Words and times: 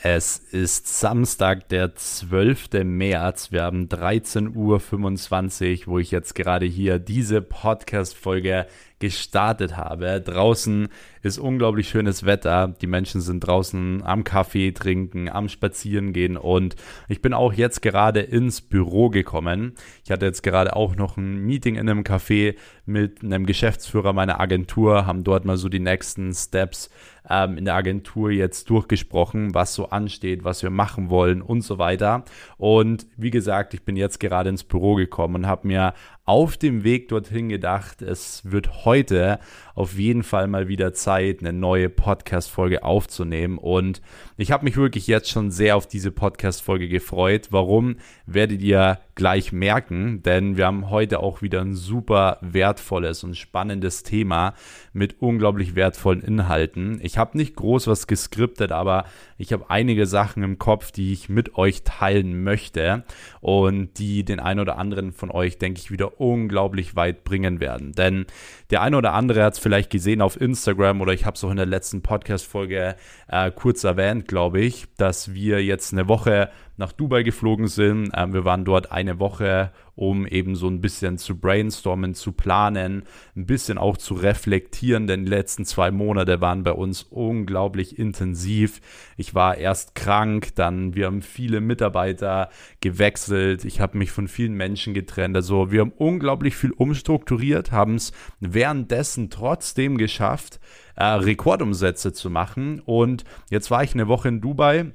Es 0.00 0.38
ist 0.38 0.86
Samstag, 0.86 1.68
der 1.70 1.96
12. 1.96 2.84
März. 2.84 3.50
Wir 3.50 3.64
haben 3.64 3.88
13.25 3.88 5.80
Uhr, 5.80 5.86
wo 5.86 5.98
ich 5.98 6.12
jetzt 6.12 6.36
gerade 6.36 6.66
hier 6.66 7.00
diese 7.00 7.42
Podcast-Folge 7.42 8.68
gestartet 8.98 9.76
habe. 9.76 10.20
Draußen 10.20 10.88
ist 11.22 11.38
unglaublich 11.38 11.88
schönes 11.88 12.24
Wetter. 12.24 12.74
Die 12.80 12.86
Menschen 12.86 13.20
sind 13.20 13.40
draußen 13.40 14.02
am 14.02 14.24
Kaffee 14.24 14.72
trinken, 14.72 15.28
am 15.28 15.48
Spazieren 15.48 16.12
gehen 16.12 16.36
und 16.36 16.76
ich 17.08 17.22
bin 17.22 17.32
auch 17.32 17.52
jetzt 17.52 17.82
gerade 17.82 18.20
ins 18.20 18.60
Büro 18.60 19.10
gekommen. 19.10 19.74
Ich 20.04 20.10
hatte 20.10 20.26
jetzt 20.26 20.42
gerade 20.42 20.74
auch 20.76 20.96
noch 20.96 21.16
ein 21.16 21.38
Meeting 21.44 21.76
in 21.76 21.88
einem 21.88 22.02
Café 22.02 22.56
mit 22.86 23.22
einem 23.22 23.46
Geschäftsführer 23.46 24.12
meiner 24.12 24.40
Agentur, 24.40 25.06
haben 25.06 25.24
dort 25.24 25.44
mal 25.44 25.56
so 25.56 25.68
die 25.68 25.80
nächsten 25.80 26.32
Steps 26.32 26.90
ähm, 27.28 27.58
in 27.58 27.64
der 27.64 27.74
Agentur 27.74 28.30
jetzt 28.30 28.70
durchgesprochen, 28.70 29.54
was 29.54 29.74
so 29.74 29.90
ansteht, 29.90 30.44
was 30.44 30.62
wir 30.62 30.70
machen 30.70 31.10
wollen 31.10 31.42
und 31.42 31.62
so 31.62 31.78
weiter. 31.78 32.24
Und 32.56 33.06
wie 33.16 33.30
gesagt, 33.30 33.74
ich 33.74 33.82
bin 33.82 33.96
jetzt 33.96 34.20
gerade 34.20 34.48
ins 34.48 34.64
Büro 34.64 34.94
gekommen 34.94 35.36
und 35.36 35.46
habe 35.46 35.66
mir 35.66 35.94
auf 36.28 36.58
dem 36.58 36.84
Weg 36.84 37.08
dorthin 37.08 37.48
gedacht, 37.48 38.02
es 38.02 38.42
wird 38.44 38.84
heute 38.84 39.38
auf 39.74 39.94
jeden 39.94 40.22
Fall 40.22 40.46
mal 40.46 40.68
wieder 40.68 40.92
Zeit, 40.92 41.40
eine 41.40 41.54
neue 41.54 41.88
Podcast-Folge 41.88 42.82
aufzunehmen. 42.82 43.56
Und 43.56 44.02
ich 44.40 44.52
habe 44.52 44.64
mich 44.64 44.76
wirklich 44.76 45.08
jetzt 45.08 45.28
schon 45.28 45.50
sehr 45.50 45.76
auf 45.76 45.88
diese 45.88 46.12
Podcast-Folge 46.12 46.88
gefreut. 46.88 47.48
Warum, 47.50 47.96
werdet 48.24 48.62
ihr 48.62 49.00
gleich 49.16 49.52
merken, 49.52 50.22
denn 50.22 50.56
wir 50.56 50.66
haben 50.66 50.90
heute 50.90 51.18
auch 51.18 51.42
wieder 51.42 51.60
ein 51.60 51.74
super 51.74 52.38
wertvolles 52.40 53.24
und 53.24 53.36
spannendes 53.36 54.04
Thema 54.04 54.54
mit 54.92 55.20
unglaublich 55.20 55.74
wertvollen 55.74 56.22
Inhalten. 56.22 57.00
Ich 57.02 57.18
habe 57.18 57.36
nicht 57.36 57.56
groß 57.56 57.88
was 57.88 58.06
geskriptet, 58.06 58.70
aber 58.70 59.06
ich 59.38 59.52
habe 59.52 59.70
einige 59.70 60.06
Sachen 60.06 60.44
im 60.44 60.56
Kopf, 60.56 60.92
die 60.92 61.12
ich 61.12 61.28
mit 61.28 61.56
euch 61.56 61.82
teilen 61.82 62.44
möchte 62.44 63.02
und 63.40 63.98
die 63.98 64.24
den 64.24 64.38
einen 64.38 64.60
oder 64.60 64.78
anderen 64.78 65.10
von 65.10 65.32
euch, 65.32 65.58
denke 65.58 65.80
ich, 65.80 65.90
wieder 65.90 66.20
unglaublich 66.20 66.94
weit 66.94 67.24
bringen 67.24 67.58
werden. 67.58 67.90
Denn 67.90 68.26
der 68.70 68.82
eine 68.82 68.96
oder 68.96 69.14
andere 69.14 69.42
hat 69.42 69.54
es 69.54 69.58
vielleicht 69.58 69.90
gesehen 69.90 70.20
auf 70.20 70.40
Instagram 70.40 71.00
oder 71.00 71.12
ich 71.12 71.24
habe 71.24 71.36
es 71.36 71.44
auch 71.44 71.50
in 71.50 71.56
der 71.56 71.66
letzten 71.66 72.02
Podcast-Folge 72.02 72.96
äh, 73.28 73.50
kurz 73.50 73.84
erwähnt, 73.84 74.28
glaube 74.28 74.60
ich, 74.60 74.86
dass 74.96 75.32
wir 75.32 75.64
jetzt 75.64 75.92
eine 75.92 76.08
Woche 76.08 76.50
nach 76.78 76.92
Dubai 76.92 77.24
geflogen 77.24 77.66
sind. 77.66 78.10
Ähm, 78.14 78.32
wir 78.32 78.44
waren 78.44 78.64
dort 78.64 78.90
eine 78.90 79.18
Woche, 79.18 79.72
um 79.94 80.26
eben 80.26 80.54
so 80.54 80.68
ein 80.68 80.80
bisschen 80.80 81.18
zu 81.18 81.36
brainstormen, 81.38 82.14
zu 82.14 82.32
planen, 82.32 83.02
ein 83.36 83.46
bisschen 83.46 83.78
auch 83.78 83.96
zu 83.96 84.14
reflektieren, 84.14 85.08
denn 85.08 85.24
die 85.24 85.30
letzten 85.30 85.64
zwei 85.64 85.90
Monate 85.90 86.40
waren 86.40 86.62
bei 86.62 86.70
uns 86.72 87.02
unglaublich 87.02 87.98
intensiv. 87.98 88.80
Ich 89.16 89.34
war 89.34 89.56
erst 89.56 89.96
krank, 89.96 90.54
dann 90.54 90.94
wir 90.94 91.06
haben 91.06 91.20
viele 91.20 91.60
Mitarbeiter 91.60 92.48
gewechselt, 92.80 93.64
ich 93.64 93.80
habe 93.80 93.98
mich 93.98 94.12
von 94.12 94.28
vielen 94.28 94.54
Menschen 94.54 94.94
getrennt. 94.94 95.34
Also 95.34 95.72
wir 95.72 95.80
haben 95.80 95.92
unglaublich 95.96 96.54
viel 96.54 96.70
umstrukturiert, 96.70 97.72
haben 97.72 97.96
es 97.96 98.12
währenddessen 98.38 99.30
trotzdem 99.30 99.98
geschafft, 99.98 100.60
äh, 100.94 101.04
Rekordumsätze 101.04 102.12
zu 102.12 102.30
machen. 102.30 102.80
Und 102.80 103.24
jetzt 103.50 103.72
war 103.72 103.82
ich 103.82 103.94
eine 103.94 104.06
Woche 104.06 104.28
in 104.28 104.40
Dubai 104.40 104.92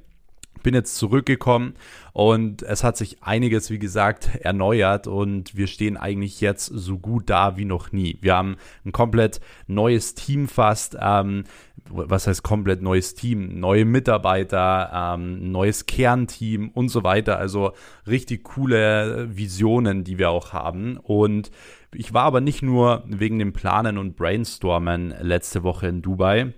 bin 0.64 0.73
jetzt 0.73 0.95
zurückgekommen 0.95 1.75
und 2.14 2.64
es 2.64 2.83
hat 2.83 2.97
sich 2.97 3.22
einiges, 3.22 3.69
wie 3.69 3.80
gesagt, 3.80 4.30
erneuert 4.42 5.08
und 5.08 5.55
wir 5.55 5.67
stehen 5.67 5.97
eigentlich 5.97 6.42
jetzt 6.42 6.66
so 6.66 6.97
gut 6.97 7.30
da 7.30 7.58
wie 7.58 7.66
noch 7.66 7.92
nie. 7.92 8.17
Wir 8.22 8.36
haben 8.36 8.55
ein 8.86 8.92
komplett 8.92 9.42
neues 9.67 10.16
Team 10.16 10.47
fast. 10.47 10.97
Ähm, 11.00 11.44
was 11.89 12.28
heißt 12.28 12.44
komplett 12.44 12.81
neues 12.81 13.14
Team? 13.14 13.59
Neue 13.59 13.86
Mitarbeiter, 13.86 15.16
ähm, 15.16 15.52
neues 15.52 15.86
Kernteam 15.86 16.70
und 16.70 16.89
so 16.89 17.03
weiter. 17.03 17.38
Also 17.38 17.73
richtig 18.08 18.44
coole 18.44 19.27
Visionen, 19.36 20.03
die 20.03 20.17
wir 20.17 20.30
auch 20.30 20.53
haben. 20.53 20.98
Und 20.98 21.52
ich 21.94 22.14
war 22.14 22.23
aber 22.23 22.42
nicht 22.42 22.61
nur 22.61 23.04
wegen 23.08 23.39
dem 23.39 23.54
Planen 23.54 23.98
und 23.98 24.16
Brainstormen 24.16 25.14
letzte 25.21 25.64
Woche 25.64 25.87
in 25.87 26.02
Dubai. 26.02 26.54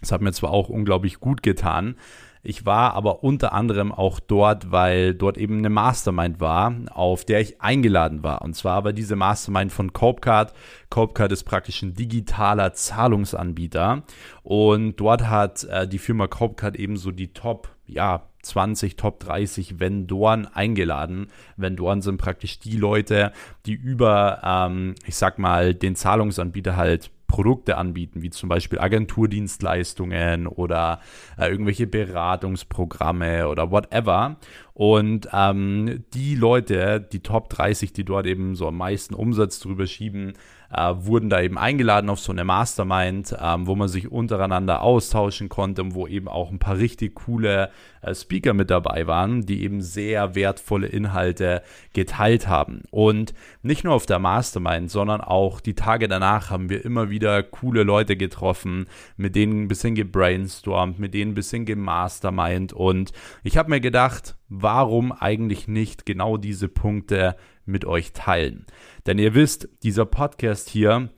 Das 0.00 0.12
hat 0.12 0.20
mir 0.20 0.32
zwar 0.32 0.50
auch 0.50 0.68
unglaublich 0.68 1.18
gut 1.18 1.42
getan, 1.42 1.96
ich 2.44 2.66
war 2.66 2.92
aber 2.92 3.24
unter 3.24 3.54
anderem 3.54 3.90
auch 3.90 4.20
dort, 4.20 4.70
weil 4.70 5.14
dort 5.14 5.38
eben 5.38 5.58
eine 5.58 5.70
Mastermind 5.70 6.40
war, 6.40 6.74
auf 6.90 7.24
der 7.24 7.40
ich 7.40 7.62
eingeladen 7.62 8.22
war. 8.22 8.42
Und 8.42 8.54
zwar 8.54 8.84
war 8.84 8.92
diese 8.92 9.16
Mastermind 9.16 9.72
von 9.72 9.94
Copecard. 9.94 10.52
Copecard 10.90 11.32
ist 11.32 11.44
praktisch 11.44 11.80
ein 11.82 11.94
digitaler 11.94 12.74
Zahlungsanbieter. 12.74 14.02
Und 14.42 14.96
dort 15.00 15.28
hat 15.28 15.64
äh, 15.64 15.88
die 15.88 15.98
Firma 15.98 16.26
Copecard 16.26 16.76
eben 16.76 16.98
so 16.98 17.12
die 17.12 17.32
Top, 17.32 17.70
ja, 17.86 18.26
20, 18.42 18.96
Top 18.96 19.20
30 19.20 19.80
Vendoren 19.80 20.46
eingeladen. 20.46 21.28
Vendoren 21.56 22.02
sind 22.02 22.18
praktisch 22.18 22.58
die 22.58 22.76
Leute, 22.76 23.32
die 23.64 23.72
über, 23.72 24.40
ähm, 24.44 24.96
ich 25.06 25.16
sag 25.16 25.38
mal, 25.38 25.74
den 25.74 25.96
Zahlungsanbieter 25.96 26.76
halt 26.76 27.10
Produkte 27.26 27.76
anbieten, 27.76 28.22
wie 28.22 28.30
zum 28.30 28.48
Beispiel 28.48 28.78
Agenturdienstleistungen 28.78 30.46
oder 30.46 31.00
äh, 31.38 31.48
irgendwelche 31.48 31.86
Beratungsprogramme 31.86 33.48
oder 33.48 33.70
whatever. 33.70 34.36
Und 34.72 35.28
ähm, 35.32 36.04
die 36.14 36.34
Leute, 36.34 37.00
die 37.00 37.20
Top 37.20 37.48
30, 37.50 37.92
die 37.92 38.04
dort 38.04 38.26
eben 38.26 38.56
so 38.56 38.68
am 38.68 38.76
meisten 38.76 39.14
Umsatz 39.14 39.58
drüber 39.60 39.86
schieben, 39.86 40.34
äh, 40.72 40.94
wurden 40.96 41.30
da 41.30 41.40
eben 41.40 41.58
eingeladen 41.58 42.10
auf 42.10 42.20
so 42.20 42.32
eine 42.32 42.44
Mastermind, 42.44 43.36
ähm, 43.40 43.66
wo 43.66 43.74
man 43.74 43.88
sich 43.88 44.10
untereinander 44.10 44.82
austauschen 44.82 45.48
konnte 45.48 45.82
und 45.82 45.94
wo 45.94 46.06
eben 46.06 46.28
auch 46.28 46.50
ein 46.50 46.58
paar 46.58 46.78
richtig 46.78 47.14
coole 47.14 47.70
äh, 48.02 48.14
Speaker 48.14 48.54
mit 48.54 48.70
dabei 48.70 49.06
waren, 49.06 49.46
die 49.46 49.62
eben 49.62 49.80
sehr 49.80 50.34
wertvolle 50.34 50.86
Inhalte 50.86 51.62
geteilt 51.92 52.48
haben. 52.48 52.82
Und 52.90 53.34
nicht 53.62 53.84
nur 53.84 53.94
auf 53.94 54.06
der 54.06 54.18
Mastermind, 54.18 54.90
sondern 54.90 55.20
auch 55.20 55.60
die 55.60 55.74
Tage 55.74 56.08
danach 56.08 56.50
haben 56.50 56.68
wir 56.70 56.84
immer 56.84 57.10
wieder 57.10 57.42
coole 57.42 57.82
Leute 57.82 58.16
getroffen, 58.16 58.86
mit 59.16 59.36
denen 59.36 59.62
ein 59.62 59.68
bisschen 59.68 59.94
gebrainstormt, 59.94 60.98
mit 60.98 61.14
denen 61.14 61.32
ein 61.32 61.34
bisschen 61.34 61.64
gemastermind. 61.66 62.72
Und 62.72 63.12
ich 63.42 63.56
habe 63.56 63.70
mir 63.70 63.80
gedacht, 63.80 64.36
warum 64.48 65.12
eigentlich 65.12 65.68
nicht 65.68 66.06
genau 66.06 66.36
diese 66.36 66.68
Punkte 66.68 67.36
mit 67.66 67.84
euch 67.84 68.12
teilen? 68.12 68.66
Denn 69.06 69.18
ihr 69.18 69.34
wisst, 69.34 69.68
dieser 69.82 70.06
Podcast 70.06 70.68
hier 70.68 71.10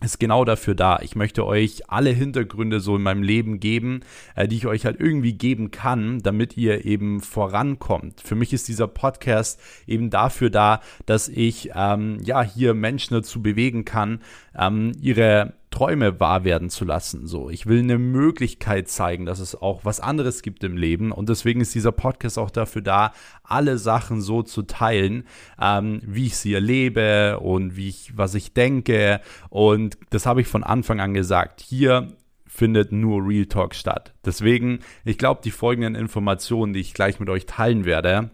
ist 0.00 0.20
genau 0.20 0.44
dafür 0.44 0.74
da. 0.74 1.00
Ich 1.02 1.16
möchte 1.16 1.44
euch 1.44 1.90
alle 1.90 2.10
Hintergründe 2.10 2.78
so 2.78 2.96
in 2.96 3.02
meinem 3.02 3.22
Leben 3.22 3.58
geben, 3.58 4.00
äh, 4.36 4.46
die 4.46 4.56
ich 4.56 4.66
euch 4.66 4.84
halt 4.84 5.00
irgendwie 5.00 5.32
geben 5.32 5.70
kann, 5.70 6.20
damit 6.20 6.56
ihr 6.56 6.84
eben 6.84 7.20
vorankommt. 7.20 8.20
Für 8.20 8.36
mich 8.36 8.52
ist 8.52 8.68
dieser 8.68 8.86
Podcast 8.86 9.60
eben 9.86 10.10
dafür 10.10 10.50
da, 10.50 10.80
dass 11.06 11.28
ich 11.28 11.70
ähm, 11.74 12.18
ja 12.22 12.42
hier 12.42 12.74
Menschen 12.74 13.14
dazu 13.14 13.42
bewegen 13.42 13.84
kann, 13.84 14.20
ähm, 14.56 14.92
ihre 15.00 15.54
Träume 15.70 16.18
wahr 16.20 16.44
werden 16.44 16.70
zu 16.70 16.84
lassen. 16.84 17.26
So, 17.26 17.50
ich 17.50 17.66
will 17.66 17.80
eine 17.80 17.98
Möglichkeit 17.98 18.88
zeigen, 18.88 19.26
dass 19.26 19.38
es 19.38 19.54
auch 19.54 19.84
was 19.84 20.00
anderes 20.00 20.42
gibt 20.42 20.64
im 20.64 20.76
Leben 20.76 21.12
und 21.12 21.28
deswegen 21.28 21.60
ist 21.60 21.74
dieser 21.74 21.92
Podcast 21.92 22.38
auch 22.38 22.50
dafür 22.50 22.82
da, 22.82 23.12
alle 23.42 23.78
Sachen 23.78 24.20
so 24.20 24.42
zu 24.42 24.62
teilen, 24.62 25.24
ähm, 25.60 26.00
wie 26.04 26.26
ich 26.26 26.36
sie 26.36 26.54
erlebe 26.54 27.38
und 27.40 27.76
wie 27.76 27.88
ich, 27.88 28.16
was 28.16 28.34
ich 28.34 28.54
denke 28.54 29.20
und 29.50 29.98
das 30.10 30.26
habe 30.26 30.40
ich 30.40 30.46
von 30.46 30.64
Anfang 30.64 31.00
an 31.00 31.14
gesagt. 31.14 31.60
Hier 31.60 32.08
findet 32.46 32.92
nur 32.92 33.26
Real 33.26 33.46
Talk 33.46 33.74
statt. 33.74 34.14
Deswegen, 34.24 34.80
ich 35.04 35.18
glaube, 35.18 35.42
die 35.44 35.50
folgenden 35.50 35.94
Informationen, 35.94 36.72
die 36.72 36.80
ich 36.80 36.94
gleich 36.94 37.20
mit 37.20 37.28
euch 37.28 37.46
teilen 37.46 37.84
werde, 37.84 38.30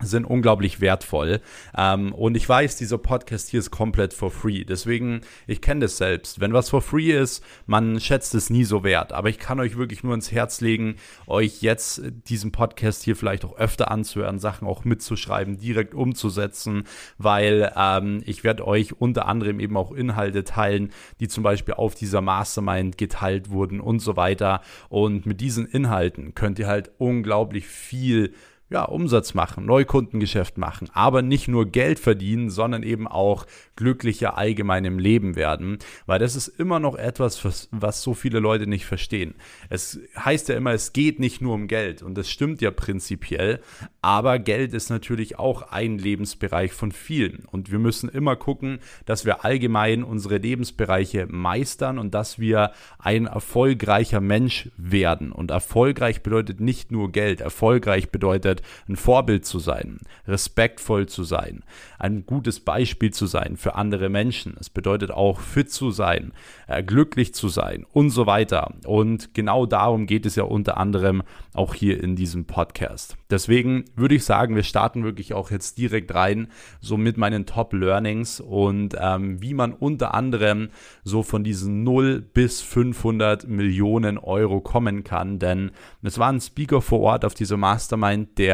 sind 0.00 0.24
unglaublich 0.24 0.80
wertvoll. 0.80 1.40
Ähm, 1.76 2.12
und 2.12 2.36
ich 2.36 2.48
weiß, 2.48 2.76
dieser 2.76 2.98
Podcast 2.98 3.48
hier 3.48 3.60
ist 3.60 3.70
komplett 3.70 4.14
for 4.14 4.30
free. 4.30 4.64
Deswegen, 4.64 5.22
ich 5.46 5.60
kenne 5.60 5.80
das 5.80 5.96
selbst. 5.96 6.40
Wenn 6.40 6.52
was 6.52 6.70
for 6.70 6.82
free 6.82 7.12
ist, 7.12 7.42
man 7.66 8.00
schätzt 8.00 8.34
es 8.34 8.50
nie 8.50 8.64
so 8.64 8.84
wert. 8.84 9.12
Aber 9.12 9.28
ich 9.28 9.38
kann 9.38 9.60
euch 9.60 9.76
wirklich 9.76 10.04
nur 10.04 10.14
ins 10.14 10.30
Herz 10.30 10.60
legen, 10.60 10.96
euch 11.26 11.62
jetzt 11.62 12.02
diesen 12.28 12.52
Podcast 12.52 13.02
hier 13.02 13.16
vielleicht 13.16 13.44
auch 13.44 13.56
öfter 13.58 13.90
anzuhören, 13.90 14.38
Sachen 14.38 14.68
auch 14.68 14.84
mitzuschreiben, 14.84 15.58
direkt 15.58 15.94
umzusetzen, 15.94 16.84
weil 17.18 17.72
ähm, 17.76 18.22
ich 18.24 18.44
werde 18.44 18.66
euch 18.66 19.00
unter 19.00 19.26
anderem 19.26 19.58
eben 19.58 19.76
auch 19.76 19.92
Inhalte 19.92 20.44
teilen, 20.44 20.92
die 21.20 21.28
zum 21.28 21.42
Beispiel 21.42 21.74
auf 21.74 21.94
dieser 21.94 22.20
Mastermind 22.20 22.98
geteilt 22.98 23.50
wurden 23.50 23.80
und 23.80 23.98
so 23.98 24.16
weiter. 24.16 24.60
Und 24.88 25.26
mit 25.26 25.40
diesen 25.40 25.66
Inhalten 25.66 26.34
könnt 26.34 26.58
ihr 26.58 26.68
halt 26.68 26.92
unglaublich 26.98 27.66
viel 27.66 28.32
ja, 28.70 28.84
Umsatz 28.84 29.34
machen, 29.34 29.64
Neukundengeschäft 29.64 30.58
machen, 30.58 30.88
aber 30.92 31.22
nicht 31.22 31.48
nur 31.48 31.66
Geld 31.66 31.98
verdienen, 31.98 32.50
sondern 32.50 32.82
eben 32.82 33.08
auch 33.08 33.46
glücklicher 33.76 34.36
allgemein 34.36 34.84
im 34.84 34.98
Leben 34.98 35.36
werden, 35.36 35.78
weil 36.06 36.18
das 36.18 36.36
ist 36.36 36.48
immer 36.48 36.78
noch 36.78 36.96
etwas, 36.96 37.44
was, 37.44 37.68
was 37.70 38.02
so 38.02 38.12
viele 38.12 38.40
Leute 38.40 38.66
nicht 38.66 38.84
verstehen. 38.84 39.34
Es 39.70 40.00
heißt 40.16 40.48
ja 40.48 40.56
immer, 40.56 40.72
es 40.72 40.92
geht 40.92 41.18
nicht 41.18 41.40
nur 41.40 41.54
um 41.54 41.66
Geld. 41.66 42.02
Und 42.02 42.16
das 42.18 42.28
stimmt 42.28 42.60
ja 42.60 42.70
prinzipiell, 42.70 43.60
aber 44.02 44.38
Geld 44.38 44.74
ist 44.74 44.90
natürlich 44.90 45.38
auch 45.38 45.62
ein 45.70 45.98
Lebensbereich 45.98 46.72
von 46.72 46.92
vielen. 46.92 47.44
Und 47.50 47.72
wir 47.72 47.78
müssen 47.78 48.08
immer 48.08 48.36
gucken, 48.36 48.80
dass 49.06 49.24
wir 49.24 49.44
allgemein 49.44 50.02
unsere 50.02 50.38
Lebensbereiche 50.38 51.26
meistern 51.28 51.98
und 51.98 52.14
dass 52.14 52.38
wir 52.38 52.72
ein 52.98 53.26
erfolgreicher 53.26 54.20
Mensch 54.20 54.70
werden. 54.76 55.32
Und 55.32 55.50
erfolgreich 55.50 56.22
bedeutet 56.22 56.60
nicht 56.60 56.92
nur 56.92 57.12
Geld, 57.12 57.40
erfolgreich 57.40 58.10
bedeutet 58.10 58.57
wird, 58.58 58.62
ein 58.88 58.96
Vorbild 58.96 59.44
zu 59.44 59.58
sein, 59.58 59.98
respektvoll 60.26 61.06
zu 61.06 61.24
sein, 61.24 61.64
ein 61.98 62.26
gutes 62.26 62.60
Beispiel 62.60 63.12
zu 63.12 63.26
sein 63.26 63.56
für 63.56 63.74
andere 63.74 64.08
Menschen. 64.08 64.56
Es 64.60 64.70
bedeutet 64.70 65.10
auch 65.10 65.40
fit 65.40 65.70
zu 65.70 65.90
sein, 65.90 66.32
äh, 66.66 66.82
glücklich 66.82 67.34
zu 67.34 67.48
sein 67.48 67.86
und 67.92 68.10
so 68.10 68.26
weiter. 68.26 68.74
Und 68.86 69.34
genau 69.34 69.66
darum 69.66 70.06
geht 70.06 70.26
es 70.26 70.36
ja 70.36 70.44
unter 70.44 70.76
anderem 70.76 71.22
auch 71.54 71.74
hier 71.74 72.02
in 72.02 72.16
diesem 72.16 72.44
Podcast. 72.44 73.16
Deswegen 73.30 73.84
würde 73.96 74.14
ich 74.14 74.24
sagen, 74.24 74.54
wir 74.54 74.62
starten 74.62 75.04
wirklich 75.04 75.34
auch 75.34 75.50
jetzt 75.50 75.78
direkt 75.78 76.14
rein, 76.14 76.48
so 76.80 76.96
mit 76.96 77.16
meinen 77.16 77.46
Top 77.46 77.72
Learnings 77.72 78.40
und 78.40 78.96
ähm, 78.98 79.42
wie 79.42 79.54
man 79.54 79.72
unter 79.72 80.14
anderem 80.14 80.70
so 81.04 81.22
von 81.22 81.44
diesen 81.44 81.82
0 81.82 82.20
bis 82.20 82.60
500 82.60 83.46
Millionen 83.48 84.18
Euro 84.18 84.60
kommen 84.60 85.04
kann. 85.04 85.38
Denn 85.38 85.72
es 86.02 86.18
war 86.18 86.32
ein 86.32 86.40
Speaker 86.40 86.80
vor 86.80 87.00
Ort 87.00 87.24
auf 87.24 87.34
dieser 87.34 87.56
Mastermind, 87.56 88.38
der 88.38 88.47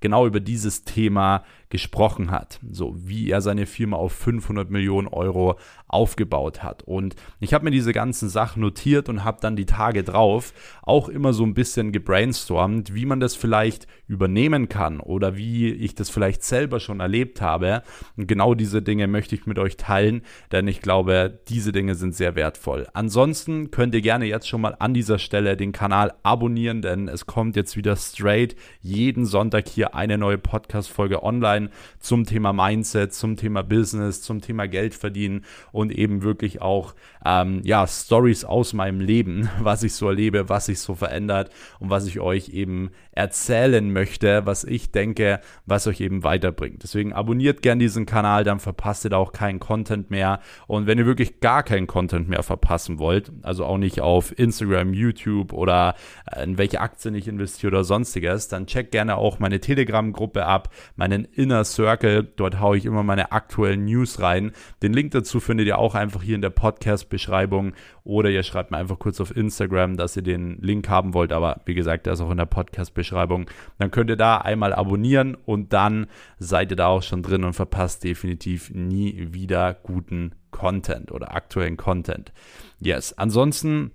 genau 0.00 0.26
über 0.26 0.40
dieses 0.40 0.84
Thema 0.84 1.44
gesprochen 1.72 2.30
hat, 2.30 2.60
so 2.70 2.94
wie 2.98 3.30
er 3.30 3.40
seine 3.40 3.64
Firma 3.64 3.96
auf 3.96 4.12
500 4.12 4.70
Millionen 4.70 5.08
Euro 5.08 5.58
aufgebaut 5.88 6.62
hat. 6.62 6.82
Und 6.82 7.16
ich 7.40 7.54
habe 7.54 7.64
mir 7.64 7.70
diese 7.70 7.94
ganzen 7.94 8.28
Sachen 8.28 8.60
notiert 8.60 9.08
und 9.08 9.24
habe 9.24 9.38
dann 9.40 9.56
die 9.56 9.64
Tage 9.64 10.04
drauf 10.04 10.52
auch 10.82 11.08
immer 11.08 11.32
so 11.32 11.44
ein 11.44 11.54
bisschen 11.54 11.90
gebrainstormt, 11.90 12.94
wie 12.94 13.06
man 13.06 13.20
das 13.20 13.36
vielleicht 13.36 13.86
übernehmen 14.06 14.68
kann 14.68 15.00
oder 15.00 15.36
wie 15.36 15.70
ich 15.70 15.94
das 15.94 16.10
vielleicht 16.10 16.42
selber 16.44 16.78
schon 16.78 17.00
erlebt 17.00 17.40
habe. 17.40 17.82
Und 18.18 18.26
genau 18.26 18.54
diese 18.54 18.82
Dinge 18.82 19.06
möchte 19.06 19.34
ich 19.34 19.46
mit 19.46 19.58
euch 19.58 19.78
teilen, 19.78 20.22
denn 20.50 20.68
ich 20.68 20.82
glaube, 20.82 21.40
diese 21.48 21.72
Dinge 21.72 21.94
sind 21.94 22.14
sehr 22.14 22.34
wertvoll. 22.34 22.86
Ansonsten 22.92 23.70
könnt 23.70 23.94
ihr 23.94 24.02
gerne 24.02 24.26
jetzt 24.26 24.46
schon 24.46 24.60
mal 24.60 24.76
an 24.78 24.92
dieser 24.92 25.18
Stelle 25.18 25.56
den 25.56 25.72
Kanal 25.72 26.12
abonnieren, 26.22 26.82
denn 26.82 27.08
es 27.08 27.24
kommt 27.24 27.56
jetzt 27.56 27.78
wieder 27.78 27.96
straight 27.96 28.56
jeden 28.82 29.24
Sonntag 29.24 29.68
hier 29.68 29.94
eine 29.94 30.18
neue 30.18 30.36
Podcast-Folge 30.36 31.22
online 31.22 31.61
sein 31.62 31.70
zum 31.98 32.24
Thema 32.24 32.52
Mindset, 32.52 33.14
zum 33.14 33.36
Thema 33.36 33.62
Business, 33.62 34.22
zum 34.22 34.40
Thema 34.40 34.66
Geld 34.66 34.94
verdienen 34.94 35.44
und 35.70 35.92
eben 35.92 36.22
wirklich 36.22 36.60
auch 36.60 36.94
ähm, 37.24 37.60
ja, 37.64 37.86
Stories 37.86 38.44
aus 38.44 38.72
meinem 38.72 39.00
Leben, 39.00 39.48
was 39.60 39.82
ich 39.82 39.94
so 39.94 40.08
erlebe, 40.08 40.48
was 40.48 40.66
sich 40.66 40.80
so 40.80 40.94
verändert 40.94 41.50
und 41.78 41.90
was 41.90 42.06
ich 42.06 42.20
euch 42.20 42.50
eben 42.50 42.90
erzählen 43.12 43.92
möchte, 43.92 44.46
was 44.46 44.64
ich 44.64 44.90
denke, 44.90 45.40
was 45.66 45.86
euch 45.86 46.00
eben 46.00 46.24
weiterbringt. 46.24 46.82
Deswegen 46.82 47.12
abonniert 47.12 47.62
gern 47.62 47.78
diesen 47.78 48.06
Kanal, 48.06 48.44
dann 48.44 48.58
verpasst 48.58 49.04
ihr 49.04 49.10
da 49.10 49.18
auch 49.18 49.32
keinen 49.32 49.60
Content 49.60 50.10
mehr. 50.10 50.40
Und 50.66 50.86
wenn 50.86 50.98
ihr 50.98 51.06
wirklich 51.06 51.40
gar 51.40 51.62
keinen 51.62 51.86
Content 51.86 52.28
mehr 52.28 52.42
verpassen 52.42 52.98
wollt, 52.98 53.30
also 53.42 53.64
auch 53.64 53.78
nicht 53.78 54.00
auf 54.00 54.36
Instagram, 54.36 54.94
YouTube 54.94 55.52
oder 55.52 55.94
äh, 56.30 56.42
in 56.42 56.58
welche 56.58 56.80
Aktien 56.80 57.14
ich 57.14 57.28
investiere 57.28 57.70
oder 57.72 57.84
sonstiges, 57.84 58.48
dann 58.48 58.66
checkt 58.66 58.92
gerne 58.92 59.16
auch 59.16 59.38
meine 59.38 59.60
Telegram-Gruppe 59.60 60.46
ab, 60.46 60.70
meinen 60.96 61.24
Inner 61.24 61.51
Circle. 61.64 62.24
Dort 62.36 62.60
haue 62.60 62.76
ich 62.76 62.86
immer 62.86 63.02
meine 63.02 63.32
aktuellen 63.32 63.84
News 63.84 64.20
rein. 64.20 64.52
Den 64.82 64.92
Link 64.92 65.12
dazu 65.12 65.40
findet 65.40 65.66
ihr 65.66 65.78
auch 65.78 65.94
einfach 65.94 66.22
hier 66.22 66.34
in 66.34 66.42
der 66.42 66.50
Podcast-Beschreibung 66.50 67.74
oder 68.04 68.30
ihr 68.30 68.42
schreibt 68.42 68.70
mir 68.70 68.78
einfach 68.78 68.98
kurz 68.98 69.20
auf 69.20 69.36
Instagram, 69.36 69.96
dass 69.96 70.16
ihr 70.16 70.22
den 70.22 70.58
Link 70.60 70.88
haben 70.88 71.14
wollt. 71.14 71.32
Aber 71.32 71.60
wie 71.66 71.74
gesagt, 71.74 72.06
der 72.06 72.14
ist 72.14 72.20
auch 72.20 72.30
in 72.30 72.38
der 72.38 72.46
Podcast-Beschreibung. 72.46 73.46
Dann 73.78 73.90
könnt 73.90 74.10
ihr 74.10 74.16
da 74.16 74.38
einmal 74.38 74.72
abonnieren 74.72 75.36
und 75.44 75.72
dann 75.72 76.06
seid 76.38 76.70
ihr 76.70 76.76
da 76.76 76.86
auch 76.86 77.02
schon 77.02 77.22
drin 77.22 77.44
und 77.44 77.52
verpasst 77.52 78.02
definitiv 78.04 78.70
nie 78.70 79.28
wieder 79.32 79.74
guten 79.74 80.34
Content 80.50 81.12
oder 81.12 81.34
aktuellen 81.34 81.76
Content. 81.76 82.32
Yes, 82.80 83.12
ansonsten 83.12 83.92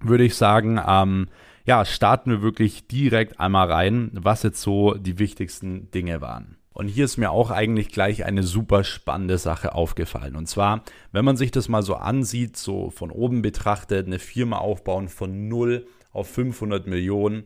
würde 0.00 0.24
ich 0.24 0.34
sagen, 0.34 0.80
ähm, 0.86 1.28
ja, 1.64 1.84
starten 1.84 2.30
wir 2.30 2.42
wirklich 2.42 2.88
direkt 2.88 3.38
einmal 3.38 3.70
rein, 3.70 4.10
was 4.14 4.42
jetzt 4.42 4.62
so 4.62 4.94
die 4.94 5.18
wichtigsten 5.18 5.90
Dinge 5.90 6.20
waren. 6.20 6.56
Und 6.80 6.88
hier 6.88 7.04
ist 7.04 7.18
mir 7.18 7.30
auch 7.30 7.50
eigentlich 7.50 7.90
gleich 7.90 8.24
eine 8.24 8.42
super 8.42 8.84
spannende 8.84 9.36
Sache 9.36 9.74
aufgefallen. 9.74 10.34
Und 10.34 10.46
zwar, 10.46 10.82
wenn 11.12 11.26
man 11.26 11.36
sich 11.36 11.50
das 11.50 11.68
mal 11.68 11.82
so 11.82 11.94
ansieht, 11.94 12.56
so 12.56 12.88
von 12.88 13.10
oben 13.10 13.42
betrachtet, 13.42 14.06
eine 14.06 14.18
Firma 14.18 14.56
aufbauen 14.56 15.10
von 15.10 15.46
0 15.46 15.86
auf 16.14 16.30
500 16.30 16.86
Millionen, 16.86 17.44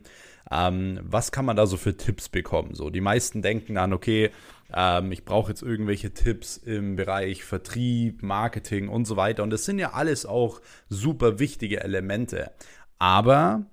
ähm, 0.49 1.01
was 1.03 1.33
kann 1.33 1.43
man 1.43 1.57
da 1.57 1.67
so 1.67 1.75
für 1.75 1.97
Tipps 1.97 2.29
bekommen? 2.29 2.75
So, 2.75 2.89
die 2.89 3.01
meisten 3.01 3.41
denken 3.41 3.75
dann, 3.75 3.91
okay, 3.91 4.31
ähm, 4.73 5.11
ich 5.11 5.25
brauche 5.25 5.51
jetzt 5.51 5.63
irgendwelche 5.63 6.13
Tipps 6.13 6.55
im 6.55 6.95
Bereich 6.95 7.43
Vertrieb, 7.43 8.23
Marketing 8.23 8.87
und 8.87 9.03
so 9.03 9.17
weiter. 9.17 9.43
Und 9.43 9.49
das 9.49 9.65
sind 9.65 9.79
ja 9.79 9.91
alles 9.91 10.25
auch 10.25 10.61
super 10.87 11.39
wichtige 11.39 11.83
Elemente. 11.83 12.51
Aber 12.99 13.65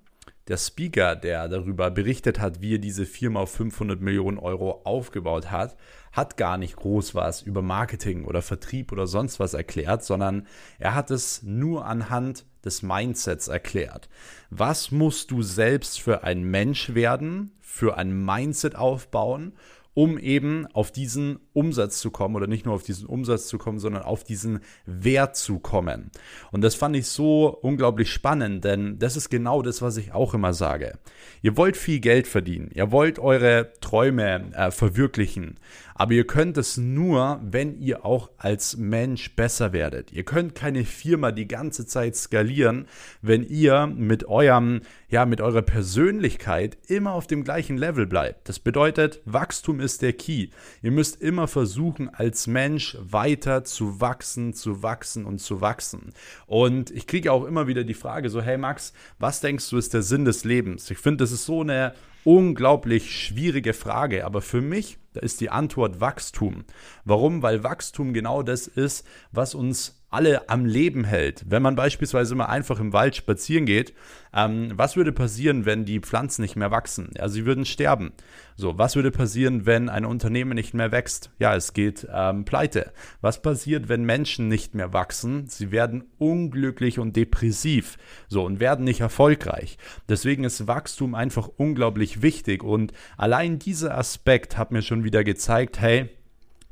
der 0.49 0.57
Speaker, 0.57 1.15
der 1.17 1.49
darüber 1.49 1.91
berichtet 1.91 2.41
hat, 2.41 2.61
wie 2.61 2.75
er 2.75 2.79
diese 2.79 3.07
Firma 3.07 3.41
auf 3.41 3.53
500 3.53 4.01
Millionen 4.01 4.39
Euro 4.39 4.83
aufgebaut 4.85 5.51
hat, 5.51 5.77
hat 6.13 6.37
gar 6.37 6.59
nicht 6.59 6.77
groß 6.77 7.15
was 7.15 7.43
über 7.43 7.63
Marketing 7.63 8.25
oder 8.25 8.43
Vertrieb 8.43 8.93
oder 8.93 9.07
sonst 9.07 9.41
was 9.41 9.55
erklärt, 9.55 10.05
sondern 10.05 10.47
er 10.79 10.95
hat 10.95 11.11
es 11.11 11.43
nur 11.43 11.87
anhand 11.87 12.45
des 12.65 12.83
Mindsets 12.83 13.49
erklärt. 13.49 14.09
Was 14.51 14.91
musst 14.91 15.31
du 15.31 15.43
selbst 15.43 16.01
für 16.01 16.23
ein 16.23 16.43
Mensch 16.43 16.95
werden, 16.95 17.53
für 17.61 17.97
ein 17.97 18.25
Mindset 18.25 18.77
aufbauen 18.77 19.53
um 19.95 20.19
eben 20.19 20.67
auf 20.73 20.91
diesen 20.91 21.39
Umsatz 21.53 22.01
zu 22.01 22.11
kommen 22.11 22.35
oder 22.35 22.47
nicht 22.47 22.65
nur 22.65 22.75
auf 22.75 22.83
diesen 22.83 23.07
Umsatz 23.07 23.47
zu 23.47 23.59
kommen, 23.59 23.79
sondern 23.79 24.03
auf 24.03 24.25
diesen 24.25 24.61
Wert 24.87 25.37
zu 25.37 25.59
kommen. 25.59 26.11
Und 26.51 26.63
das 26.63 26.75
fand 26.75 26.97
ich 26.97 27.07
so 27.09 27.49
unglaublich 27.49 28.11
spannend, 28.11 28.65
denn 28.65 28.99
das 28.99 29.17
ist 29.17 29.29
genau 29.29 29.63
das, 29.63 29.83
was 29.83 29.97
ich 29.99 30.13
auch 30.13 30.35
immer 30.35 30.55
sage. 30.55 30.99
Ihr 31.43 31.57
wollt 31.57 31.77
viel 31.77 32.01
Geld 32.01 32.27
verdienen, 32.27 32.71
ihr 32.75 32.91
wollt 32.91 33.19
eure 33.19 33.73
Träume 33.81 34.53
äh, 34.55 34.71
verwirklichen, 34.71 35.59
aber 35.95 36.15
ihr 36.15 36.27
könnt 36.27 36.57
es 36.57 36.79
nur, 36.79 37.41
wenn 37.45 37.79
ihr 37.79 38.05
auch 38.05 38.31
als 38.39 38.77
Mensch 38.77 39.37
besser 39.37 39.73
werdet. 39.73 40.11
Ihr 40.13 40.25
könnt 40.25 40.55
keine 40.55 40.85
Firma 40.85 41.33
die 41.33 41.47
ganze 41.47 41.87
Zeit 41.87 42.17
skalieren, 42.17 42.87
wenn 43.21 43.43
ihr 43.43 43.87
mit 43.87 44.25
eurem, 44.27 44.81
ja, 45.09 45.27
mit 45.27 45.41
eurer 45.41 45.63
Persönlichkeit 45.63 46.79
immer 46.89 47.13
auf 47.13 47.27
dem 47.27 47.45
gleichen 47.45 47.77
Level 47.77 48.07
bleibt. 48.07 48.49
Das 48.49 48.59
bedeutet, 48.59 49.21
Wachstum 49.27 49.81
ist 49.83 50.03
der 50.03 50.13
Key. 50.13 50.49
Ihr 50.83 50.91
müsst 50.91 51.21
immer 51.21 51.49
versuchen, 51.49 52.09
als 52.09 52.47
Mensch 52.47 52.97
weiter 53.01 53.65
zu 53.65 54.01
wachsen, 54.01 54.55
zu 54.55 54.83
wachsen 54.83 55.25
und 55.25 55.39
zu 55.39 55.61
wachsen. 55.61 56.13
Und 56.47 56.91
ich 56.91 57.07
kriege 57.07 57.33
auch 57.33 57.45
immer 57.45 57.67
wieder 57.67 57.85
die 57.85 57.95
Frage 57.95 58.31
so, 58.31 58.41
hey 58.41 58.59
Max, 58.59 58.93
was 59.19 59.41
denkst 59.41 59.69
du 59.71 59.77
ist 59.77 59.95
der 59.95 60.03
Sinn 60.03 60.25
des 60.25 60.45
Lebens? 60.45 60.91
Ich 60.91 60.99
finde, 60.99 61.25
das 61.25 61.33
ist 61.33 61.47
so 61.47 61.61
eine 61.61 61.95
unglaublich 62.25 63.15
schwierige 63.15 63.75
Frage, 63.75 64.25
aber 64.25 64.43
für 64.43 64.61
mich 64.61 64.99
da 65.13 65.21
ist 65.21 65.41
die 65.41 65.51
Antwort 65.51 66.01
Wachstum. 66.01 66.65
Warum? 67.05 67.43
Weil 67.43 67.63
Wachstum 67.63 68.15
genau 68.15 68.43
das 68.43 68.67
ist, 68.67 69.07
was 69.31 69.55
uns 69.55 70.02
alle 70.13 70.49
am 70.49 70.67
Leben 70.67 71.05
hält. 71.05 71.45
Wenn 71.49 71.63
man 71.63 71.75
beispielsweise 71.75 72.35
mal 72.35 72.47
einfach 72.47 72.79
im 72.79 72.93
Wald 72.93 73.17
spazieren 73.17 73.67
geht, 73.67 73.95
ähm, 74.35 74.73
was 74.77 74.97
würde 74.97 75.13
passieren, 75.13 75.67
wenn 75.67 75.85
die 75.85 76.01
Pflanzen 76.01 76.43
nicht 76.43 76.57
mehr 76.57 76.71
wachsen? 76.71 77.11
Ja, 77.17 77.29
sie 77.29 77.47
würden 77.47 77.65
sterben. 77.65 78.13
So, 78.57 78.79
was 78.79 78.97
würde 78.97 79.11
passieren, 79.11 79.67
wenn 79.67 79.89
ein 79.89 80.05
Unternehmen 80.05 80.55
nicht 80.55 80.75
mehr 80.75 80.93
wächst? 80.93 81.31
Ja, 81.39 81.55
es 81.57 81.73
geht 81.73 82.07
ähm, 82.13 82.45
pleite. 82.45 82.93
Was 83.21 83.43
passiert, 83.43 83.89
wenn 83.89 84.05
Menschen 84.05 84.49
nicht 84.49 84.75
mehr 84.75 84.93
wachsen? 84.93 85.49
Sie 85.49 85.71
werden 85.71 86.05
unglücklich 86.19 86.99
und 86.99 87.17
depressiv. 87.17 87.97
So, 88.29 88.45
und 88.45 88.61
werden 88.61 88.85
nicht 88.85 89.01
erfolgreich. 89.01 89.79
Deswegen 90.09 90.45
ist 90.45 90.67
Wachstum 90.67 91.15
einfach 91.15 91.49
unglaublich 91.57 92.23
wichtig. 92.23 92.63
Und 92.63 92.93
allein 93.17 93.59
dieser 93.59 93.97
Aspekt 93.97 94.59
hat 94.59 94.73
mir 94.73 94.83
schon 94.83 95.05
wieder 95.05 95.25
gezeigt, 95.25 95.81
hey, 95.81 96.11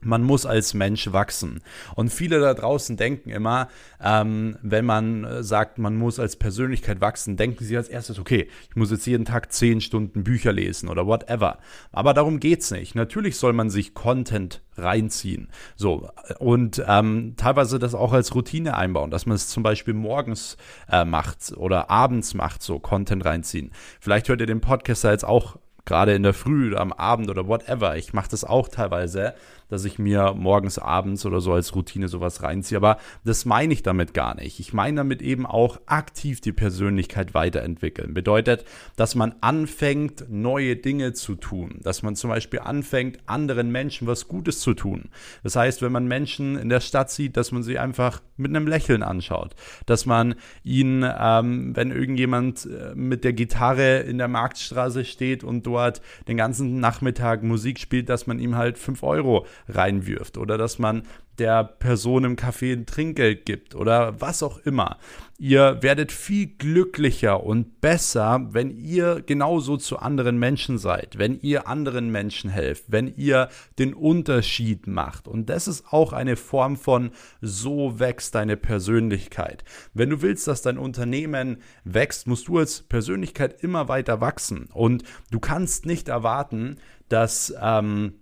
man 0.02 0.22
muss 0.22 0.46
als 0.46 0.74
Mensch 0.74 1.12
wachsen. 1.12 1.60
Und 1.94 2.10
viele 2.10 2.40
da 2.40 2.54
draußen 2.54 2.96
denken 2.96 3.30
immer, 3.30 3.68
ähm, 4.02 4.56
wenn 4.62 4.84
man 4.84 5.24
äh, 5.24 5.42
sagt, 5.42 5.78
man 5.78 5.96
muss 5.96 6.18
als 6.18 6.36
Persönlichkeit 6.36 7.00
wachsen, 7.00 7.36
denken 7.36 7.64
sie 7.64 7.76
als 7.76 7.88
erstes, 7.88 8.18
okay, 8.18 8.48
ich 8.68 8.76
muss 8.76 8.90
jetzt 8.90 9.06
jeden 9.06 9.24
Tag 9.24 9.52
zehn 9.52 9.80
Stunden 9.80 10.24
Bücher 10.24 10.52
lesen 10.52 10.88
oder 10.88 11.06
whatever. 11.06 11.58
Aber 11.92 12.14
darum 12.14 12.40
geht's 12.40 12.70
nicht. 12.70 12.94
Natürlich 12.94 13.36
soll 13.36 13.52
man 13.52 13.70
sich 13.70 13.94
Content 13.94 14.62
reinziehen. 14.76 15.48
So, 15.76 16.08
und 16.38 16.82
ähm, 16.86 17.34
teilweise 17.36 17.78
das 17.78 17.94
auch 17.94 18.12
als 18.12 18.34
Routine 18.34 18.76
einbauen, 18.76 19.10
dass 19.10 19.26
man 19.26 19.36
es 19.36 19.48
zum 19.48 19.62
Beispiel 19.62 19.94
morgens 19.94 20.56
äh, 20.90 21.04
macht 21.04 21.52
oder 21.56 21.90
abends 21.90 22.34
macht, 22.34 22.62
so 22.62 22.78
Content 22.78 23.24
reinziehen. 23.24 23.72
Vielleicht 24.00 24.28
hört 24.28 24.40
ihr 24.40 24.46
den 24.46 24.60
Podcast 24.60 25.04
jetzt 25.04 25.24
auch 25.24 25.56
gerade 25.84 26.14
in 26.14 26.22
der 26.22 26.34
Früh 26.34 26.68
oder 26.68 26.80
am 26.80 26.92
Abend 26.92 27.30
oder 27.30 27.48
whatever. 27.48 27.96
Ich 27.96 28.12
mache 28.12 28.30
das 28.30 28.44
auch 28.44 28.68
teilweise, 28.68 29.34
dass 29.70 29.84
ich 29.84 29.98
mir 29.98 30.34
morgens, 30.36 30.78
abends 30.78 31.24
oder 31.24 31.40
so 31.40 31.52
als 31.52 31.74
Routine 31.74 32.08
sowas 32.08 32.42
reinziehe. 32.42 32.76
Aber 32.76 32.98
das 33.24 33.44
meine 33.44 33.72
ich 33.72 33.82
damit 33.82 34.12
gar 34.12 34.34
nicht. 34.34 34.60
Ich 34.60 34.72
meine 34.72 34.98
damit 34.98 35.22
eben 35.22 35.46
auch 35.46 35.80
aktiv 35.86 36.40
die 36.40 36.52
Persönlichkeit 36.52 37.32
weiterentwickeln. 37.34 38.12
Bedeutet, 38.12 38.64
dass 38.96 39.14
man 39.14 39.34
anfängt, 39.40 40.26
neue 40.28 40.76
Dinge 40.76 41.12
zu 41.12 41.36
tun. 41.36 41.80
Dass 41.82 42.02
man 42.02 42.16
zum 42.16 42.30
Beispiel 42.30 42.60
anfängt, 42.60 43.18
anderen 43.26 43.70
Menschen 43.70 44.06
was 44.06 44.28
Gutes 44.28 44.60
zu 44.60 44.74
tun. 44.74 45.08
Das 45.42 45.56
heißt, 45.56 45.82
wenn 45.82 45.92
man 45.92 46.06
Menschen 46.06 46.58
in 46.58 46.68
der 46.68 46.80
Stadt 46.80 47.10
sieht, 47.10 47.36
dass 47.36 47.52
man 47.52 47.62
sie 47.62 47.78
einfach 47.78 48.20
mit 48.36 48.50
einem 48.50 48.66
Lächeln 48.66 49.02
anschaut. 49.02 49.54
Dass 49.86 50.06
man 50.06 50.34
ihnen, 50.64 51.08
ähm, 51.18 51.76
wenn 51.76 51.90
irgendjemand 51.90 52.66
äh, 52.66 52.94
mit 52.94 53.24
der 53.24 53.32
Gitarre 53.32 54.00
in 54.00 54.18
der 54.18 54.28
Marktstraße 54.28 55.04
steht 55.04 55.44
und 55.44 55.66
dort 55.66 56.00
den 56.26 56.36
ganzen 56.36 56.80
Nachmittag 56.80 57.42
Musik 57.42 57.78
spielt, 57.78 58.08
dass 58.08 58.26
man 58.26 58.38
ihm 58.38 58.56
halt 58.56 58.78
5 58.78 59.02
Euro 59.02 59.46
reinwirft 59.68 60.38
oder 60.38 60.58
dass 60.58 60.78
man 60.78 61.02
der 61.40 61.64
Person 61.64 62.24
im 62.24 62.36
Café 62.36 62.72
ein 62.74 62.84
Trinkgeld 62.84 63.46
gibt 63.46 63.74
oder 63.74 64.20
was 64.20 64.42
auch 64.42 64.58
immer. 64.58 64.98
Ihr 65.38 65.78
werdet 65.80 66.12
viel 66.12 66.48
glücklicher 66.48 67.42
und 67.42 67.80
besser, 67.80 68.46
wenn 68.50 68.70
ihr 68.70 69.22
genauso 69.22 69.78
zu 69.78 69.98
anderen 69.98 70.38
Menschen 70.38 70.76
seid, 70.76 71.16
wenn 71.16 71.40
ihr 71.40 71.66
anderen 71.66 72.10
Menschen 72.12 72.50
helft, 72.50 72.84
wenn 72.88 73.16
ihr 73.16 73.48
den 73.78 73.94
Unterschied 73.94 74.86
macht. 74.86 75.26
Und 75.26 75.48
das 75.48 75.66
ist 75.66 75.90
auch 75.90 76.12
eine 76.12 76.36
Form 76.36 76.76
von 76.76 77.10
so 77.40 77.98
wächst 77.98 78.34
deine 78.34 78.58
Persönlichkeit. 78.58 79.64
Wenn 79.94 80.10
du 80.10 80.20
willst, 80.20 80.46
dass 80.46 80.60
dein 80.60 80.76
Unternehmen 80.76 81.62
wächst, 81.84 82.26
musst 82.26 82.48
du 82.48 82.58
als 82.58 82.82
Persönlichkeit 82.82 83.62
immer 83.62 83.88
weiter 83.88 84.20
wachsen. 84.20 84.68
Und 84.74 85.04
du 85.30 85.40
kannst 85.40 85.86
nicht 85.86 86.08
erwarten, 86.08 86.76
dass 87.08 87.54
ähm, 87.62 88.20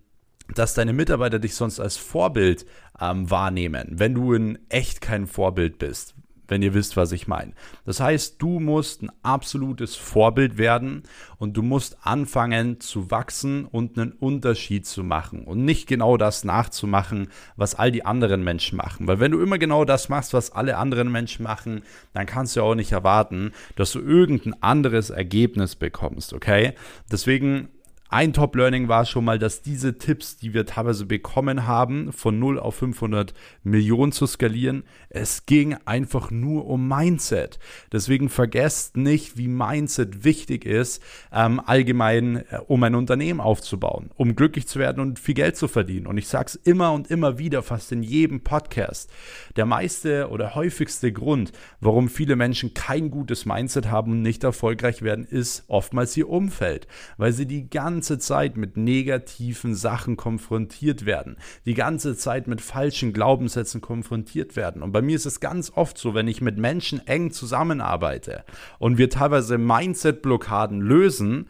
dass 0.54 0.74
deine 0.74 0.92
Mitarbeiter 0.92 1.38
dich 1.38 1.54
sonst 1.54 1.80
als 1.80 1.96
Vorbild 1.96 2.66
ähm, 3.00 3.30
wahrnehmen, 3.30 3.88
wenn 3.92 4.14
du 4.14 4.32
in 4.32 4.58
echt 4.68 5.00
kein 5.00 5.26
Vorbild 5.26 5.78
bist, 5.78 6.14
wenn 6.48 6.62
ihr 6.62 6.72
wisst, 6.72 6.96
was 6.96 7.12
ich 7.12 7.28
meine. 7.28 7.52
Das 7.84 8.00
heißt, 8.00 8.40
du 8.40 8.58
musst 8.58 9.02
ein 9.02 9.10
absolutes 9.22 9.94
Vorbild 9.96 10.56
werden 10.56 11.02
und 11.36 11.56
du 11.56 11.62
musst 11.62 11.98
anfangen 12.02 12.80
zu 12.80 13.10
wachsen 13.10 13.66
und 13.66 13.98
einen 13.98 14.12
Unterschied 14.12 14.86
zu 14.86 15.04
machen 15.04 15.44
und 15.44 15.64
nicht 15.64 15.86
genau 15.86 16.16
das 16.16 16.44
nachzumachen, 16.44 17.28
was 17.56 17.74
all 17.74 17.92
die 17.92 18.04
anderen 18.04 18.42
Menschen 18.42 18.78
machen. 18.78 19.06
Weil 19.06 19.20
wenn 19.20 19.32
du 19.32 19.40
immer 19.40 19.58
genau 19.58 19.84
das 19.84 20.08
machst, 20.08 20.32
was 20.32 20.50
alle 20.50 20.78
anderen 20.78 21.12
Menschen 21.12 21.42
machen, 21.42 21.82
dann 22.14 22.26
kannst 22.26 22.56
du 22.56 22.62
auch 22.62 22.74
nicht 22.74 22.92
erwarten, 22.92 23.52
dass 23.76 23.92
du 23.92 24.00
irgendein 24.00 24.60
anderes 24.62 25.10
Ergebnis 25.10 25.76
bekommst, 25.76 26.32
okay? 26.32 26.72
Deswegen 27.12 27.68
ein 28.10 28.32
Top-Learning 28.32 28.88
war 28.88 29.04
schon 29.04 29.26
mal, 29.26 29.38
dass 29.38 29.60
diese 29.60 29.98
Tipps, 29.98 30.38
die 30.38 30.54
wir 30.54 30.64
teilweise 30.64 31.04
bekommen 31.04 31.66
haben, 31.66 32.10
von 32.10 32.38
0 32.38 32.58
auf 32.58 32.76
500 32.76 33.34
Millionen 33.64 34.12
zu 34.12 34.26
skalieren, 34.26 34.84
es 35.10 35.44
ging 35.44 35.76
einfach 35.84 36.30
nur 36.30 36.66
um 36.66 36.88
Mindset. 36.88 37.58
Deswegen 37.92 38.30
vergesst 38.30 38.96
nicht, 38.96 39.36
wie 39.36 39.46
Mindset 39.46 40.24
wichtig 40.24 40.64
ist, 40.64 41.02
ähm, 41.30 41.60
allgemein, 41.60 42.36
äh, 42.36 42.60
um 42.66 42.82
ein 42.82 42.94
Unternehmen 42.94 43.40
aufzubauen, 43.40 44.08
um 44.16 44.34
glücklich 44.34 44.66
zu 44.66 44.78
werden 44.78 45.00
und 45.00 45.18
viel 45.18 45.34
Geld 45.34 45.58
zu 45.58 45.68
verdienen. 45.68 46.06
Und 46.06 46.16
ich 46.16 46.28
sage 46.28 46.46
es 46.46 46.54
immer 46.54 46.92
und 46.92 47.10
immer 47.10 47.38
wieder, 47.38 47.62
fast 47.62 47.92
in 47.92 48.02
jedem 48.02 48.40
Podcast. 48.40 49.10
Der 49.56 49.66
meiste 49.66 50.30
oder 50.30 50.54
häufigste 50.54 51.12
Grund, 51.12 51.52
warum 51.80 52.08
viele 52.08 52.36
Menschen 52.36 52.72
kein 52.72 53.10
gutes 53.10 53.44
Mindset 53.44 53.90
haben 53.90 54.12
und 54.12 54.22
nicht 54.22 54.44
erfolgreich 54.44 55.02
werden, 55.02 55.26
ist 55.26 55.64
oftmals 55.68 56.16
ihr 56.16 56.30
Umfeld, 56.30 56.88
weil 57.18 57.32
sie 57.32 57.44
die 57.44 57.68
ganze 57.68 57.97
ganze 57.98 58.20
Zeit 58.20 58.56
mit 58.56 58.76
negativen 58.76 59.74
Sachen 59.74 60.16
konfrontiert 60.16 61.04
werden, 61.04 61.36
die 61.66 61.74
ganze 61.74 62.16
Zeit 62.16 62.46
mit 62.46 62.60
falschen 62.60 63.12
Glaubenssätzen 63.12 63.80
konfrontiert 63.80 64.54
werden. 64.54 64.82
Und 64.82 64.92
bei 64.92 65.02
mir 65.02 65.16
ist 65.16 65.26
es 65.26 65.40
ganz 65.40 65.72
oft 65.74 65.98
so, 65.98 66.14
wenn 66.14 66.28
ich 66.28 66.40
mit 66.40 66.58
Menschen 66.58 67.04
eng 67.08 67.32
zusammenarbeite 67.32 68.44
und 68.78 68.98
wir 68.98 69.10
teilweise 69.10 69.58
Mindset-Blockaden 69.58 70.80
lösen, 70.80 71.48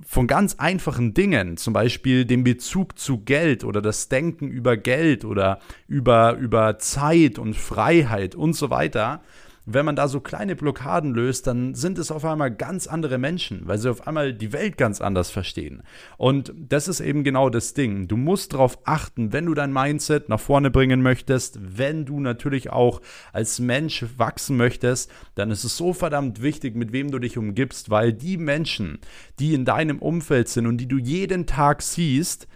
von 0.00 0.26
ganz 0.26 0.54
einfachen 0.54 1.12
Dingen, 1.12 1.58
zum 1.58 1.74
Beispiel 1.74 2.24
den 2.24 2.42
Bezug 2.42 2.98
zu 2.98 3.18
Geld 3.18 3.62
oder 3.62 3.82
das 3.82 4.08
Denken 4.08 4.48
über 4.48 4.78
Geld 4.78 5.26
oder 5.26 5.58
über, 5.86 6.36
über 6.36 6.78
Zeit 6.78 7.38
und 7.38 7.54
Freiheit 7.54 8.34
und 8.34 8.54
so 8.54 8.70
weiter, 8.70 9.20
wenn 9.66 9.84
man 9.84 9.96
da 9.96 10.06
so 10.06 10.20
kleine 10.20 10.54
Blockaden 10.54 11.12
löst, 11.12 11.48
dann 11.48 11.74
sind 11.74 11.98
es 11.98 12.12
auf 12.12 12.24
einmal 12.24 12.52
ganz 12.52 12.86
andere 12.86 13.18
Menschen, 13.18 13.62
weil 13.64 13.78
sie 13.78 13.90
auf 13.90 14.06
einmal 14.06 14.32
die 14.32 14.52
Welt 14.52 14.78
ganz 14.78 15.00
anders 15.00 15.30
verstehen. 15.30 15.82
Und 16.16 16.54
das 16.56 16.86
ist 16.86 17.00
eben 17.00 17.24
genau 17.24 17.50
das 17.50 17.74
Ding. 17.74 18.06
Du 18.06 18.16
musst 18.16 18.54
darauf 18.54 18.78
achten, 18.84 19.32
wenn 19.32 19.46
du 19.46 19.54
dein 19.54 19.72
Mindset 19.72 20.28
nach 20.28 20.38
vorne 20.38 20.70
bringen 20.70 21.02
möchtest, 21.02 21.58
wenn 21.60 22.04
du 22.04 22.20
natürlich 22.20 22.70
auch 22.70 23.02
als 23.32 23.58
Mensch 23.58 24.04
wachsen 24.16 24.56
möchtest, 24.56 25.10
dann 25.34 25.50
ist 25.50 25.64
es 25.64 25.76
so 25.76 25.92
verdammt 25.92 26.42
wichtig, 26.42 26.76
mit 26.76 26.92
wem 26.92 27.10
du 27.10 27.18
dich 27.18 27.36
umgibst, 27.36 27.90
weil 27.90 28.12
die 28.12 28.36
Menschen, 28.36 29.00
die 29.40 29.52
in 29.52 29.64
deinem 29.64 29.98
Umfeld 29.98 30.48
sind 30.48 30.66
und 30.66 30.78
die 30.78 30.88
du 30.88 30.98
jeden 30.98 31.46
Tag 31.46 31.82
siehst, 31.82 32.46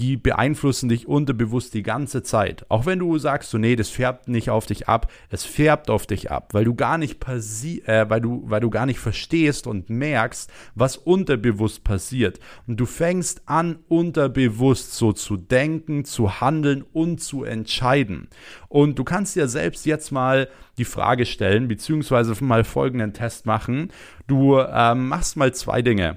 die 0.00 0.16
beeinflussen 0.16 0.88
dich 0.88 1.06
unterbewusst 1.06 1.74
die 1.74 1.82
ganze 1.82 2.22
Zeit. 2.22 2.64
Auch 2.70 2.86
wenn 2.86 2.98
du 2.98 3.18
sagst, 3.18 3.50
so 3.50 3.58
nee, 3.58 3.76
das 3.76 3.90
färbt 3.90 4.28
nicht 4.28 4.48
auf 4.48 4.64
dich 4.64 4.88
ab, 4.88 5.12
es 5.28 5.44
färbt 5.44 5.90
auf 5.90 6.06
dich 6.06 6.30
ab, 6.30 6.54
weil 6.54 6.64
du 6.64 6.74
gar 6.74 6.96
nicht 6.96 7.22
äh, 7.28 8.08
weil 8.08 8.22
du 8.22 8.42
weil 8.46 8.60
du 8.60 8.70
gar 8.70 8.86
nicht 8.86 8.98
verstehst 8.98 9.66
und 9.66 9.90
merkst, 9.90 10.50
was 10.74 10.96
unterbewusst 10.96 11.84
passiert 11.84 12.40
und 12.66 12.80
du 12.80 12.86
fängst 12.86 13.42
an 13.44 13.78
unterbewusst 13.88 14.94
so 14.94 15.12
zu 15.12 15.36
denken, 15.36 16.06
zu 16.06 16.40
handeln 16.40 16.82
und 16.94 17.20
zu 17.20 17.44
entscheiden. 17.44 18.28
Und 18.68 18.98
du 18.98 19.04
kannst 19.04 19.36
dir 19.36 19.48
selbst 19.48 19.84
jetzt 19.84 20.12
mal 20.12 20.48
die 20.78 20.86
Frage 20.86 21.26
stellen, 21.26 21.68
beziehungsweise 21.68 22.42
mal 22.42 22.64
folgenden 22.64 23.12
Test 23.12 23.44
machen. 23.44 23.92
Du 24.26 24.58
ähm, 24.58 25.08
machst 25.08 25.36
mal 25.36 25.52
zwei 25.52 25.82
Dinge. 25.82 26.16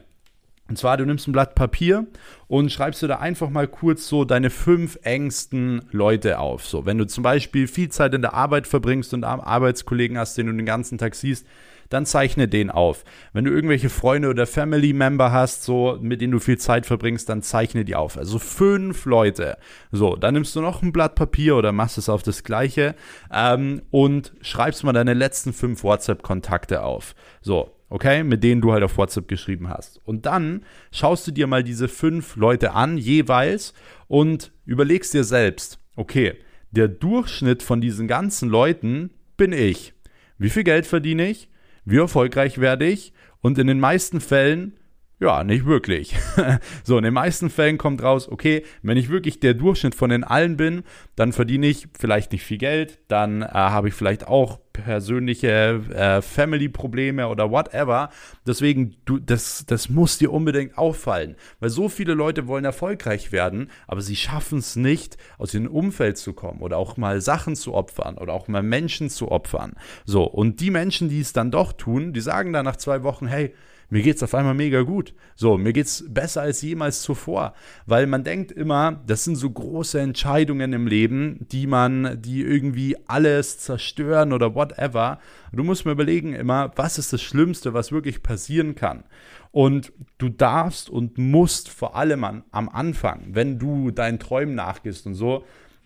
Und 0.70 0.78
zwar, 0.78 0.96
du 0.98 1.06
nimmst 1.06 1.28
ein 1.28 1.34
Blatt 1.34 1.56
Papier 1.56 2.08
und 2.48 2.72
schreibst 2.72 3.02
du 3.02 3.08
da 3.08 3.18
einfach 3.18 3.50
mal 3.50 3.68
kurz 3.68 4.08
so 4.08 4.24
deine 4.24 4.50
fünf 4.50 4.98
engsten 5.04 5.82
Leute 5.92 6.40
auf. 6.40 6.66
So, 6.66 6.86
wenn 6.86 6.98
du 6.98 7.06
zum 7.06 7.22
Beispiel 7.22 7.68
viel 7.68 7.90
Zeit 7.90 8.14
in 8.14 8.22
der 8.22 8.34
Arbeit 8.34 8.66
verbringst 8.66 9.14
und 9.14 9.26
Arbeitskollegen 9.26 10.18
hast, 10.18 10.38
den 10.38 10.48
du 10.48 10.54
den 10.54 10.66
ganzen 10.66 10.98
Tag 10.98 11.16
siehst, 11.16 11.46
dann 11.90 12.06
zeichne 12.06 12.48
den 12.48 12.72
auf. 12.72 13.04
Wenn 13.34 13.46
du 13.46 13.52
irgendwelche 13.52 13.90
Freunde 13.90 14.30
oder 14.30 14.48
Family 14.48 14.94
Member 14.94 15.32
hast, 15.32 15.64
so 15.64 15.98
mit 16.02 16.22
denen 16.22 16.32
du 16.32 16.40
viel 16.40 16.58
Zeit 16.58 16.86
verbringst, 16.86 17.30
dann 17.30 17.42
zeichne 17.42 17.86
die 17.86 17.96
auf. 17.96 18.18
Also 18.18 18.40
fünf 18.40 19.06
Leute. 19.06 19.58
So, 19.92 20.16
dann 20.16 20.34
nimmst 20.34 20.56
du 20.56 20.62
noch 20.62 20.82
ein 20.82 20.92
Blatt 20.92 21.16
Papier 21.16 21.56
oder 21.56 21.72
machst 21.72 21.98
es 21.98 22.10
auf 22.10 22.24
das 22.24 22.44
gleiche 22.44 22.96
ähm, 23.32 23.84
und 23.92 24.34
schreibst 24.42 24.84
mal 24.84 24.94
deine 24.94 25.14
letzten 25.14 25.54
fünf 25.54 25.84
WhatsApp-Kontakte 25.84 26.84
auf. 26.84 27.16
So, 27.42 27.72
okay, 27.94 28.24
mit 28.24 28.44
denen 28.44 28.60
du 28.60 28.74
halt 28.74 28.84
auf 28.84 28.98
WhatsApp 28.98 29.28
geschrieben 29.28 29.70
hast. 29.70 30.02
Und 30.04 30.26
dann 30.26 30.64
schaust 30.92 31.28
du 31.28 31.32
dir 31.32 31.46
mal 31.46 31.64
diese 31.64 31.88
fünf 31.88 32.36
Leute 32.36 32.74
an, 32.74 32.98
jeweils, 32.98 33.76
und 34.08 34.52
überlegst 34.66 35.14
dir 35.14 35.24
selbst, 35.24 35.78
okay, 35.96 36.34
der 36.72 36.88
Durchschnitt 36.88 37.62
von 37.62 37.82
diesen 37.82 38.08
ganzen 38.08 38.50
Leuten 38.50 39.12
bin 39.38 39.54
ich. 39.54 39.94
Wie 40.40 40.50
viel 40.50 40.64
Geld 40.64 40.88
verdiene 40.88 41.30
ich? 41.30 41.50
Wie 41.86 41.98
erfolgreich 41.98 42.58
werde 42.58 42.88
ich? 42.88 43.14
Und 43.42 43.60
in 43.60 43.68
den 43.68 43.80
meisten 43.80 44.22
Fällen 44.22 44.74
ja, 45.20 45.44
nicht 45.44 45.66
wirklich. 45.66 46.16
so, 46.84 46.98
in 46.98 47.04
den 47.04 47.14
meisten 47.14 47.50
Fällen 47.50 47.78
kommt 47.78 48.04
raus, 48.04 48.28
okay, 48.28 48.66
wenn 48.82 48.98
ich 48.98 49.10
wirklich 49.10 49.40
der 49.40 49.54
Durchschnitt 49.54 49.96
von 49.96 50.10
den 50.10 50.24
allen 50.24 50.58
bin, 50.58 50.84
dann 51.16 51.32
verdiene 51.32 51.68
ich 51.68 51.88
vielleicht 51.98 52.32
nicht 52.32 52.44
viel 52.44 52.58
Geld, 52.58 53.00
dann 53.08 53.42
äh, 53.42 53.48
habe 53.48 53.88
ich 53.88 53.94
vielleicht 53.94 54.28
auch 54.28 54.60
persönliche 54.74 55.82
äh, 55.94 56.22
Family-Probleme 56.22 57.28
oder 57.28 57.52
whatever. 57.52 58.10
Deswegen, 58.46 58.96
du, 59.06 59.20
das, 59.20 59.66
das 59.68 59.88
muss 59.88 60.18
dir 60.18 60.34
unbedingt 60.34 60.78
auffallen, 60.78 61.36
weil 61.60 61.70
so 61.70 61.90
viele 61.90 62.16
Leute 62.16 62.48
wollen 62.48 62.66
erfolgreich 62.66 63.32
werden, 63.32 63.70
aber 63.88 64.02
sie 64.02 64.16
schaffen 64.16 64.58
es 64.58 64.76
nicht, 64.76 65.18
aus 65.38 65.54
ihrem 65.54 65.68
Umfeld 65.68 66.18
zu 66.18 66.34
kommen 66.34 66.62
oder 66.62 66.78
auch 66.78 66.98
mal 66.98 67.22
Sachen 67.22 67.56
zu 67.56 67.74
opfern 67.74 68.18
oder 68.18 68.34
auch 68.34 68.48
mal 68.48 68.64
Menschen 68.64 69.10
zu 69.10 69.32
opfern. 69.32 69.74
So, 70.06 70.24
und 70.24 70.60
die 70.60 70.72
Menschen, 70.72 71.08
die 71.08 71.22
es 71.22 71.34
dann 71.34 71.52
doch 71.52 71.72
tun, 71.72 72.14
die 72.14 72.22
sagen 72.22 72.52
dann 72.52 72.66
nach 72.66 72.78
zwei 72.78 73.04
Wochen, 73.04 73.28
hey, 73.28 73.54
mir 73.94 74.02
geht 74.02 74.16
es 74.16 74.24
auf 74.24 74.34
einmal 74.34 74.56
mega 74.56 74.82
gut. 74.82 75.14
So, 75.36 75.56
mir 75.56 75.72
geht 75.72 75.86
es 75.86 76.04
besser 76.12 76.42
als 76.42 76.64
jemals 76.64 77.04
zuvor. 77.04 77.54
Weil 77.86 78.08
man 78.08 78.24
denkt 78.24 78.52
immer, 78.52 79.04
das 79.06 79.24
sind 79.24 79.36
so 79.36 79.48
große 79.48 80.00
Entscheidungen 80.00 80.74
im 80.74 80.88
Leben, 80.88 81.46
die 81.52 81.68
man, 81.68 82.20
die 82.20 82.42
irgendwie 82.42 82.98
alles 83.06 83.60
zerstören 83.60 84.34
oder 84.34 84.56
whatever. 84.56 85.20
Du 85.52 85.64
musst 85.64 85.86
mir 85.86 85.92
überlegen 85.92 86.34
immer, 86.34 86.72
was 86.76 86.98
ist 86.98 87.14
das 87.14 87.22
Schlimmste, 87.22 87.76
was 87.76 87.92
wirklich 87.92 88.24
passieren 88.24 88.74
kann. 88.74 89.04
Und 89.52 89.94
du 90.18 90.30
darfst 90.30 90.90
und 90.90 91.20
musst 91.20 91.70
vor 91.70 91.96
allem 91.96 92.24
an, 92.24 92.44
am 92.50 92.70
Anfang, 92.70 93.28
wenn 93.34 93.60
du 93.60 93.92
deinen 93.92 94.18
Träumen 94.18 94.56
nachgehst 94.56 95.06
und 95.06 95.14
so, 95.14 95.44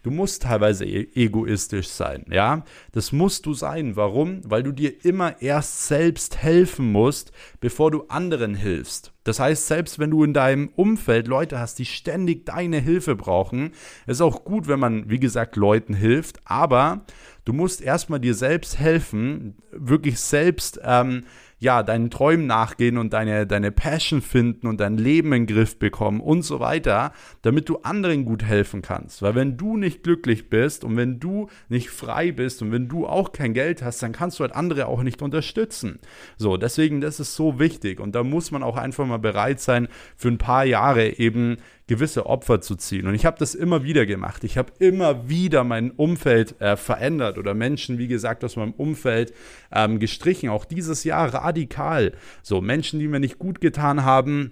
du 0.08 0.12
musst 0.12 0.44
teilweise 0.44 0.86
e 0.86 1.10
egoistisch 1.16 1.90
sein, 1.90 2.24
ja. 2.32 2.64
Das 2.94 3.12
musst 3.12 3.46
du 3.46 3.54
sein. 3.54 3.98
Warum? 3.98 4.40
Weil 4.46 4.64
du 4.64 4.72
dir 4.72 5.04
immer 5.04 5.42
erst 5.42 5.88
selbst 5.88 6.38
helfen 6.38 6.94
musst, 6.94 7.34
bevor 7.60 7.92
du 7.92 8.04
anderen 8.08 8.56
hilfst. 8.56 9.12
Das 9.26 9.42
heißt, 9.42 9.68
selbst 9.68 10.00
wenn 10.00 10.12
du 10.12 10.24
in 10.24 10.34
deinem 10.34 10.70
Umfeld 10.70 11.28
Leute 11.28 11.60
hast, 11.60 11.78
die 11.80 11.86
ständig 11.86 12.46
deine 12.46 12.80
Hilfe 12.80 13.18
brauchen, 13.18 13.72
ist 14.06 14.22
auch 14.22 14.46
gut, 14.46 14.70
wenn 14.70 14.80
man, 14.80 15.10
wie 15.10 15.20
gesagt, 15.20 15.58
Leuten 15.58 15.94
hilft, 15.94 16.40
aber 16.46 17.04
du 17.44 17.52
musst 17.52 17.82
erstmal 17.82 18.22
dir 18.22 18.34
selbst 18.34 18.80
helfen, 18.80 19.58
wirklich 19.72 20.22
selbst 20.22 20.80
ähm, 20.86 21.26
ja, 21.60 21.82
deinen 21.82 22.12
Träumen 22.12 22.46
nachgehen 22.46 22.98
und 22.98 23.14
deine, 23.14 23.48
deine 23.48 23.72
Passion 23.72 24.22
finden 24.22 24.68
und 24.68 24.80
dein 24.80 24.98
Leben 24.98 25.34
in 25.34 25.46
den 25.46 25.56
Griff 25.56 25.80
bekommen 25.80 26.22
und 26.22 26.44
so 26.44 26.60
weiter, 26.60 27.14
damit 27.42 27.68
du 27.68 27.78
anderen 27.78 28.26
gut 28.26 28.44
helfen 28.44 28.82
kannst. 28.82 29.22
Weil 29.24 29.34
wenn 29.34 29.58
du 29.58 29.76
nicht 29.76 30.04
glücklich 30.04 30.50
bist 30.50 30.84
und 30.84 30.98
wenn 30.98 31.20
du 31.20 31.50
nicht 31.68 31.90
frei 31.90 32.32
bist 32.32 32.62
und 32.62 32.72
wenn 32.72 32.88
du 32.88 33.08
auch 33.08 33.32
kein 33.32 33.54
Geld 33.54 33.82
hast, 33.82 34.04
dann 34.04 34.12
kannst 34.12 34.40
du 34.40 34.44
halt 34.44 34.56
andere 34.56 34.88
auch 34.88 35.02
nicht 35.02 35.22
unterstützen. 35.22 36.00
So, 36.38 36.58
deswegen, 36.58 37.02
das 37.02 37.20
ist 37.20 37.36
so 37.36 37.60
wichtig 37.60 38.00
und 38.00 38.14
da 38.14 38.24
muss 38.24 38.52
man 38.52 38.62
auch 38.62 38.78
einfach 38.78 39.08
mal 39.08 39.18
bereit 39.18 39.60
sein, 39.60 39.88
für 40.16 40.28
ein 40.28 40.38
paar 40.38 40.66
Jahre 40.66 41.18
eben 41.18 41.58
gewisse 41.88 42.26
Opfer 42.26 42.60
zu 42.62 42.76
ziehen. 42.76 43.08
Und 43.08 43.16
ich 43.16 43.26
habe 43.26 43.38
das 43.40 43.56
immer 43.56 43.84
wieder 43.84 44.06
gemacht. 44.06 44.44
Ich 44.44 44.58
habe 44.58 44.74
immer 44.80 45.30
wieder 45.30 45.64
mein 45.64 45.92
Umfeld 45.92 46.60
äh, 46.62 46.76
verändert 46.76 47.38
oder 47.38 47.54
Menschen, 47.54 47.98
wie 47.98 48.10
gesagt, 48.10 48.44
aus 48.44 48.58
meinem 48.58 48.74
Umfeld 48.74 49.34
ähm, 49.72 49.98
gestrichen. 50.00 50.50
Auch 50.50 50.66
dieses 50.66 51.06
Jahr 51.06 51.34
radikal. 51.48 52.14
So 52.44 52.62
Menschen, 52.62 53.00
die 53.00 53.08
mir 53.08 53.20
nicht 53.20 53.40
gut 53.40 53.62
getan 53.62 54.04
haben, 54.04 54.52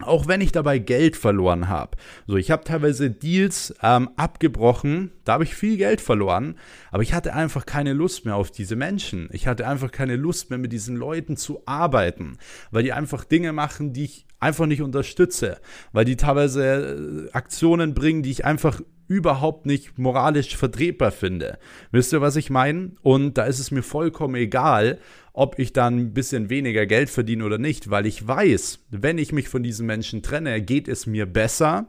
auch 0.00 0.28
wenn 0.28 0.42
ich 0.42 0.52
dabei 0.52 0.78
Geld 0.78 1.16
verloren 1.16 1.68
habe. 1.68 1.96
So, 2.26 2.36
ich 2.36 2.50
habe 2.50 2.64
teilweise 2.64 3.10
Deals 3.10 3.74
ähm, 3.82 4.10
abgebrochen, 4.16 5.12
da 5.24 5.34
habe 5.34 5.44
ich 5.44 5.54
viel 5.54 5.78
Geld 5.78 6.02
verloren, 6.02 6.56
aber 6.90 7.02
ich 7.02 7.14
hatte 7.14 7.34
einfach 7.34 7.64
keine 7.64 7.94
Lust 7.94 8.26
mehr 8.26 8.36
auf 8.36 8.50
diese 8.50 8.76
Menschen. 8.76 9.28
Ich 9.32 9.46
hatte 9.46 9.66
einfach 9.66 9.90
keine 9.90 10.16
Lust 10.16 10.50
mehr 10.50 10.58
mit 10.58 10.72
diesen 10.72 10.96
Leuten 10.96 11.36
zu 11.36 11.62
arbeiten, 11.64 12.36
weil 12.70 12.82
die 12.82 12.92
einfach 12.92 13.24
Dinge 13.24 13.52
machen, 13.54 13.94
die 13.94 14.04
ich 14.04 14.26
einfach 14.38 14.66
nicht 14.66 14.82
unterstütze, 14.82 15.58
weil 15.92 16.04
die 16.04 16.16
teilweise 16.16 17.28
äh, 17.30 17.32
Aktionen 17.32 17.94
bringen, 17.94 18.22
die 18.22 18.30
ich 18.30 18.44
einfach 18.44 18.82
überhaupt 19.08 19.66
nicht 19.66 19.98
moralisch 19.98 20.56
vertretbar 20.56 21.12
finde. 21.12 21.58
Wisst 21.90 22.12
ihr, 22.12 22.20
was 22.20 22.36
ich 22.36 22.50
meine? 22.50 22.92
Und 23.02 23.38
da 23.38 23.44
ist 23.44 23.60
es 23.60 23.70
mir 23.70 23.82
vollkommen 23.82 24.34
egal, 24.34 24.98
ob 25.36 25.58
ich 25.58 25.74
dann 25.74 25.98
ein 25.98 26.14
bisschen 26.14 26.48
weniger 26.48 26.86
Geld 26.86 27.10
verdiene 27.10 27.44
oder 27.44 27.58
nicht, 27.58 27.90
weil 27.90 28.06
ich 28.06 28.26
weiß, 28.26 28.80
wenn 28.90 29.18
ich 29.18 29.32
mich 29.32 29.50
von 29.50 29.62
diesen 29.62 29.86
Menschen 29.86 30.22
trenne, 30.22 30.62
geht 30.62 30.88
es 30.88 31.06
mir 31.06 31.26
besser 31.26 31.88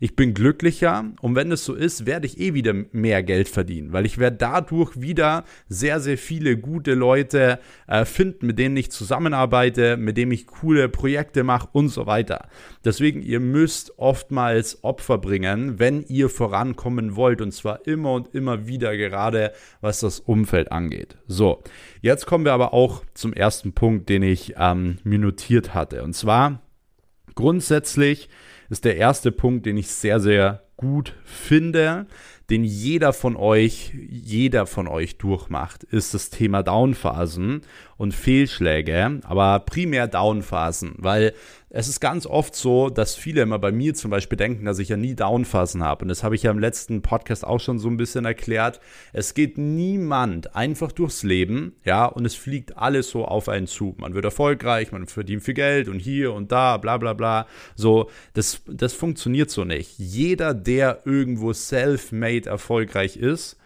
ich 0.00 0.16
bin 0.16 0.34
glücklicher 0.34 1.04
und 1.20 1.34
wenn 1.34 1.52
es 1.52 1.64
so 1.64 1.74
ist, 1.74 2.06
werde 2.06 2.26
ich 2.26 2.38
eh 2.40 2.54
wieder 2.54 2.74
mehr 2.92 3.22
Geld 3.22 3.48
verdienen, 3.48 3.92
weil 3.92 4.06
ich 4.06 4.18
werde 4.18 4.36
dadurch 4.36 5.00
wieder 5.00 5.44
sehr, 5.68 6.00
sehr 6.00 6.18
viele 6.18 6.56
gute 6.56 6.94
Leute 6.94 7.58
äh, 7.86 8.04
finden, 8.04 8.46
mit 8.46 8.58
denen 8.58 8.76
ich 8.76 8.90
zusammenarbeite, 8.90 9.96
mit 9.96 10.16
denen 10.16 10.32
ich 10.32 10.46
coole 10.46 10.88
Projekte 10.88 11.44
mache 11.44 11.68
und 11.72 11.88
so 11.88 12.06
weiter. 12.06 12.48
Deswegen, 12.84 13.22
ihr 13.22 13.40
müsst 13.40 13.98
oftmals 13.98 14.84
Opfer 14.84 15.18
bringen, 15.18 15.78
wenn 15.78 16.02
ihr 16.02 16.28
vorankommen 16.28 17.16
wollt 17.16 17.40
und 17.40 17.52
zwar 17.52 17.86
immer 17.86 18.12
und 18.12 18.34
immer 18.34 18.66
wieder, 18.66 18.96
gerade 18.96 19.52
was 19.80 20.00
das 20.00 20.20
Umfeld 20.20 20.72
angeht. 20.72 21.16
So, 21.26 21.62
jetzt 22.00 22.26
kommen 22.26 22.44
wir 22.44 22.52
aber 22.52 22.72
auch 22.72 23.02
zum 23.14 23.32
ersten 23.32 23.72
Punkt, 23.72 24.08
den 24.08 24.22
ich 24.22 24.54
ähm, 24.58 24.98
mir 25.04 25.18
notiert 25.18 25.74
hatte 25.74 26.02
und 26.02 26.14
zwar 26.14 26.62
grundsätzlich 27.34 28.28
ist 28.68 28.84
der 28.84 28.96
erste 28.96 29.32
Punkt, 29.32 29.66
den 29.66 29.76
ich 29.76 29.88
sehr, 29.88 30.20
sehr 30.20 30.62
gut 30.76 31.14
finde, 31.24 32.06
den 32.50 32.64
jeder 32.64 33.12
von 33.12 33.34
euch, 33.36 33.92
jeder 34.08 34.66
von 34.66 34.86
euch 34.86 35.18
durchmacht, 35.18 35.82
ist 35.84 36.14
das 36.14 36.30
Thema 36.30 36.62
Downphasen 36.62 37.62
und 37.96 38.14
Fehlschläge, 38.14 39.20
aber 39.24 39.60
primär 39.60 40.06
Downphasen, 40.06 40.94
weil 40.98 41.32
es 41.76 41.88
ist 41.88 42.00
ganz 42.00 42.24
oft 42.24 42.54
so, 42.54 42.88
dass 42.88 43.16
viele 43.16 43.42
immer 43.42 43.58
bei 43.58 43.70
mir 43.70 43.92
zum 43.92 44.10
Beispiel 44.10 44.38
denken, 44.38 44.64
dass 44.64 44.78
ich 44.78 44.88
ja 44.88 44.96
nie 44.96 45.14
Downphasen 45.14 45.84
habe. 45.84 46.04
Und 46.04 46.08
das 46.08 46.24
habe 46.24 46.34
ich 46.34 46.42
ja 46.44 46.50
im 46.50 46.58
letzten 46.58 47.02
Podcast 47.02 47.46
auch 47.46 47.60
schon 47.60 47.78
so 47.78 47.88
ein 47.88 47.98
bisschen 47.98 48.24
erklärt. 48.24 48.80
Es 49.12 49.34
geht 49.34 49.58
niemand 49.58 50.56
einfach 50.56 50.90
durchs 50.90 51.22
Leben, 51.22 51.74
ja, 51.84 52.06
und 52.06 52.24
es 52.24 52.34
fliegt 52.34 52.78
alles 52.78 53.10
so 53.10 53.26
auf 53.26 53.50
einen 53.50 53.66
zu. 53.66 53.94
Man 53.98 54.14
wird 54.14 54.24
erfolgreich, 54.24 54.90
man 54.90 55.06
verdient 55.06 55.42
viel 55.42 55.52
Geld 55.52 55.88
und 55.88 55.98
hier 55.98 56.32
und 56.32 56.50
da, 56.50 56.78
bla 56.78 56.96
bla 56.96 57.12
bla. 57.12 57.46
So, 57.74 58.08
das, 58.32 58.62
das 58.66 58.94
funktioniert 58.94 59.50
so 59.50 59.64
nicht. 59.64 59.98
Jeder, 59.98 60.54
der 60.54 61.02
irgendwo 61.04 61.52
self-made 61.52 62.48
erfolgreich 62.48 63.18
ist, 63.18 63.58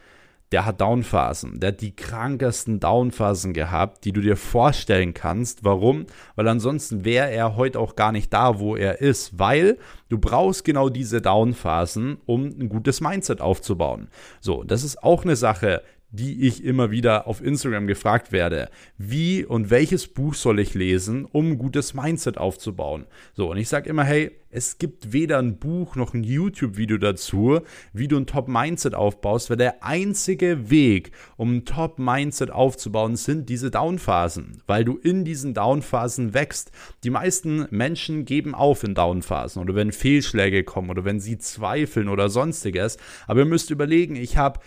der 0.52 0.66
hat 0.66 0.80
Downphasen. 0.80 1.60
Der 1.60 1.68
hat 1.68 1.80
die 1.80 1.94
krankesten 1.94 2.80
Downphasen 2.80 3.52
gehabt, 3.52 4.04
die 4.04 4.12
du 4.12 4.20
dir 4.20 4.36
vorstellen 4.36 5.14
kannst. 5.14 5.64
Warum? 5.64 6.06
Weil 6.34 6.48
ansonsten 6.48 7.04
wäre 7.04 7.30
er 7.30 7.56
heute 7.56 7.78
auch 7.78 7.94
gar 7.94 8.10
nicht 8.10 8.32
da, 8.32 8.58
wo 8.58 8.74
er 8.74 9.00
ist. 9.00 9.38
Weil 9.38 9.78
du 10.08 10.18
brauchst 10.18 10.64
genau 10.64 10.88
diese 10.88 11.22
Downphasen, 11.22 12.18
um 12.26 12.46
ein 12.46 12.68
gutes 12.68 13.00
Mindset 13.00 13.40
aufzubauen. 13.40 14.08
So, 14.40 14.64
das 14.64 14.82
ist 14.82 15.02
auch 15.02 15.24
eine 15.24 15.36
Sache, 15.36 15.82
die 16.10 16.46
ich 16.46 16.64
immer 16.64 16.90
wieder 16.90 17.26
auf 17.26 17.42
Instagram 17.42 17.86
gefragt 17.86 18.32
werde. 18.32 18.68
Wie 18.98 19.44
und 19.44 19.70
welches 19.70 20.08
Buch 20.08 20.34
soll 20.34 20.60
ich 20.60 20.74
lesen, 20.74 21.24
um 21.24 21.52
ein 21.52 21.58
gutes 21.58 21.94
Mindset 21.94 22.38
aufzubauen? 22.38 23.06
So, 23.34 23.50
und 23.50 23.56
ich 23.56 23.68
sage 23.68 23.88
immer, 23.88 24.04
hey, 24.04 24.32
es 24.52 24.78
gibt 24.78 25.12
weder 25.12 25.38
ein 25.38 25.58
Buch 25.58 25.94
noch 25.94 26.12
ein 26.12 26.24
YouTube-Video 26.24 26.98
dazu, 26.98 27.60
wie 27.92 28.08
du 28.08 28.16
ein 28.16 28.26
Top-Mindset 28.26 28.94
aufbaust, 28.94 29.48
weil 29.48 29.56
der 29.56 29.84
einzige 29.84 30.70
Weg, 30.70 31.12
um 31.36 31.58
ein 31.58 31.64
Top-Mindset 31.64 32.50
aufzubauen, 32.50 33.14
sind 33.14 33.48
diese 33.48 33.70
Downphasen, 33.70 34.62
weil 34.66 34.84
du 34.84 34.96
in 34.96 35.24
diesen 35.24 35.54
Downphasen 35.54 36.34
wächst. 36.34 36.72
Die 37.04 37.10
meisten 37.10 37.68
Menschen 37.70 38.24
geben 38.24 38.56
auf 38.56 38.82
in 38.82 38.94
Downphasen 38.94 39.62
oder 39.62 39.76
wenn 39.76 39.92
Fehlschläge 39.92 40.64
kommen 40.64 40.90
oder 40.90 41.04
wenn 41.04 41.20
sie 41.20 41.38
zweifeln 41.38 42.08
oder 42.08 42.28
sonstiges. 42.28 42.96
Aber 43.28 43.40
ihr 43.40 43.46
müsst 43.46 43.70
überlegen, 43.70 44.16
ich 44.16 44.36
habe 44.36 44.58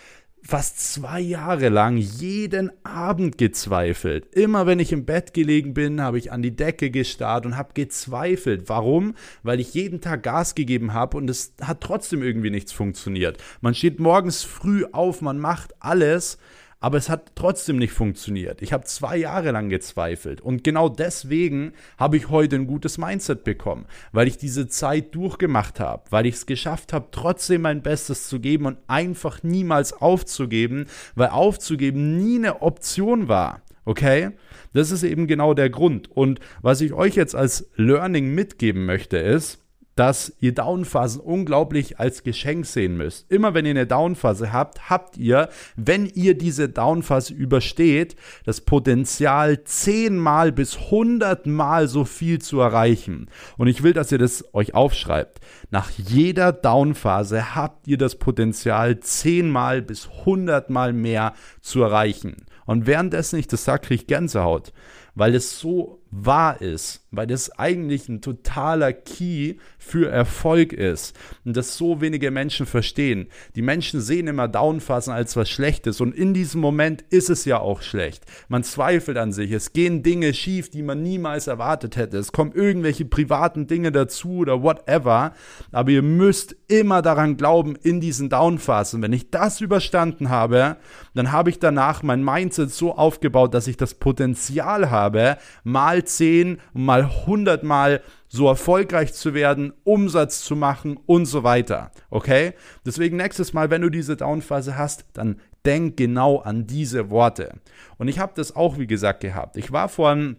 fast 0.45 0.93
zwei 0.93 1.21
Jahre 1.21 1.69
lang 1.69 1.97
jeden 1.97 2.71
Abend 2.84 3.38
gezweifelt. 3.38 4.36
Immer 4.36 4.67
wenn 4.67 4.79
ich 4.79 4.91
im 4.91 5.06
Bett 5.06 5.34
gelegen 5.34 5.73
bin, 5.73 6.01
habe 6.01 6.17
ich 6.17 6.32
an 6.32 6.41
die 6.41 6.56
Decke 6.56 6.91
gestarrt 6.91 7.45
und 7.45 7.56
habe 7.56 7.73
gezweifelt. 7.73 8.67
Warum? 8.67 9.15
Weil 9.41 9.60
ich 9.60 9.73
jeden 9.73 10.01
Tag 10.01 10.23
Gas 10.23 10.53
gegeben 10.53 10.93
habe 10.93 11.17
und 11.17 11.29
es 11.29 11.53
hat 11.62 11.82
trotzdem 11.82 12.21
irgendwie 12.21 12.49
nichts 12.49 12.73
funktioniert. 12.73 13.38
Man 13.62 13.73
steht 13.73 13.99
morgens 13.99 14.43
früh 14.43 14.86
auf, 14.91 15.21
man 15.21 15.39
macht 15.39 15.73
alles, 15.79 16.38
aber 16.84 16.98
es 16.98 17.08
hat 17.08 17.32
trotzdem 17.36 17.78
nicht 17.78 17.93
funktioniert. 17.93 18.62
Ich 18.62 18.74
habe 18.74 18.84
zwei 18.84 19.15
Jahre 19.15 19.52
lang 19.52 19.69
gezweifelt 19.69 20.41
und 20.41 20.65
genau 20.65 20.89
deswegen 20.89 21.72
habe 21.98 22.17
ich 22.17 22.28
heute 22.30 22.58
ein 22.58 22.67
gutes 22.67 22.98
Mindset 22.98 23.46
bekommen, 23.46 23.86
weil 24.12 24.28
ich 24.28 24.38
diese 24.38 24.67
Zeit 24.67 25.15
durchgemacht 25.15 25.80
habe, 25.80 26.04
weil 26.10 26.26
ich 26.26 26.36
es 26.36 26.46
geschafft 26.46 26.91
habe, 26.91 27.08
trotzdem 27.12 27.62
mein 27.62 27.84
Bestes 27.84 28.28
zu 28.28 28.41
geben 28.41 28.65
und 28.65 28.80
einfach 28.88 29.43
niemals 29.43 29.93
aufzugeben, 29.93 30.88
weil 31.15 31.30
aufzugeben 31.30 32.17
nie 32.17 32.36
eine 32.36 32.62
Option 32.62 33.30
war. 33.30 33.62
Okay? 33.86 34.32
Das 34.74 34.91
ist 34.91 35.04
eben 35.04 35.26
genau 35.26 35.54
der 35.54 35.69
Grund. 35.69 36.12
Und 36.12 36.41
was 36.62 36.82
ich 36.82 36.91
euch 36.91 37.15
jetzt 37.15 37.34
als 37.34 37.69
Learning 37.78 38.36
mitgeben 38.36 38.86
möchte, 38.86 39.17
ist, 39.17 39.62
dass 39.95 40.34
ihr 40.39 40.53
Downphasen 40.53 41.21
unglaublich 41.21 41.99
als 41.99 42.23
Geschenk 42.23 42.65
sehen 42.65 42.97
müsst. 42.97 43.32
Immer 43.32 43.53
wenn 43.53 43.65
ihr 43.65 43.71
eine 43.71 43.88
Downphase 43.88 44.51
habt, 44.51 44.89
habt 44.89 45.17
ihr, 45.17 45.49
wenn 45.75 46.06
ihr 46.08 46.38
diese 46.38 46.69
Downphase 46.69 47.34
übersteht, 47.34 48.15
das 48.45 48.62
Potenzial 48.62 49.63
zehnmal 49.63 50.51
bis 50.51 50.91
hundertmal 50.91 51.88
so 51.88 52.06
viel 52.06 52.39
zu 52.39 52.60
erreichen. 52.60 53.29
Und 53.58 53.67
ich 53.67 53.84
will, 53.84 53.93
dass 53.93 54.12
ihr 54.12 54.17
das 54.17 54.53
euch 54.53 54.73
aufschreibt. 54.73 55.39
Nach 55.69 55.89
jeder 55.91 56.51
Downphase 56.51 57.56
habt 57.56 57.88
ihr 57.88 57.97
das 57.97 58.15
Potenzial 58.15 58.99
zehnmal 58.99 59.82
bis 59.82 60.10
hundertmal 60.25 60.93
mehr 60.93 61.34
zu 61.62 61.82
erreichen. 61.82 62.45
Und 62.65 62.88
währenddessen 62.88 63.39
ich 63.39 63.47
das 63.47 63.65
sage, 63.65 63.88
kriege 63.88 64.01
ich 64.01 64.08
Gänsehaut, 64.08 64.73
weil 65.15 65.36
es 65.36 65.60
so 65.60 66.01
wahr 66.10 66.62
ist, 66.62 67.02
weil 67.13 67.28
das 67.28 67.52
eigentlich 67.58 68.10
ein 68.10 68.21
totaler 68.21 68.91
Key 68.91 69.56
für 69.78 70.10
Erfolg 70.10 70.73
ist 70.73 71.15
und 71.45 71.56
das 71.56 71.78
so 71.78 72.02
wenige 72.02 72.32
Menschen 72.32 72.65
verstehen. 72.65 73.28
Die 73.56 73.62
Menschen 73.62 74.02
sehen 74.02 74.28
immer 74.28 74.47
Downphasen 74.47 75.13
als 75.13 75.36
was 75.36 75.49
Schlechtes 75.49 76.02
und 76.02 76.13
in 76.15 76.34
diesem 76.34 76.60
Moment 76.60 77.04
ist 77.10 77.30
es 77.30 77.45
ja 77.45 77.60
auch 77.60 77.82
schlecht. 77.82 78.26
Man 78.47 78.63
zweifelt 78.63 79.17
an 79.17 79.32
sich, 79.32 79.52
es 79.52 79.73
gehen 79.73 80.02
Dinge 80.02 80.34
schief, 80.34 80.69
die 80.69 80.82
man 80.82 81.04
niemals 81.04 81.47
erwartet 81.47 81.95
hätte. 81.95 82.17
Es 82.17 82.32
kommen 82.32 82.52
irgendwelche 82.54 83.06
privaten 83.06 83.67
Dinge 83.67 83.91
dazu 83.91 84.38
oder 84.38 84.63
whatever, 84.63 85.34
aber 85.71 85.91
ihr 85.91 86.02
müsst 86.02 86.56
immer 86.67 87.04
daran 87.04 87.38
glauben 87.38 87.76
in 87.76 88.02
diesen 88.02 88.30
Downphasen. 88.30 89.02
Wenn 89.04 89.13
ich 89.13 89.30
das 89.30 89.62
überstanden 89.62 90.30
habe, 90.30 90.78
dann 91.13 91.32
habe 91.32 91.52
ich 91.52 91.60
danach 91.60 92.02
mein 92.02 92.23
Mindset 92.23 92.71
so 92.71 92.95
aufgebaut, 92.95 93.54
dass 93.54 93.67
ich 93.67 93.78
das 93.78 93.93
Potenzial 93.93 94.89
habe, 94.89 95.38
mal 95.63 96.04
10 96.04 96.58
und 96.73 96.86
mal 96.86 97.02
mal 97.03 97.25
hundertmal 97.25 98.01
so 98.27 98.47
erfolgreich 98.47 99.13
zu 99.13 99.33
werden, 99.33 99.73
Umsatz 99.83 100.43
zu 100.43 100.55
machen 100.55 100.97
und 101.05 101.25
so 101.25 101.43
weiter. 101.43 101.91
Okay? 102.09 102.53
Deswegen 102.85 103.17
nächstes 103.17 103.53
Mal, 103.53 103.69
wenn 103.69 103.81
du 103.81 103.89
diese 103.89 104.17
Downphase 104.17 104.77
hast, 104.77 105.05
dann 105.13 105.39
denk 105.65 105.97
genau 105.97 106.39
an 106.39 106.67
diese 106.67 107.09
Worte. 107.09 107.55
Und 107.97 108.07
ich 108.07 108.19
habe 108.19 108.33
das 108.35 108.55
auch, 108.55 108.77
wie 108.77 108.87
gesagt, 108.87 109.21
gehabt. 109.21 109.57
Ich 109.57 109.71
war 109.71 109.89
vor 109.89 110.09
ein 110.11 110.37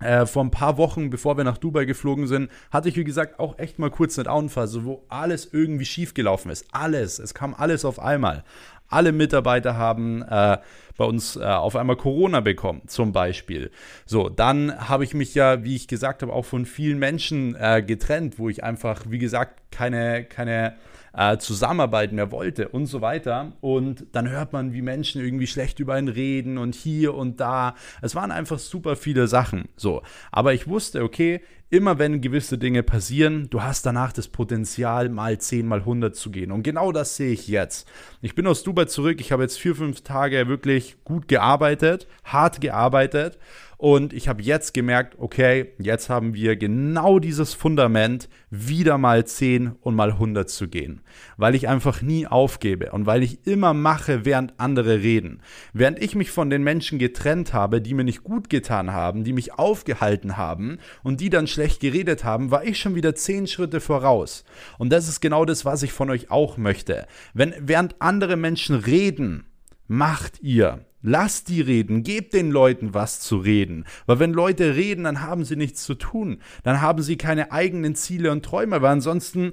äh, 0.00 0.26
vor 0.26 0.44
ein 0.44 0.50
paar 0.50 0.76
Wochen, 0.76 1.08
bevor 1.08 1.38
wir 1.38 1.44
nach 1.44 1.56
Dubai 1.56 1.86
geflogen 1.86 2.26
sind, 2.26 2.50
hatte 2.70 2.90
ich, 2.90 2.96
wie 2.96 3.04
gesagt, 3.04 3.40
auch 3.40 3.58
echt 3.58 3.78
mal 3.78 3.90
kurz 3.90 4.18
eine 4.18 4.24
Downphase, 4.24 4.84
wo 4.84 5.06
alles 5.08 5.48
irgendwie 5.50 5.86
schief 5.86 6.12
gelaufen 6.12 6.50
ist. 6.50 6.66
Alles. 6.72 7.18
Es 7.18 7.32
kam 7.32 7.54
alles 7.54 7.86
auf 7.86 7.98
einmal. 7.98 8.44
Alle 8.88 9.12
Mitarbeiter 9.12 9.76
haben 9.76 10.22
äh, 10.22 10.58
bei 10.96 11.04
uns 11.04 11.36
äh, 11.36 11.44
auf 11.44 11.76
einmal 11.76 11.96
Corona 11.96 12.40
bekommen, 12.40 12.82
zum 12.86 13.12
Beispiel. 13.12 13.70
So, 14.04 14.28
dann 14.28 14.88
habe 14.88 15.04
ich 15.04 15.14
mich 15.14 15.34
ja, 15.34 15.64
wie 15.64 15.76
ich 15.76 15.88
gesagt 15.88 16.22
habe, 16.22 16.32
auch 16.32 16.44
von 16.44 16.66
vielen 16.66 16.98
Menschen 16.98 17.54
äh, 17.56 17.82
getrennt, 17.82 18.38
wo 18.38 18.48
ich 18.48 18.64
einfach, 18.64 19.02
wie 19.08 19.18
gesagt, 19.18 19.60
keine, 19.70 20.24
keine 20.24 20.76
äh, 21.16 21.38
zusammenarbeiten 21.38 22.16
mehr 22.16 22.30
wollte 22.30 22.68
und 22.68 22.86
so 22.86 23.00
weiter. 23.00 23.52
Und 23.60 24.06
dann 24.12 24.28
hört 24.28 24.52
man, 24.52 24.72
wie 24.72 24.82
Menschen 24.82 25.22
irgendwie 25.22 25.46
schlecht 25.46 25.80
über 25.80 25.98
ihn 25.98 26.08
reden 26.08 26.58
und 26.58 26.74
hier 26.74 27.14
und 27.14 27.40
da. 27.40 27.74
Es 28.02 28.14
waren 28.14 28.30
einfach 28.30 28.58
super 28.58 28.96
viele 28.96 29.26
Sachen. 29.26 29.68
So, 29.76 30.02
aber 30.30 30.54
ich 30.54 30.68
wusste, 30.68 31.02
okay, 31.02 31.40
immer 31.68 31.98
wenn 31.98 32.20
gewisse 32.20 32.58
Dinge 32.58 32.82
passieren, 32.82 33.48
du 33.50 33.62
hast 33.62 33.86
danach 33.86 34.12
das 34.12 34.28
Potenzial, 34.28 35.08
mal 35.08 35.38
10, 35.38 35.66
mal 35.66 35.80
100 35.80 36.14
zu 36.14 36.30
gehen. 36.30 36.52
Und 36.52 36.62
genau 36.62 36.92
das 36.92 37.16
sehe 37.16 37.32
ich 37.32 37.48
jetzt. 37.48 37.88
Ich 38.22 38.34
bin 38.34 38.46
aus 38.46 38.62
Dubai 38.62 38.84
zurück. 38.84 39.20
Ich 39.20 39.32
habe 39.32 39.42
jetzt 39.42 39.58
vier, 39.58 39.74
fünf 39.74 40.02
Tage 40.02 40.48
wirklich 40.48 40.96
gut 41.04 41.28
gearbeitet, 41.28 42.06
hart 42.24 42.60
gearbeitet. 42.60 43.38
Und 43.78 44.14
ich 44.14 44.26
habe 44.28 44.42
jetzt 44.42 44.72
gemerkt, 44.72 45.16
okay, 45.18 45.72
jetzt 45.78 46.08
haben 46.08 46.32
wir 46.32 46.56
genau 46.56 47.18
dieses 47.18 47.52
Fundament, 47.52 48.30
wieder 48.48 48.96
mal 48.96 49.26
10 49.26 49.72
und 49.80 49.94
mal 49.94 50.12
100 50.12 50.48
zu 50.48 50.68
gehen. 50.68 51.02
Weil 51.36 51.54
ich 51.54 51.68
einfach 51.68 52.00
nie 52.00 52.26
aufgebe 52.26 52.92
und 52.92 53.04
weil 53.04 53.22
ich 53.22 53.46
immer 53.46 53.74
mache, 53.74 54.24
während 54.24 54.58
andere 54.58 55.02
reden. 55.02 55.42
Während 55.74 56.02
ich 56.02 56.14
mich 56.14 56.30
von 56.30 56.48
den 56.48 56.62
Menschen 56.62 56.98
getrennt 56.98 57.52
habe, 57.52 57.82
die 57.82 57.92
mir 57.92 58.04
nicht 58.04 58.24
gut 58.24 58.48
getan 58.48 58.92
haben, 58.92 59.24
die 59.24 59.34
mich 59.34 59.58
aufgehalten 59.58 60.38
haben 60.38 60.78
und 61.02 61.20
die 61.20 61.28
dann 61.28 61.46
schlecht 61.56 61.80
geredet 61.80 62.22
haben, 62.22 62.50
war 62.50 62.64
ich 62.64 62.78
schon 62.78 62.94
wieder 62.94 63.14
10 63.14 63.46
Schritte 63.46 63.80
voraus. 63.80 64.44
Und 64.78 64.90
das 64.90 65.08
ist 65.08 65.20
genau 65.20 65.46
das, 65.46 65.64
was 65.64 65.82
ich 65.82 65.92
von 65.92 66.10
euch 66.10 66.30
auch 66.30 66.58
möchte. 66.58 67.06
Wenn 67.32 67.54
während 67.58 67.96
andere 67.98 68.36
Menschen 68.36 68.76
reden, 68.76 69.46
macht 69.88 70.42
ihr. 70.42 70.84
Lasst 71.00 71.48
die 71.48 71.62
reden, 71.62 72.02
gebt 72.02 72.34
den 72.34 72.50
Leuten 72.50 72.92
was 72.92 73.20
zu 73.20 73.38
reden. 73.38 73.84
Weil 74.04 74.18
wenn 74.18 74.32
Leute 74.32 74.74
reden, 74.74 75.04
dann 75.04 75.22
haben 75.22 75.44
sie 75.44 75.56
nichts 75.56 75.84
zu 75.84 75.94
tun. 75.94 76.42
Dann 76.62 76.82
haben 76.82 77.00
sie 77.02 77.16
keine 77.16 77.52
eigenen 77.52 77.94
Ziele 77.94 78.32
und 78.32 78.44
Träume, 78.44 78.82
weil 78.82 78.92
ansonsten 78.92 79.52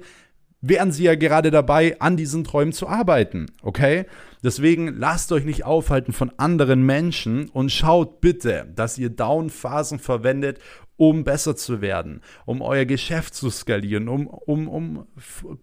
wären 0.68 0.92
sie 0.92 1.04
ja 1.04 1.14
gerade 1.14 1.50
dabei, 1.50 2.00
an 2.00 2.16
diesen 2.16 2.44
Träumen 2.44 2.72
zu 2.72 2.88
arbeiten. 2.88 3.46
Okay? 3.62 4.06
Deswegen 4.42 4.98
lasst 4.98 5.30
euch 5.32 5.44
nicht 5.44 5.64
aufhalten 5.64 6.12
von 6.12 6.32
anderen 6.38 6.84
Menschen 6.84 7.48
und 7.50 7.70
schaut 7.70 8.20
bitte, 8.20 8.66
dass 8.74 8.98
ihr 8.98 9.10
Down-Phasen 9.10 9.98
verwendet, 9.98 10.58
um 10.96 11.24
besser 11.24 11.56
zu 11.56 11.80
werden, 11.80 12.20
um 12.46 12.62
euer 12.62 12.84
Geschäft 12.84 13.34
zu 13.34 13.50
skalieren, 13.50 14.08
um, 14.08 14.26
um, 14.26 14.68
um 14.68 15.06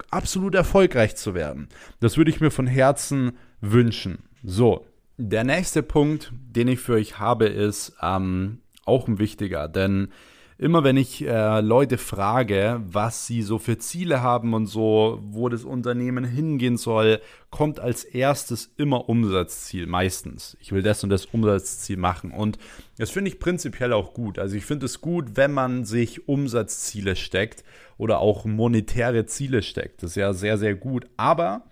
absolut 0.10 0.56
erfolgreich 0.56 1.16
zu 1.16 1.34
werden. 1.34 1.70
Das 2.00 2.18
würde 2.18 2.32
ich 2.32 2.42
mir 2.42 2.52
von 2.52 2.68
Herzen 2.68 3.38
wünschen. 3.62 4.24
So, 4.44 4.86
der 5.18 5.44
nächste 5.44 5.84
Punkt, 5.84 6.32
den 6.34 6.68
ich 6.68 6.80
für 6.80 6.94
euch 6.94 7.18
habe, 7.18 7.46
ist 7.46 7.94
ähm, 8.02 8.60
auch 8.86 9.08
ein 9.08 9.20
wichtiger, 9.20 9.68
denn 9.68 10.10
immer 10.62 10.84
wenn 10.84 10.96
ich 10.96 11.26
äh, 11.26 11.60
Leute 11.60 11.98
frage, 11.98 12.82
was 12.86 13.26
sie 13.26 13.42
so 13.42 13.58
für 13.58 13.80
Ziele 13.80 14.22
haben 14.22 14.54
und 14.54 14.68
so, 14.68 15.20
wo 15.24 15.50
das 15.50 15.64
Unternehmen 15.64 16.24
hingehen 16.24 16.78
soll, 16.78 17.20
kommt 17.50 17.80
als 17.80 18.04
erstes 18.04 18.72
immer 18.78 19.10
Umsatzziel, 19.10 19.88
meistens. 19.88 20.56
Ich 20.62 20.72
will 20.72 20.84
das 20.84 21.04
und 21.04 21.10
das 21.10 21.26
Umsatzziel 21.26 21.98
machen. 21.98 22.30
Und 22.30 22.60
das 23.00 23.10
finde 23.10 23.32
ich 23.32 23.40
prinzipiell 23.40 23.92
auch 23.92 24.14
gut. 24.14 24.38
Also 24.38 24.56
ich 24.56 24.64
finde 24.64 24.86
es 24.86 25.02
gut, 25.02 25.36
wenn 25.36 25.52
man 25.52 25.84
sich 25.84 26.28
Umsatzziele 26.30 27.16
steckt 27.16 27.64
oder 27.98 28.20
auch 28.20 28.46
monetäre 28.46 29.26
Ziele 29.26 29.64
steckt. 29.64 30.04
Das 30.04 30.12
ist 30.12 30.16
ja 30.18 30.32
sehr, 30.32 30.60
sehr 30.60 30.76
gut. 30.76 31.08
Aber 31.18 31.64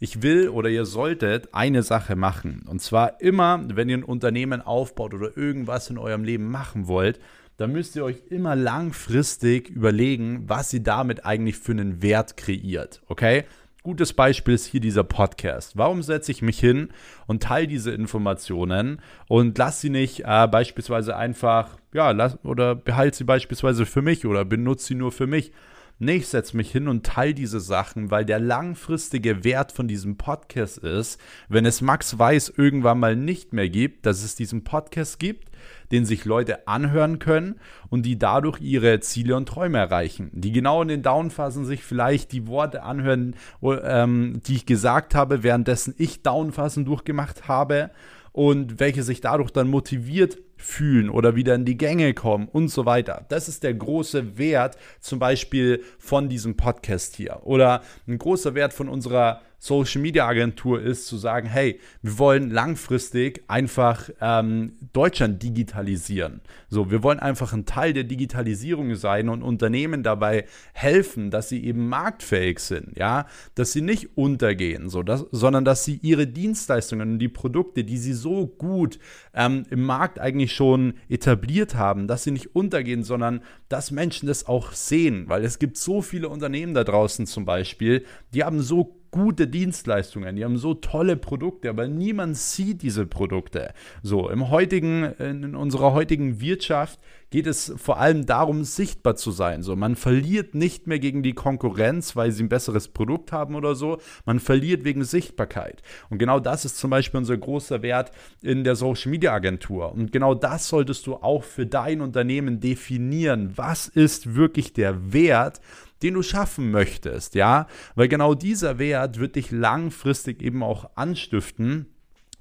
ich 0.00 0.22
will 0.22 0.48
oder 0.48 0.68
ihr 0.68 0.86
solltet 0.86 1.54
eine 1.54 1.84
Sache 1.84 2.16
machen. 2.16 2.64
Und 2.68 2.82
zwar 2.82 3.20
immer, 3.20 3.62
wenn 3.68 3.88
ihr 3.88 3.98
ein 3.98 4.02
Unternehmen 4.02 4.60
aufbaut 4.60 5.14
oder 5.14 5.36
irgendwas 5.36 5.88
in 5.88 5.98
eurem 5.98 6.24
Leben 6.24 6.50
machen 6.50 6.88
wollt, 6.88 7.20
dann 7.56 7.72
müsst 7.72 7.96
ihr 7.96 8.04
euch 8.04 8.22
immer 8.30 8.56
langfristig 8.56 9.70
überlegen, 9.70 10.48
was 10.48 10.72
ihr 10.72 10.82
damit 10.82 11.24
eigentlich 11.24 11.56
für 11.56 11.72
einen 11.72 12.02
Wert 12.02 12.36
kreiert. 12.36 13.02
Okay? 13.06 13.44
Gutes 13.82 14.14
Beispiel 14.14 14.54
ist 14.54 14.64
hier 14.64 14.80
dieser 14.80 15.04
Podcast. 15.04 15.76
Warum 15.76 16.02
setze 16.02 16.32
ich 16.32 16.40
mich 16.40 16.58
hin 16.58 16.88
und 17.26 17.42
teile 17.42 17.66
diese 17.66 17.90
Informationen 17.90 19.00
und 19.28 19.58
lasse 19.58 19.82
sie 19.82 19.90
nicht 19.90 20.20
äh, 20.24 20.48
beispielsweise 20.48 21.16
einfach, 21.16 21.76
ja, 21.92 22.10
lass, 22.12 22.42
oder 22.44 22.74
behalte 22.74 23.18
sie 23.18 23.24
beispielsweise 23.24 23.84
für 23.84 24.00
mich 24.00 24.24
oder 24.24 24.46
benutze 24.46 24.86
sie 24.86 24.94
nur 24.94 25.12
für 25.12 25.26
mich, 25.26 25.52
Nee, 26.00 26.16
ich 26.16 26.26
setze 26.26 26.56
mich 26.56 26.72
hin 26.72 26.88
und 26.88 27.06
teile 27.06 27.34
diese 27.34 27.60
Sachen, 27.60 28.10
weil 28.10 28.24
der 28.24 28.40
langfristige 28.40 29.44
Wert 29.44 29.70
von 29.70 29.86
diesem 29.86 30.16
Podcast 30.16 30.78
ist, 30.78 31.20
wenn 31.48 31.64
es 31.64 31.82
Max 31.82 32.18
Weiß 32.18 32.52
irgendwann 32.56 32.98
mal 32.98 33.14
nicht 33.14 33.52
mehr 33.52 33.68
gibt, 33.68 34.04
dass 34.04 34.24
es 34.24 34.34
diesen 34.34 34.64
Podcast 34.64 35.20
gibt, 35.20 35.53
den 35.92 36.04
sich 36.04 36.24
Leute 36.24 36.66
anhören 36.68 37.18
können 37.18 37.56
und 37.90 38.02
die 38.02 38.18
dadurch 38.18 38.60
ihre 38.60 39.00
Ziele 39.00 39.36
und 39.36 39.48
Träume 39.48 39.78
erreichen. 39.78 40.30
Die 40.32 40.52
genau 40.52 40.82
in 40.82 40.88
den 40.88 41.02
Downphasen 41.02 41.64
sich 41.64 41.84
vielleicht 41.84 42.32
die 42.32 42.46
Worte 42.46 42.82
anhören, 42.82 43.36
ähm, 43.62 44.40
die 44.46 44.54
ich 44.54 44.66
gesagt 44.66 45.14
habe, 45.14 45.42
währenddessen 45.42 45.94
ich 45.98 46.22
Downphasen 46.22 46.84
durchgemacht 46.84 47.48
habe 47.48 47.90
und 48.32 48.80
welche 48.80 49.04
sich 49.04 49.20
dadurch 49.20 49.52
dann 49.52 49.68
motiviert 49.68 50.38
fühlen 50.56 51.08
oder 51.08 51.36
wieder 51.36 51.54
in 51.54 51.64
die 51.64 51.76
Gänge 51.76 52.14
kommen 52.14 52.48
und 52.48 52.68
so 52.68 52.84
weiter. 52.84 53.26
Das 53.28 53.48
ist 53.48 53.62
der 53.62 53.74
große 53.74 54.38
Wert 54.38 54.76
zum 55.00 55.20
Beispiel 55.20 55.84
von 55.98 56.28
diesem 56.28 56.56
Podcast 56.56 57.14
hier. 57.14 57.40
Oder 57.44 57.82
ein 58.08 58.18
großer 58.18 58.54
Wert 58.54 58.72
von 58.72 58.88
unserer 58.88 59.42
Social 59.64 60.02
Media 60.02 60.26
Agentur 60.26 60.82
ist, 60.82 61.06
zu 61.06 61.16
sagen, 61.16 61.48
hey, 61.48 61.80
wir 62.02 62.18
wollen 62.18 62.50
langfristig 62.50 63.44
einfach 63.48 64.10
ähm, 64.20 64.74
Deutschland 64.92 65.42
digitalisieren. 65.42 66.42
So, 66.68 66.90
wir 66.90 67.02
wollen 67.02 67.18
einfach 67.18 67.54
ein 67.54 67.64
Teil 67.64 67.94
der 67.94 68.04
Digitalisierung 68.04 68.94
sein 68.94 69.30
und 69.30 69.42
Unternehmen 69.42 70.02
dabei 70.02 70.44
helfen, 70.74 71.30
dass 71.30 71.48
sie 71.48 71.64
eben 71.64 71.88
marktfähig 71.88 72.58
sind, 72.58 72.98
ja, 72.98 73.26
dass 73.54 73.72
sie 73.72 73.80
nicht 73.80 74.18
untergehen, 74.18 74.90
so, 74.90 75.02
dass, 75.02 75.24
sondern 75.30 75.64
dass 75.64 75.82
sie 75.82 75.98
ihre 76.02 76.26
Dienstleistungen 76.26 77.12
und 77.12 77.18
die 77.18 77.28
Produkte, 77.30 77.84
die 77.84 77.96
sie 77.96 78.12
so 78.12 78.46
gut 78.46 78.98
ähm, 79.32 79.64
im 79.70 79.80
Markt 79.80 80.18
eigentlich 80.18 80.52
schon 80.52 80.92
etabliert 81.08 81.74
haben, 81.74 82.06
dass 82.06 82.24
sie 82.24 82.32
nicht 82.32 82.54
untergehen, 82.54 83.02
sondern 83.02 83.40
dass 83.70 83.90
Menschen 83.90 84.26
das 84.26 84.46
auch 84.46 84.72
sehen, 84.72 85.24
weil 85.28 85.42
es 85.42 85.58
gibt 85.58 85.78
so 85.78 86.02
viele 86.02 86.28
Unternehmen 86.28 86.74
da 86.74 86.84
draußen 86.84 87.24
zum 87.24 87.46
Beispiel, 87.46 88.04
die 88.34 88.44
haben 88.44 88.60
so 88.60 89.00
gute 89.14 89.46
Dienstleistungen, 89.46 90.34
die 90.34 90.44
haben 90.44 90.58
so 90.58 90.74
tolle 90.74 91.16
Produkte, 91.16 91.70
aber 91.70 91.86
niemand 91.86 92.36
sieht 92.36 92.82
diese 92.82 93.06
Produkte. 93.06 93.72
So, 94.02 94.28
im 94.28 94.50
heutigen, 94.50 95.04
in 95.04 95.54
unserer 95.54 95.92
heutigen 95.92 96.40
Wirtschaft 96.40 96.98
geht 97.30 97.46
es 97.46 97.72
vor 97.76 98.00
allem 98.00 98.26
darum, 98.26 98.64
sichtbar 98.64 99.14
zu 99.14 99.30
sein. 99.30 99.62
So, 99.62 99.76
man 99.76 99.94
verliert 99.94 100.56
nicht 100.56 100.88
mehr 100.88 100.98
gegen 100.98 101.22
die 101.22 101.32
Konkurrenz, 101.32 102.16
weil 102.16 102.32
sie 102.32 102.42
ein 102.42 102.48
besseres 102.48 102.88
Produkt 102.88 103.30
haben 103.30 103.54
oder 103.54 103.76
so. 103.76 103.98
Man 104.24 104.40
verliert 104.40 104.82
wegen 104.82 105.04
Sichtbarkeit. 105.04 105.82
Und 106.10 106.18
genau 106.18 106.40
das 106.40 106.64
ist 106.64 106.76
zum 106.76 106.90
Beispiel 106.90 107.18
unser 107.18 107.36
großer 107.36 107.82
Wert 107.82 108.10
in 108.42 108.64
der 108.64 108.74
Social 108.74 109.12
Media 109.12 109.32
Agentur. 109.32 109.92
Und 109.92 110.10
genau 110.10 110.34
das 110.34 110.66
solltest 110.68 111.06
du 111.06 111.14
auch 111.14 111.44
für 111.44 111.66
dein 111.66 112.00
Unternehmen 112.00 112.58
definieren. 112.58 113.52
Was 113.54 113.86
ist 113.86 114.34
wirklich 114.34 114.72
der 114.72 115.12
Wert, 115.12 115.60
den 116.02 116.14
du 116.14 116.22
schaffen 116.22 116.70
möchtest, 116.70 117.34
ja? 117.34 117.66
Weil 117.94 118.08
genau 118.08 118.34
dieser 118.34 118.78
Wert 118.78 119.18
wird 119.18 119.36
dich 119.36 119.50
langfristig 119.50 120.42
eben 120.42 120.62
auch 120.62 120.90
anstiften, 120.96 121.86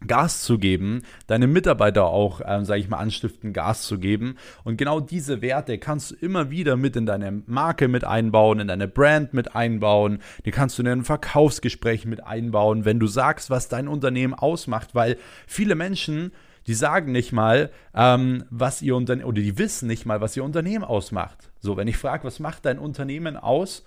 Gas 0.08 0.44
zu 0.44 0.58
geben, 0.58 1.02
deine 1.28 1.48
Mitarbeiter 1.48 2.06
auch, 2.06 2.42
ähm, 2.46 2.66
sage 2.66 2.82
ich 2.82 2.90
mal, 2.90 2.98
anstiften, 2.98 3.54
Gas 3.54 3.84
zu 3.84 4.00
geben. 4.00 4.36
Und 4.64 4.78
genau 4.78 5.00
diese 5.00 5.42
Werte 5.42 5.78
kannst 5.78 6.12
du 6.12 6.16
immer 6.16 6.50
wieder 6.50 6.76
mit 6.76 6.96
in 6.96 7.06
deine 7.06 7.44
Marke 7.46 7.88
mit 7.88 8.04
einbauen, 8.04 8.60
in 8.60 8.68
deine 8.68 8.88
Brand 8.88 9.34
mit 9.34 9.56
einbauen. 9.56 10.20
Die 10.46 10.52
kannst 10.52 10.78
du 10.78 10.82
in 10.82 10.88
ein 10.88 11.04
Verkaufsgespräch 11.04 12.06
mit 12.06 12.24
einbauen, 12.24 12.86
wenn 12.86 13.00
du 13.00 13.08
sagst, 13.08 13.50
was 13.50 13.70
dein 13.70 13.88
Unternehmen 13.88 14.34
ausmacht, 14.34 14.94
weil 14.94 15.18
viele 15.48 15.76
Menschen 15.76 16.32
die 16.68 16.74
sagen 16.74 17.12
nicht 17.12 17.32
mal, 17.32 17.72
ähm, 17.94 18.46
was 18.50 18.82
ihr 18.82 18.96
Unternehmen, 18.96 19.28
oder 19.28 19.42
die 19.42 19.58
wissen 19.58 19.88
nicht 19.88 20.06
mal, 20.06 20.22
was 20.22 20.38
ihr 20.38 20.44
Unternehmen 20.44 20.84
ausmacht. 20.84 21.52
So, 21.60 21.78
wenn 21.78 21.88
ich 21.88 21.98
frage, 21.98 22.24
was 22.24 22.40
macht 22.40 22.66
dein 22.66 22.80
Unternehmen 22.80 23.38
aus? 23.38 23.84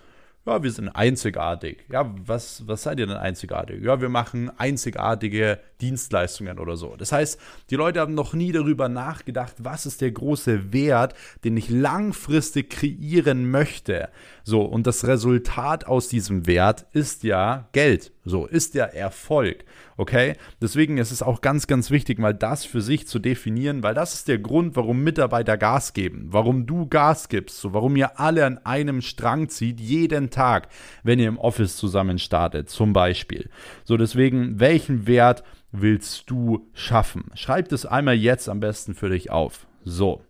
ja, 0.47 0.63
wir 0.63 0.71
sind 0.71 0.89
einzigartig. 0.91 1.85
Ja, 1.91 2.15
was, 2.25 2.67
was 2.69 2.85
seid 2.85 3.01
ihr 3.01 3.07
denn 3.07 3.17
einzigartig? 3.17 3.83
Ja, 3.83 4.01
wir 4.01 4.09
machen 4.09 4.51
einzigartige 4.59 5.59
Dienstleistungen 5.81 6.61
oder 6.61 6.77
so. 6.77 6.95
Das 6.97 7.11
heißt, 7.11 7.41
die 7.71 7.75
Leute 7.75 8.01
haben 8.01 8.15
noch 8.15 8.33
nie 8.33 8.53
darüber 8.53 8.89
nachgedacht, 8.89 9.55
was 9.59 9.87
ist 9.87 10.01
der 10.01 10.13
große 10.13 10.73
Wert, 10.73 11.15
den 11.43 11.57
ich 11.57 11.69
langfristig 11.69 12.71
kreieren 12.71 13.51
möchte. 13.51 14.09
So, 14.45 14.63
und 14.63 14.87
das 14.87 15.07
Resultat 15.07 15.87
aus 15.87 16.09
diesem 16.09 16.47
Wert 16.47 16.87
ist 16.93 17.25
ja 17.25 17.69
Geld. 17.73 18.13
So, 18.29 18.45
ist 18.45 18.75
ja 18.75 18.87
Erfolg. 18.87 19.65
Okay? 19.97 20.35
Deswegen 20.61 20.99
ist 20.99 21.13
es 21.13 21.23
auch 21.23 21.41
ganz, 21.41 21.69
ganz 21.69 21.93
wichtig, 21.93 22.19
mal 22.19 22.35
das 22.35 22.65
für 22.65 22.83
sich 22.83 23.07
zu 23.07 23.21
definieren, 23.21 23.85
weil 23.85 23.95
das 23.95 24.15
ist 24.15 24.27
der 24.27 24.39
Grund, 24.39 24.75
warum 24.75 25.05
Mitarbeiter 25.05 25.57
Gas 25.57 25.93
geben, 25.93 26.27
warum 26.31 26.67
du 26.67 26.89
Gas 26.89 27.29
gibst, 27.29 27.61
so, 27.61 27.73
warum 27.73 27.95
ihr 27.95 28.19
alle 28.19 28.45
an 28.45 28.59
einem 28.59 29.01
Strang 29.01 29.49
zieht, 29.49 29.81
jeden 29.81 30.31
Tag, 30.31 30.69
wenn 31.05 31.21
ihr 31.21 31.29
im 31.29 31.39
Office 31.39 31.77
zusammen 31.77 32.19
startet, 32.19 32.69
zum 32.69 32.93
Beispiel. 32.93 33.49
So, 33.85 33.97
deswegen, 33.97 34.59
welchen 34.59 35.07
Wert 35.07 35.45
willst 35.71 36.29
du 36.29 36.69
schaffen? 36.75 37.31
Schreib 37.35 37.69
das 37.69 37.87
einmal 37.87 38.17
jetzt 38.17 38.49
am 38.49 38.59
besten 38.59 38.95
für 38.95 39.09
dich 39.09 39.31
auf. 39.31 39.69
So, 39.85 40.21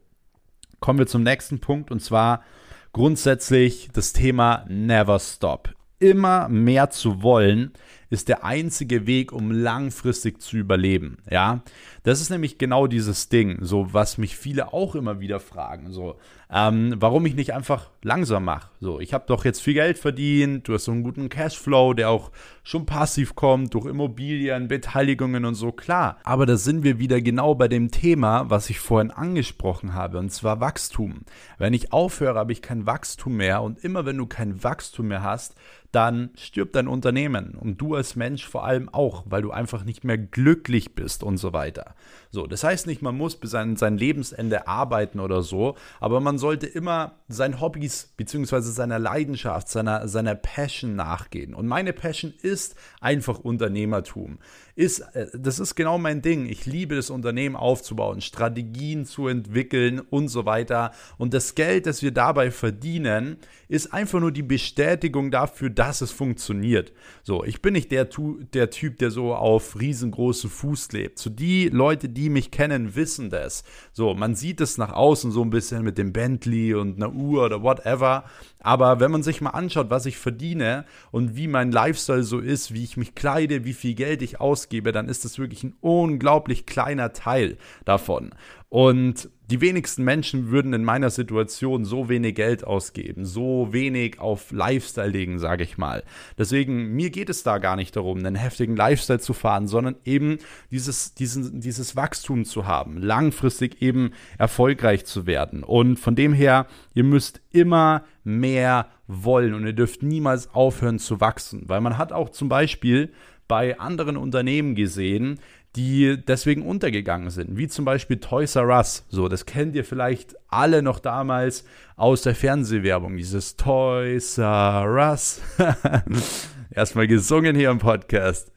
kommen 0.80 0.98
wir 0.98 1.06
zum 1.06 1.22
nächsten 1.22 1.61
Punkt 1.61 1.90
und 1.90 2.00
zwar 2.00 2.44
grundsätzlich 2.92 3.88
das 3.94 4.12
Thema 4.12 4.66
Never 4.68 5.18
Stop. 5.18 5.70
Immer 5.98 6.48
mehr 6.48 6.90
zu 6.90 7.22
wollen, 7.22 7.72
ist 8.11 8.28
der 8.28 8.44
einzige 8.44 9.06
Weg, 9.06 9.32
um 9.32 9.50
langfristig 9.50 10.40
zu 10.40 10.56
überleben. 10.56 11.18
Ja, 11.30 11.62
das 12.06 12.20
ist 12.20 12.30
nämlich 12.30 12.56
genau 12.56 12.86
dieses 12.86 13.28
Ding, 13.28 13.58
so 13.62 13.92
was 13.92 14.16
mich 14.16 14.36
viele 14.36 14.72
auch 14.72 14.94
immer 14.94 15.18
wieder 15.18 15.40
fragen, 15.40 15.90
so 15.90 16.14
ähm, 16.48 16.94
warum 17.00 17.26
ich 17.26 17.34
nicht 17.34 17.52
einfach 17.52 17.90
langsam 18.00 18.44
mache. 18.44 18.70
So, 18.78 19.00
ich 19.00 19.12
habe 19.12 19.24
doch 19.26 19.44
jetzt 19.44 19.60
viel 19.60 19.74
Geld 19.74 19.98
verdient, 19.98 20.68
du 20.68 20.74
hast 20.74 20.84
so 20.84 20.92
einen 20.92 21.02
guten 21.02 21.28
Cashflow, 21.28 21.94
der 21.94 22.10
auch 22.10 22.30
schon 22.62 22.86
passiv 22.86 23.34
kommt 23.34 23.74
durch 23.74 23.86
Immobilien, 23.86 24.68
Beteiligungen 24.68 25.44
und 25.44 25.56
so 25.56 25.72
klar. 25.72 26.18
Aber 26.22 26.46
da 26.46 26.56
sind 26.56 26.84
wir 26.84 27.00
wieder 27.00 27.20
genau 27.20 27.56
bei 27.56 27.66
dem 27.66 27.90
Thema, 27.90 28.48
was 28.48 28.70
ich 28.70 28.78
vorhin 28.78 29.10
angesprochen 29.10 29.92
habe, 29.92 30.18
und 30.18 30.30
zwar 30.30 30.60
Wachstum. 30.60 31.22
Wenn 31.58 31.74
ich 31.74 31.92
aufhöre, 31.92 32.38
habe 32.38 32.52
ich 32.52 32.62
kein 32.62 32.86
Wachstum 32.86 33.36
mehr 33.36 33.62
und 33.62 33.82
immer 33.82 34.06
wenn 34.06 34.18
du 34.18 34.26
kein 34.26 34.62
Wachstum 34.62 35.08
mehr 35.08 35.24
hast, 35.24 35.56
dann 35.90 36.30
stirbt 36.36 36.76
dein 36.76 36.88
Unternehmen 36.88 37.54
und 37.54 37.80
du 37.80 37.94
als 37.94 38.14
Mensch 38.14 38.46
vor 38.46 38.64
allem 38.64 38.88
auch, 38.88 39.24
weil 39.26 39.42
du 39.42 39.50
einfach 39.50 39.82
nicht 39.82 40.04
mehr 40.04 40.18
glücklich 40.18 40.94
bist 40.94 41.24
und 41.24 41.38
so 41.38 41.52
weiter. 41.52 41.95
So, 42.30 42.46
das 42.46 42.64
heißt 42.64 42.87
nicht, 42.87 43.02
man 43.02 43.16
muss 43.16 43.37
bis 43.37 43.54
an 43.54 43.76
sein 43.76 43.98
Lebensende 43.98 44.66
arbeiten 44.68 45.20
oder 45.20 45.42
so, 45.42 45.76
aber 46.00 46.20
man 46.20 46.38
sollte 46.38 46.66
immer 46.66 47.16
seinen 47.28 47.61
Hobbys 47.61 48.12
bzw. 48.16 48.61
seiner 48.61 48.98
Leidenschaft, 48.98 49.68
seiner, 49.68 50.09
seiner 50.09 50.35
Passion 50.35 50.96
nachgehen. 50.96 51.54
Und 51.54 51.66
meine 51.66 51.92
Passion 51.92 52.35
ist 52.42 52.74
einfach 53.00 53.38
Unternehmertum 53.38 54.38
ist, 54.76 55.00
äh, 55.14 55.26
das 55.32 55.59
ist 55.59 55.74
genau 55.74 55.98
mein 55.98 56.22
Ding. 56.22 56.46
Ich 56.46 56.66
liebe 56.66 56.94
das 56.94 57.11
Unternehmen 57.11 57.56
aufzubauen, 57.56 58.20
Strategien 58.20 59.06
zu 59.06 59.26
entwickeln 59.26 60.00
und 60.00 60.28
so 60.28 60.44
weiter. 60.44 60.92
Und 61.18 61.35
das 61.35 61.54
Geld, 61.54 61.87
das 61.87 62.02
wir 62.02 62.12
dabei 62.12 62.50
verdienen, 62.50 63.38
ist 63.68 63.92
einfach 63.92 64.20
nur 64.20 64.30
die 64.30 64.42
Bestätigung 64.42 65.30
dafür, 65.30 65.70
dass 65.70 66.02
es 66.02 66.12
funktioniert. 66.12 66.92
So, 67.24 67.42
ich 67.42 67.62
bin 67.62 67.72
nicht 67.72 67.90
der, 67.90 68.06
der 68.52 68.70
Typ, 68.70 68.98
der 68.98 69.11
so 69.11 69.35
auf 69.35 69.80
riesengroßen 69.80 70.50
Fuß 70.50 70.92
lebt. 70.92 71.18
So, 71.18 71.30
die 71.30 71.68
Leute, 71.68 71.86
die 71.94 72.29
mich 72.29 72.51
kennen, 72.51 72.94
wissen 72.96 73.31
das. 73.31 73.64
So, 73.92 74.14
man 74.14 74.35
sieht 74.35 74.61
es 74.61 74.79
nach 74.79 74.92
außen 74.92 75.31
so 75.31 75.42
ein 75.42 75.51
bisschen 75.51 75.83
mit 75.83 75.99
dem 75.99 76.12
Bentley 76.12 76.75
und 76.75 76.96
einer 76.96 77.12
Uhr 77.12 77.44
oder 77.44 77.62
whatever. 77.62 78.25
Aber 78.61 78.99
wenn 78.99 79.11
man 79.12 79.22
sich 79.22 79.40
mal 79.40 79.51
anschaut, 79.51 79.90
was 79.90 80.07
ich 80.07 80.18
verdiene 80.18 80.85
und 81.12 81.37
wie 81.37 81.46
mein 81.46 81.70
Lifestyle 81.70 82.25
so 82.25 82.40
ist, 82.40 82.75
wie 82.75 82.83
ich 82.83 82.96
mich 82.96 83.14
kleide, 83.14 83.64
wie 83.64 83.75
viel 83.75 83.94
Geld 83.94 84.22
ich 84.22 84.40
ausgebe, 84.40 84.90
dann 84.92 85.09
ist 85.09 85.25
das 85.25 85.38
wirklich 85.38 85.62
ein 85.62 85.77
unglaublich 85.81 86.66
kleiner 86.66 87.12
Teil 87.12 87.59
davon. 87.85 88.31
Und 88.68 89.31
die 89.48 89.61
wenigsten 89.61 90.02
Menschen 90.02 90.50
würden 90.50 90.72
in 90.72 90.83
meiner 90.83 91.11
Situation 91.11 91.85
so 91.85 92.09
wenig 92.09 92.35
Geld 92.35 92.64
ausgeben, 92.64 93.24
so 93.24 93.68
wenig 93.70 94.18
auf 94.18 94.50
Lifestyle 94.50 95.09
legen, 95.09 95.38
sage 95.38 95.62
ich 95.62 95.79
mal. 95.79 96.02
Deswegen, 96.37 96.92
mir 96.96 97.11
geht 97.11 97.31
es 97.31 97.44
da 97.44 97.59
gar 97.59 97.76
nicht 97.76 97.94
darum, 97.94 98.18
einen 98.18 98.35
heftigen 98.35 98.74
Lifestyle 98.74 99.20
zu 99.20 99.35
fahren, 99.35 99.68
sondern 99.68 99.94
eben 100.05 100.38
dieses, 100.72 101.14
diesen, 101.14 101.61
dieses 101.61 101.94
Wachstum 101.94 102.44
zu 102.44 102.66
haben, 102.66 103.00
langfristig 103.00 103.81
eben 103.83 104.11
erfolgreich 104.37 105.07
zu 105.07 105.26
werden. 105.26 105.62
Und 105.62 105.98
von 106.00 106.16
dem 106.16 106.33
her, 106.33 106.66
ihr 106.94 107.05
müsst 107.05 107.40
immer 107.52 108.05
mehr 108.24 108.88
wollen 109.07 109.55
und 109.55 109.64
ihr 109.64 109.74
dürft 109.74 110.02
niemals 110.02 110.52
aufhören 110.52 110.98
zu 110.98 111.20
wachsen, 111.20 111.62
weil 111.66 111.81
man 111.81 111.98
hat 111.98 112.12
auch 112.12 112.31
zum 112.31 112.48
Beispiel 112.48 113.12
bei 113.46 113.79
anderen 113.79 114.16
Unternehmen 114.16 114.74
gesehen, 114.74 115.38
die 115.76 116.16
deswegen 116.16 116.62
untergegangen 116.62 117.30
sind, 117.30 117.56
wie 117.56 117.68
zum 117.68 117.84
Beispiel 117.84 118.16
Toys 118.16 118.56
R 118.56 118.68
Us. 118.68 119.04
So, 119.10 119.28
das 119.28 119.46
kennt 119.46 119.76
ihr 119.76 119.84
vielleicht 119.84 120.34
alle 120.48 120.82
noch 120.82 120.98
damals 120.98 121.64
aus 121.96 122.22
der 122.22 122.34
Fernsehwerbung, 122.34 123.16
dieses 123.16 123.56
Toys 123.56 124.38
R 124.38 125.10
Us. 125.10 125.40
Erstmal 126.70 127.06
gesungen 127.06 127.54
hier 127.54 127.70
im 127.70 127.78
Podcast. 127.78 128.50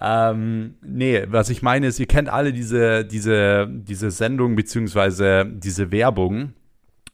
Ähm, 0.00 0.74
nee, 0.82 1.24
was 1.28 1.48
ich 1.48 1.62
meine 1.62 1.86
ist, 1.86 1.98
ihr 1.98 2.06
kennt 2.06 2.28
alle 2.28 2.52
diese, 2.52 3.04
diese, 3.04 3.66
diese 3.70 4.10
Sendung 4.10 4.54
beziehungsweise 4.54 5.46
diese 5.46 5.90
Werbung 5.90 6.52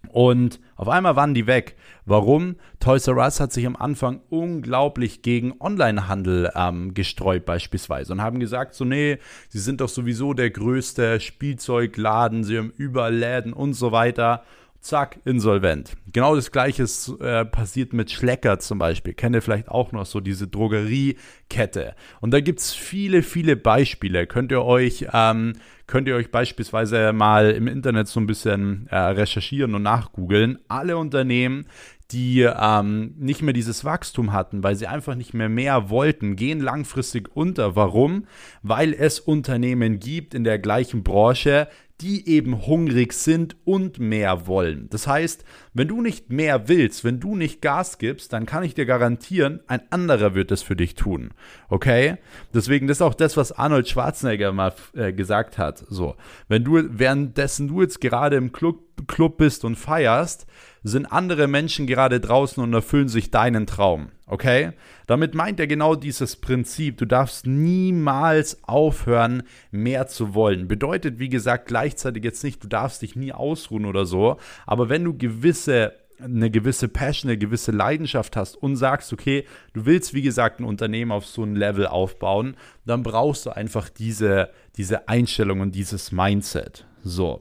und 0.08 0.60
auf 0.82 0.88
einmal 0.88 1.14
waren 1.14 1.32
die 1.32 1.46
weg. 1.46 1.76
Warum? 2.06 2.56
Toys 2.80 3.06
R 3.06 3.18
Us 3.18 3.38
hat 3.38 3.52
sich 3.52 3.66
am 3.66 3.76
Anfang 3.76 4.20
unglaublich 4.30 5.22
gegen 5.22 5.54
Onlinehandel 5.60 6.50
ähm, 6.56 6.92
gestreut 6.92 7.44
beispielsweise 7.44 8.12
und 8.12 8.20
haben 8.20 8.40
gesagt, 8.40 8.74
so 8.74 8.84
nee, 8.84 9.18
sie 9.48 9.60
sind 9.60 9.80
doch 9.80 9.88
sowieso 9.88 10.34
der 10.34 10.50
größte 10.50 11.20
Spielzeugladen, 11.20 12.42
sie 12.42 12.58
haben 12.58 12.72
überall 12.76 13.14
Läden 13.14 13.52
und 13.52 13.74
so 13.74 13.92
weiter 13.92 14.42
zack, 14.82 15.20
insolvent. 15.24 15.96
Genau 16.12 16.34
das 16.34 16.50
gleiche 16.50 16.82
ist, 16.82 17.08
äh, 17.20 17.44
passiert 17.44 17.92
mit 17.92 18.10
Schlecker 18.10 18.58
zum 18.58 18.78
Beispiel. 18.78 19.14
Kennt 19.14 19.34
ihr 19.34 19.40
vielleicht 19.40 19.68
auch 19.68 19.92
noch 19.92 20.04
so 20.04 20.20
diese 20.20 20.48
Drogeriekette. 20.48 21.94
Und 22.20 22.32
da 22.32 22.40
gibt 22.40 22.58
es 22.60 22.74
viele, 22.74 23.22
viele 23.22 23.56
Beispiele. 23.56 24.26
Könnt 24.26 24.50
ihr 24.52 24.64
euch, 24.64 25.06
ähm, 25.12 25.54
könnt 25.86 26.08
ihr 26.08 26.16
euch 26.16 26.30
beispielsweise 26.30 27.12
mal 27.12 27.52
im 27.52 27.68
Internet 27.68 28.08
so 28.08 28.18
ein 28.20 28.26
bisschen 28.26 28.88
äh, 28.90 28.96
recherchieren 28.96 29.74
und 29.74 29.82
nachgoogeln. 29.82 30.58
Alle 30.68 30.96
Unternehmen, 30.96 31.66
die 32.12 32.40
ähm, 32.42 33.14
nicht 33.18 33.42
mehr 33.42 33.54
dieses 33.54 33.84
Wachstum 33.84 34.32
hatten, 34.32 34.62
weil 34.62 34.76
sie 34.76 34.86
einfach 34.86 35.14
nicht 35.14 35.32
mehr 35.32 35.48
mehr 35.48 35.88
wollten, 35.88 36.36
gehen 36.36 36.60
langfristig 36.60 37.34
unter. 37.34 37.74
Warum? 37.74 38.26
Weil 38.62 38.92
es 38.92 39.18
Unternehmen 39.18 39.98
gibt 39.98 40.34
in 40.34 40.44
der 40.44 40.58
gleichen 40.58 41.02
Branche, 41.02 41.68
die 42.02 42.28
eben 42.28 42.66
hungrig 42.66 43.12
sind 43.12 43.56
und 43.64 44.00
mehr 44.00 44.46
wollen. 44.48 44.88
Das 44.90 45.06
heißt, 45.06 45.44
wenn 45.72 45.86
du 45.88 46.02
nicht 46.02 46.30
mehr 46.30 46.68
willst, 46.68 47.04
wenn 47.04 47.20
du 47.20 47.36
nicht 47.36 47.62
Gas 47.62 47.98
gibst, 47.98 48.32
dann 48.32 48.44
kann 48.44 48.64
ich 48.64 48.74
dir 48.74 48.86
garantieren, 48.86 49.60
ein 49.68 49.82
anderer 49.90 50.34
wird 50.34 50.50
es 50.50 50.62
für 50.62 50.74
dich 50.74 50.96
tun. 50.96 51.30
Okay? 51.68 52.16
Deswegen, 52.52 52.88
das 52.88 52.98
ist 52.98 53.02
auch 53.02 53.14
das, 53.14 53.36
was 53.36 53.52
Arnold 53.52 53.88
Schwarzenegger 53.88 54.52
mal 54.52 54.74
äh, 54.94 55.12
gesagt 55.12 55.58
hat. 55.58 55.84
So, 55.88 56.16
wenn 56.48 56.64
du, 56.64 56.82
währenddessen 56.90 57.68
du 57.68 57.82
jetzt 57.82 58.00
gerade 58.00 58.36
im 58.36 58.52
Club, 58.52 58.80
Club 59.06 59.36
bist 59.36 59.64
und 59.64 59.76
feierst, 59.76 60.46
sind 60.82 61.06
andere 61.06 61.46
Menschen 61.46 61.86
gerade 61.86 62.20
draußen 62.20 62.62
und 62.62 62.72
erfüllen 62.72 63.08
sich 63.08 63.30
deinen 63.30 63.66
Traum. 63.66 64.08
Okay? 64.26 64.72
Damit 65.06 65.34
meint 65.34 65.60
er 65.60 65.66
genau 65.66 65.94
dieses 65.94 66.36
Prinzip. 66.36 66.98
Du 66.98 67.06
darfst 67.06 67.46
niemals 67.46 68.62
aufhören, 68.64 69.44
mehr 69.70 70.06
zu 70.08 70.34
wollen. 70.34 70.68
Bedeutet, 70.68 71.18
wie 71.18 71.28
gesagt, 71.28 71.66
gleichzeitig 71.66 72.24
jetzt 72.24 72.42
nicht, 72.42 72.62
du 72.62 72.68
darfst 72.68 73.02
dich 73.02 73.14
nie 73.14 73.32
ausruhen 73.32 73.84
oder 73.84 74.06
so. 74.06 74.38
Aber 74.66 74.88
wenn 74.88 75.04
du 75.04 75.16
gewisse 75.16 75.92
eine 76.22 76.50
gewisse 76.50 76.88
Passion, 76.88 77.30
eine 77.30 77.38
gewisse 77.38 77.72
Leidenschaft 77.72 78.36
hast 78.36 78.54
und 78.54 78.76
sagst, 78.76 79.12
okay, 79.12 79.44
du 79.72 79.86
willst, 79.86 80.14
wie 80.14 80.22
gesagt, 80.22 80.60
ein 80.60 80.64
Unternehmen 80.64 81.10
auf 81.10 81.26
so 81.26 81.42
ein 81.42 81.56
Level 81.56 81.86
aufbauen, 81.86 82.56
dann 82.86 83.02
brauchst 83.02 83.46
du 83.46 83.50
einfach 83.50 83.88
diese, 83.88 84.50
diese 84.76 85.08
Einstellung 85.08 85.60
und 85.60 85.74
dieses 85.74 86.12
Mindset. 86.12 86.86
So. 87.02 87.40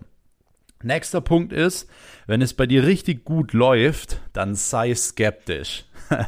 Nächster 0.83 1.21
Punkt 1.21 1.53
ist, 1.53 1.89
wenn 2.27 2.41
es 2.41 2.53
bei 2.53 2.65
dir 2.65 2.85
richtig 2.85 3.25
gut 3.25 3.53
läuft, 3.53 4.21
dann 4.33 4.55
sei 4.55 4.93
skeptisch. 4.93 5.85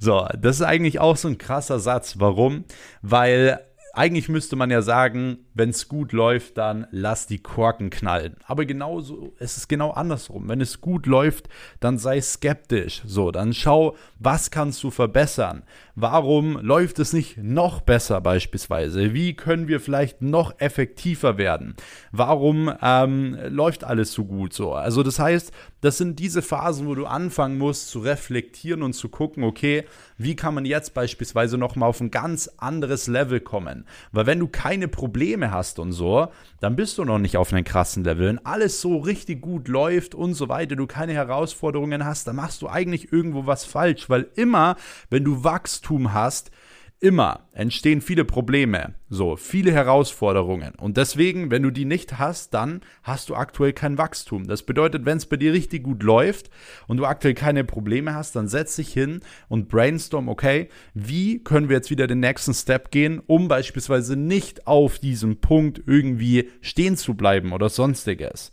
so, 0.00 0.26
das 0.38 0.56
ist 0.56 0.62
eigentlich 0.62 1.00
auch 1.00 1.16
so 1.16 1.28
ein 1.28 1.38
krasser 1.38 1.78
Satz. 1.78 2.16
Warum? 2.18 2.64
Weil 3.02 3.60
eigentlich 3.94 4.30
müsste 4.30 4.56
man 4.56 4.70
ja 4.70 4.80
sagen, 4.80 5.38
wenn 5.52 5.68
es 5.68 5.86
gut 5.86 6.12
läuft, 6.12 6.56
dann 6.56 6.86
lass 6.90 7.26
die 7.26 7.40
Korken 7.40 7.90
knallen. 7.90 8.36
Aber 8.46 8.64
genauso, 8.64 9.34
es 9.38 9.58
ist 9.58 9.68
genau 9.68 9.90
andersrum. 9.90 10.48
Wenn 10.48 10.62
es 10.62 10.80
gut 10.80 11.06
läuft, 11.06 11.48
dann 11.78 11.98
sei 11.98 12.20
skeptisch. 12.20 13.02
So, 13.04 13.30
dann 13.30 13.52
schau, 13.52 13.96
was 14.18 14.50
kannst 14.50 14.82
du 14.82 14.90
verbessern? 14.90 15.62
Warum 15.94 16.56
läuft 16.56 16.98
es 17.00 17.12
nicht 17.12 17.36
noch 17.36 17.82
besser 17.82 18.22
beispielsweise? 18.22 19.12
Wie 19.12 19.34
können 19.34 19.68
wir 19.68 19.78
vielleicht 19.78 20.22
noch 20.22 20.58
effektiver 20.58 21.36
werden? 21.36 21.74
Warum 22.12 22.72
ähm, 22.80 23.36
läuft 23.48 23.84
alles 23.84 24.12
so 24.12 24.24
gut 24.24 24.54
so? 24.54 24.72
Also 24.72 25.02
das 25.02 25.18
heißt, 25.18 25.52
das 25.82 25.98
sind 25.98 26.18
diese 26.18 26.40
Phasen, 26.40 26.86
wo 26.86 26.94
du 26.94 27.06
anfangen 27.06 27.58
musst 27.58 27.90
zu 27.90 27.98
reflektieren 27.98 28.82
und 28.82 28.94
zu 28.94 29.10
gucken, 29.10 29.44
okay, 29.44 29.84
wie 30.16 30.36
kann 30.36 30.54
man 30.54 30.64
jetzt 30.64 30.94
beispielsweise 30.94 31.58
nochmal 31.58 31.88
auf 31.88 32.00
ein 32.00 32.10
ganz 32.10 32.48
anderes 32.56 33.08
Level 33.08 33.40
kommen? 33.40 33.84
Weil 34.12 34.26
wenn 34.26 34.38
du 34.38 34.46
keine 34.46 34.88
Probleme 34.88 35.50
hast 35.50 35.78
und 35.78 35.92
so, 35.92 36.28
dann 36.60 36.76
bist 36.76 36.98
du 36.98 37.04
noch 37.04 37.18
nicht 37.18 37.36
auf 37.36 37.52
einem 37.52 37.64
krassen 37.64 38.04
Level. 38.04 38.28
Wenn 38.28 38.46
alles 38.46 38.80
so 38.80 38.98
richtig 38.98 39.42
gut 39.42 39.68
läuft 39.68 40.14
und 40.14 40.34
so 40.34 40.48
weiter, 40.48 40.76
du 40.76 40.86
keine 40.86 41.12
Herausforderungen 41.12 42.04
hast, 42.04 42.28
dann 42.28 42.36
machst 42.36 42.62
du 42.62 42.68
eigentlich 42.68 43.12
irgendwo 43.12 43.46
was 43.46 43.64
falsch, 43.64 44.08
weil 44.08 44.28
immer, 44.36 44.76
wenn 45.10 45.24
du 45.24 45.42
Wachstum 45.82 46.12
hast, 46.12 46.52
immer 47.00 47.48
entstehen 47.52 48.00
viele 48.00 48.24
Probleme, 48.24 48.94
so 49.10 49.34
viele 49.34 49.72
Herausforderungen. 49.72 50.76
Und 50.76 50.96
deswegen, 50.96 51.50
wenn 51.50 51.64
du 51.64 51.72
die 51.72 51.84
nicht 51.84 52.20
hast, 52.20 52.54
dann 52.54 52.82
hast 53.02 53.28
du 53.28 53.34
aktuell 53.34 53.72
kein 53.72 53.98
Wachstum. 53.98 54.46
Das 54.46 54.62
bedeutet, 54.62 55.04
wenn 55.04 55.16
es 55.16 55.26
bei 55.26 55.36
dir 55.36 55.52
richtig 55.52 55.82
gut 55.82 56.04
läuft 56.04 56.50
und 56.86 56.98
du 56.98 57.04
aktuell 57.04 57.34
keine 57.34 57.64
Probleme 57.64 58.14
hast, 58.14 58.36
dann 58.36 58.46
setz 58.46 58.76
dich 58.76 58.92
hin 58.92 59.20
und 59.48 59.68
brainstorm, 59.68 60.28
okay, 60.28 60.68
wie 60.94 61.42
können 61.42 61.68
wir 61.68 61.76
jetzt 61.76 61.90
wieder 61.90 62.06
den 62.06 62.20
nächsten 62.20 62.54
Step 62.54 62.92
gehen, 62.92 63.20
um 63.26 63.48
beispielsweise 63.48 64.14
nicht 64.14 64.68
auf 64.68 65.00
diesem 65.00 65.40
Punkt 65.40 65.82
irgendwie 65.84 66.50
stehen 66.60 66.96
zu 66.96 67.14
bleiben 67.14 67.52
oder 67.52 67.68
sonstiges. 67.68 68.52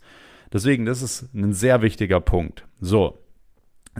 Deswegen, 0.52 0.84
das 0.84 1.02
ist 1.02 1.32
ein 1.32 1.52
sehr 1.52 1.80
wichtiger 1.82 2.20
Punkt. 2.20 2.66
So, 2.80 3.19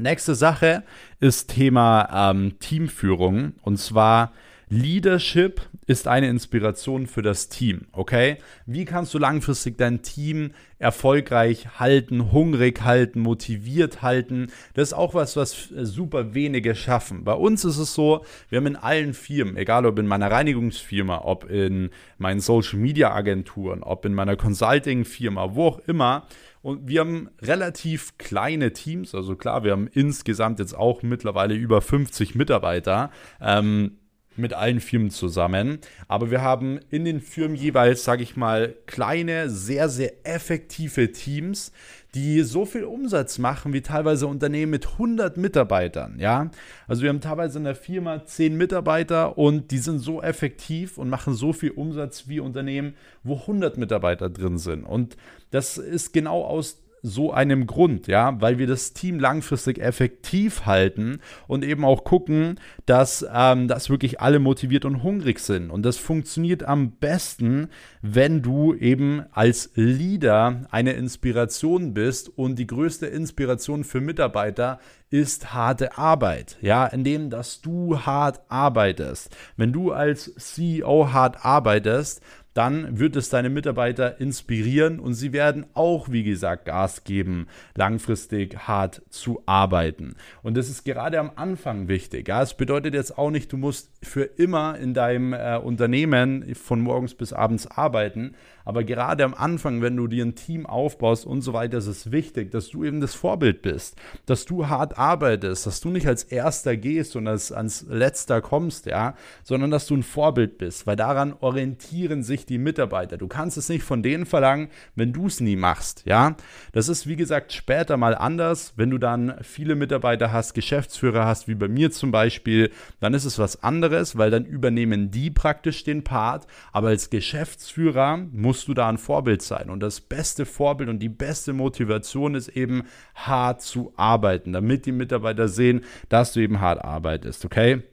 Nächste 0.00 0.34
Sache 0.34 0.82
ist 1.20 1.48
Thema 1.50 2.30
ähm, 2.30 2.58
Teamführung 2.58 3.52
und 3.62 3.76
zwar 3.76 4.32
Leadership 4.72 5.62
ist 5.88 6.06
eine 6.06 6.28
Inspiration 6.28 7.08
für 7.08 7.22
das 7.22 7.48
Team, 7.48 7.86
okay? 7.90 8.36
Wie 8.64 8.84
kannst 8.84 9.12
du 9.12 9.18
langfristig 9.18 9.76
dein 9.76 10.02
Team 10.02 10.52
erfolgreich 10.78 11.80
halten, 11.80 12.30
hungrig 12.30 12.82
halten, 12.82 13.20
motiviert 13.20 14.00
halten? 14.00 14.46
Das 14.74 14.90
ist 14.90 14.92
auch 14.94 15.12
was, 15.12 15.34
was 15.36 15.68
super 15.82 16.34
wenige 16.34 16.76
schaffen. 16.76 17.24
Bei 17.24 17.32
uns 17.32 17.64
ist 17.64 17.78
es 17.78 17.92
so, 17.92 18.24
wir 18.48 18.58
haben 18.58 18.68
in 18.68 18.76
allen 18.76 19.12
Firmen, 19.12 19.56
egal 19.56 19.84
ob 19.84 19.98
in 19.98 20.06
meiner 20.06 20.30
Reinigungsfirma, 20.30 21.22
ob 21.24 21.50
in 21.50 21.90
meinen 22.18 22.38
Social 22.38 22.78
Media 22.78 23.12
Agenturen, 23.12 23.82
ob 23.82 24.04
in 24.04 24.14
meiner 24.14 24.36
Consulting 24.36 25.04
Firma, 25.04 25.56
wo 25.56 25.66
auch 25.66 25.78
immer, 25.80 26.28
und 26.62 26.88
wir 26.88 27.00
haben 27.00 27.30
relativ 27.40 28.18
kleine 28.18 28.72
Teams. 28.72 29.14
Also 29.14 29.36
klar, 29.36 29.64
wir 29.64 29.72
haben 29.72 29.88
insgesamt 29.88 30.58
jetzt 30.58 30.76
auch 30.76 31.02
mittlerweile 31.02 31.54
über 31.54 31.80
50 31.80 32.34
Mitarbeiter. 32.34 33.10
Ähm, 33.40 33.96
mit 34.36 34.54
allen 34.54 34.80
Firmen 34.80 35.10
zusammen. 35.10 35.78
Aber 36.08 36.30
wir 36.30 36.40
haben 36.40 36.78
in 36.90 37.04
den 37.04 37.20
Firmen 37.20 37.56
jeweils, 37.56 38.04
sage 38.04 38.22
ich 38.22 38.36
mal, 38.36 38.74
kleine, 38.86 39.50
sehr, 39.50 39.88
sehr 39.88 40.26
effektive 40.26 41.12
Teams, 41.12 41.72
die 42.14 42.42
so 42.42 42.64
viel 42.64 42.84
Umsatz 42.84 43.38
machen 43.38 43.72
wie 43.72 43.82
teilweise 43.82 44.26
Unternehmen 44.26 44.70
mit 44.70 44.86
100 44.92 45.36
Mitarbeitern. 45.36 46.16
Ja, 46.18 46.50
also 46.88 47.02
wir 47.02 47.08
haben 47.08 47.20
teilweise 47.20 47.58
in 47.58 47.64
der 47.64 47.76
Firma 47.76 48.24
10 48.24 48.56
Mitarbeiter 48.56 49.38
und 49.38 49.70
die 49.70 49.78
sind 49.78 50.00
so 50.00 50.20
effektiv 50.20 50.98
und 50.98 51.08
machen 51.08 51.34
so 51.34 51.52
viel 51.52 51.70
Umsatz 51.70 52.24
wie 52.26 52.40
Unternehmen, 52.40 52.94
wo 53.22 53.36
100 53.36 53.78
Mitarbeiter 53.78 54.28
drin 54.28 54.58
sind. 54.58 54.84
Und 54.84 55.16
das 55.50 55.78
ist 55.78 56.12
genau 56.12 56.44
aus 56.44 56.82
so 57.02 57.32
einem 57.32 57.66
Grund, 57.66 58.06
ja, 58.06 58.40
weil 58.40 58.58
wir 58.58 58.66
das 58.66 58.92
Team 58.92 59.18
langfristig 59.18 59.78
effektiv 59.78 60.66
halten 60.66 61.20
und 61.46 61.64
eben 61.64 61.84
auch 61.84 62.04
gucken, 62.04 62.60
dass, 62.86 63.24
ähm, 63.32 63.68
dass 63.68 63.90
wirklich 63.90 64.20
alle 64.20 64.38
motiviert 64.38 64.84
und 64.84 65.02
hungrig 65.02 65.40
sind. 65.40 65.70
Und 65.70 65.82
das 65.84 65.96
funktioniert 65.96 66.62
am 66.62 66.92
besten, 66.92 67.68
wenn 68.02 68.42
du 68.42 68.74
eben 68.74 69.24
als 69.32 69.70
Leader 69.74 70.66
eine 70.70 70.92
Inspiration 70.92 71.94
bist 71.94 72.28
und 72.36 72.58
die 72.58 72.66
größte 72.66 73.06
Inspiration 73.06 73.84
für 73.84 74.00
Mitarbeiter 74.00 74.78
ist 75.10 75.52
harte 75.52 75.98
Arbeit, 75.98 76.56
ja, 76.60 76.86
indem 76.86 77.30
dass 77.30 77.60
du 77.60 77.98
hart 78.00 78.40
arbeitest. 78.48 79.36
Wenn 79.56 79.72
du 79.72 79.90
als 79.90 80.32
CEO 80.36 81.12
hart 81.12 81.44
arbeitest, 81.44 82.22
dann 82.54 82.98
wird 82.98 83.16
es 83.16 83.28
deine 83.28 83.50
Mitarbeiter 83.50 84.20
inspirieren 84.20 84.98
und 84.98 85.14
sie 85.14 85.32
werden 85.32 85.66
auch, 85.74 86.10
wie 86.10 86.24
gesagt, 86.24 86.64
Gas 86.64 87.04
geben, 87.04 87.46
langfristig 87.76 88.66
hart 88.66 89.02
zu 89.08 89.42
arbeiten. 89.46 90.16
Und 90.42 90.56
das 90.56 90.68
ist 90.68 90.84
gerade 90.84 91.20
am 91.20 91.30
Anfang 91.36 91.88
wichtig. 91.88 92.28
Ja, 92.28 92.42
es 92.42 92.54
bedeutet 92.54 92.94
jetzt 92.94 93.16
auch 93.16 93.30
nicht, 93.30 93.52
du 93.52 93.56
musst 93.56 93.90
für 94.02 94.24
immer 94.24 94.78
in 94.78 94.94
deinem 94.94 95.32
äh, 95.32 95.58
Unternehmen 95.58 96.54
von 96.54 96.80
morgens 96.80 97.14
bis 97.14 97.32
abends 97.32 97.66
arbeiten, 97.66 98.34
aber 98.64 98.84
gerade 98.84 99.24
am 99.24 99.34
Anfang, 99.34 99.82
wenn 99.82 99.96
du 99.96 100.06
dir 100.06 100.24
ein 100.24 100.34
Team 100.34 100.66
aufbaust 100.66 101.26
und 101.26 101.42
so 101.42 101.52
weiter, 101.52 101.78
ist 101.78 101.86
es 101.86 102.12
wichtig, 102.12 102.50
dass 102.50 102.68
du 102.68 102.84
eben 102.84 103.00
das 103.00 103.14
Vorbild 103.14 103.62
bist, 103.62 103.96
dass 104.26 104.44
du 104.44 104.68
hart 104.68 104.98
arbeitest, 104.98 105.66
dass 105.66 105.80
du 105.80 105.90
nicht 105.90 106.06
als 106.06 106.24
Erster 106.24 106.76
gehst 106.76 107.16
und 107.16 107.26
als, 107.26 107.52
ans 107.52 107.86
Letzter 107.88 108.40
kommst, 108.40 108.86
ja, 108.86 109.14
sondern 109.42 109.70
dass 109.70 109.86
du 109.86 109.96
ein 109.96 110.02
Vorbild 110.02 110.58
bist, 110.58 110.86
weil 110.86 110.96
daran 110.96 111.34
orientieren 111.40 112.22
sich 112.22 112.46
die 112.46 112.58
Mitarbeiter. 112.58 113.16
Du 113.16 113.28
kannst 113.28 113.56
es 113.56 113.68
nicht 113.68 113.82
von 113.82 114.02
denen 114.02 114.26
verlangen, 114.26 114.68
wenn 114.94 115.12
du 115.12 115.26
es 115.26 115.40
nie 115.40 115.56
machst, 115.56 116.02
ja. 116.06 116.36
Das 116.72 116.88
ist, 116.88 117.06
wie 117.06 117.16
gesagt, 117.16 117.52
später 117.52 117.96
mal 117.96 118.14
anders, 118.14 118.74
wenn 118.76 118.90
du 118.90 118.98
dann 118.98 119.34
viele 119.42 119.74
Mitarbeiter 119.74 120.32
hast, 120.32 120.54
Geschäftsführer 120.54 121.24
hast, 121.24 121.48
wie 121.48 121.54
bei 121.54 121.68
mir 121.68 121.90
zum 121.90 122.10
Beispiel, 122.10 122.70
dann 123.00 123.14
ist 123.14 123.24
es 123.24 123.38
was 123.38 123.62
anderes, 123.62 124.16
weil 124.16 124.30
dann 124.30 124.44
übernehmen 124.44 125.10
die 125.10 125.30
praktisch 125.30 125.84
den 125.84 126.04
Part, 126.04 126.46
aber 126.72 126.88
als 126.88 127.10
Geschäftsführer 127.10 128.18
musst 128.32 128.49
musst 128.50 128.66
du 128.66 128.74
da 128.74 128.88
ein 128.88 128.98
Vorbild 128.98 129.42
sein. 129.42 129.70
Und 129.70 129.78
das 129.78 130.00
beste 130.00 130.44
Vorbild 130.44 130.90
und 130.90 130.98
die 130.98 131.08
beste 131.08 131.52
Motivation 131.52 132.34
ist 132.34 132.48
eben 132.48 132.82
hart 133.14 133.62
zu 133.62 133.92
arbeiten, 133.96 134.52
damit 134.52 134.86
die 134.86 134.92
Mitarbeiter 134.92 135.46
sehen, 135.46 135.84
dass 136.08 136.32
du 136.32 136.40
eben 136.40 136.60
hart 136.60 136.84
arbeitest, 136.84 137.44
okay? 137.44 137.84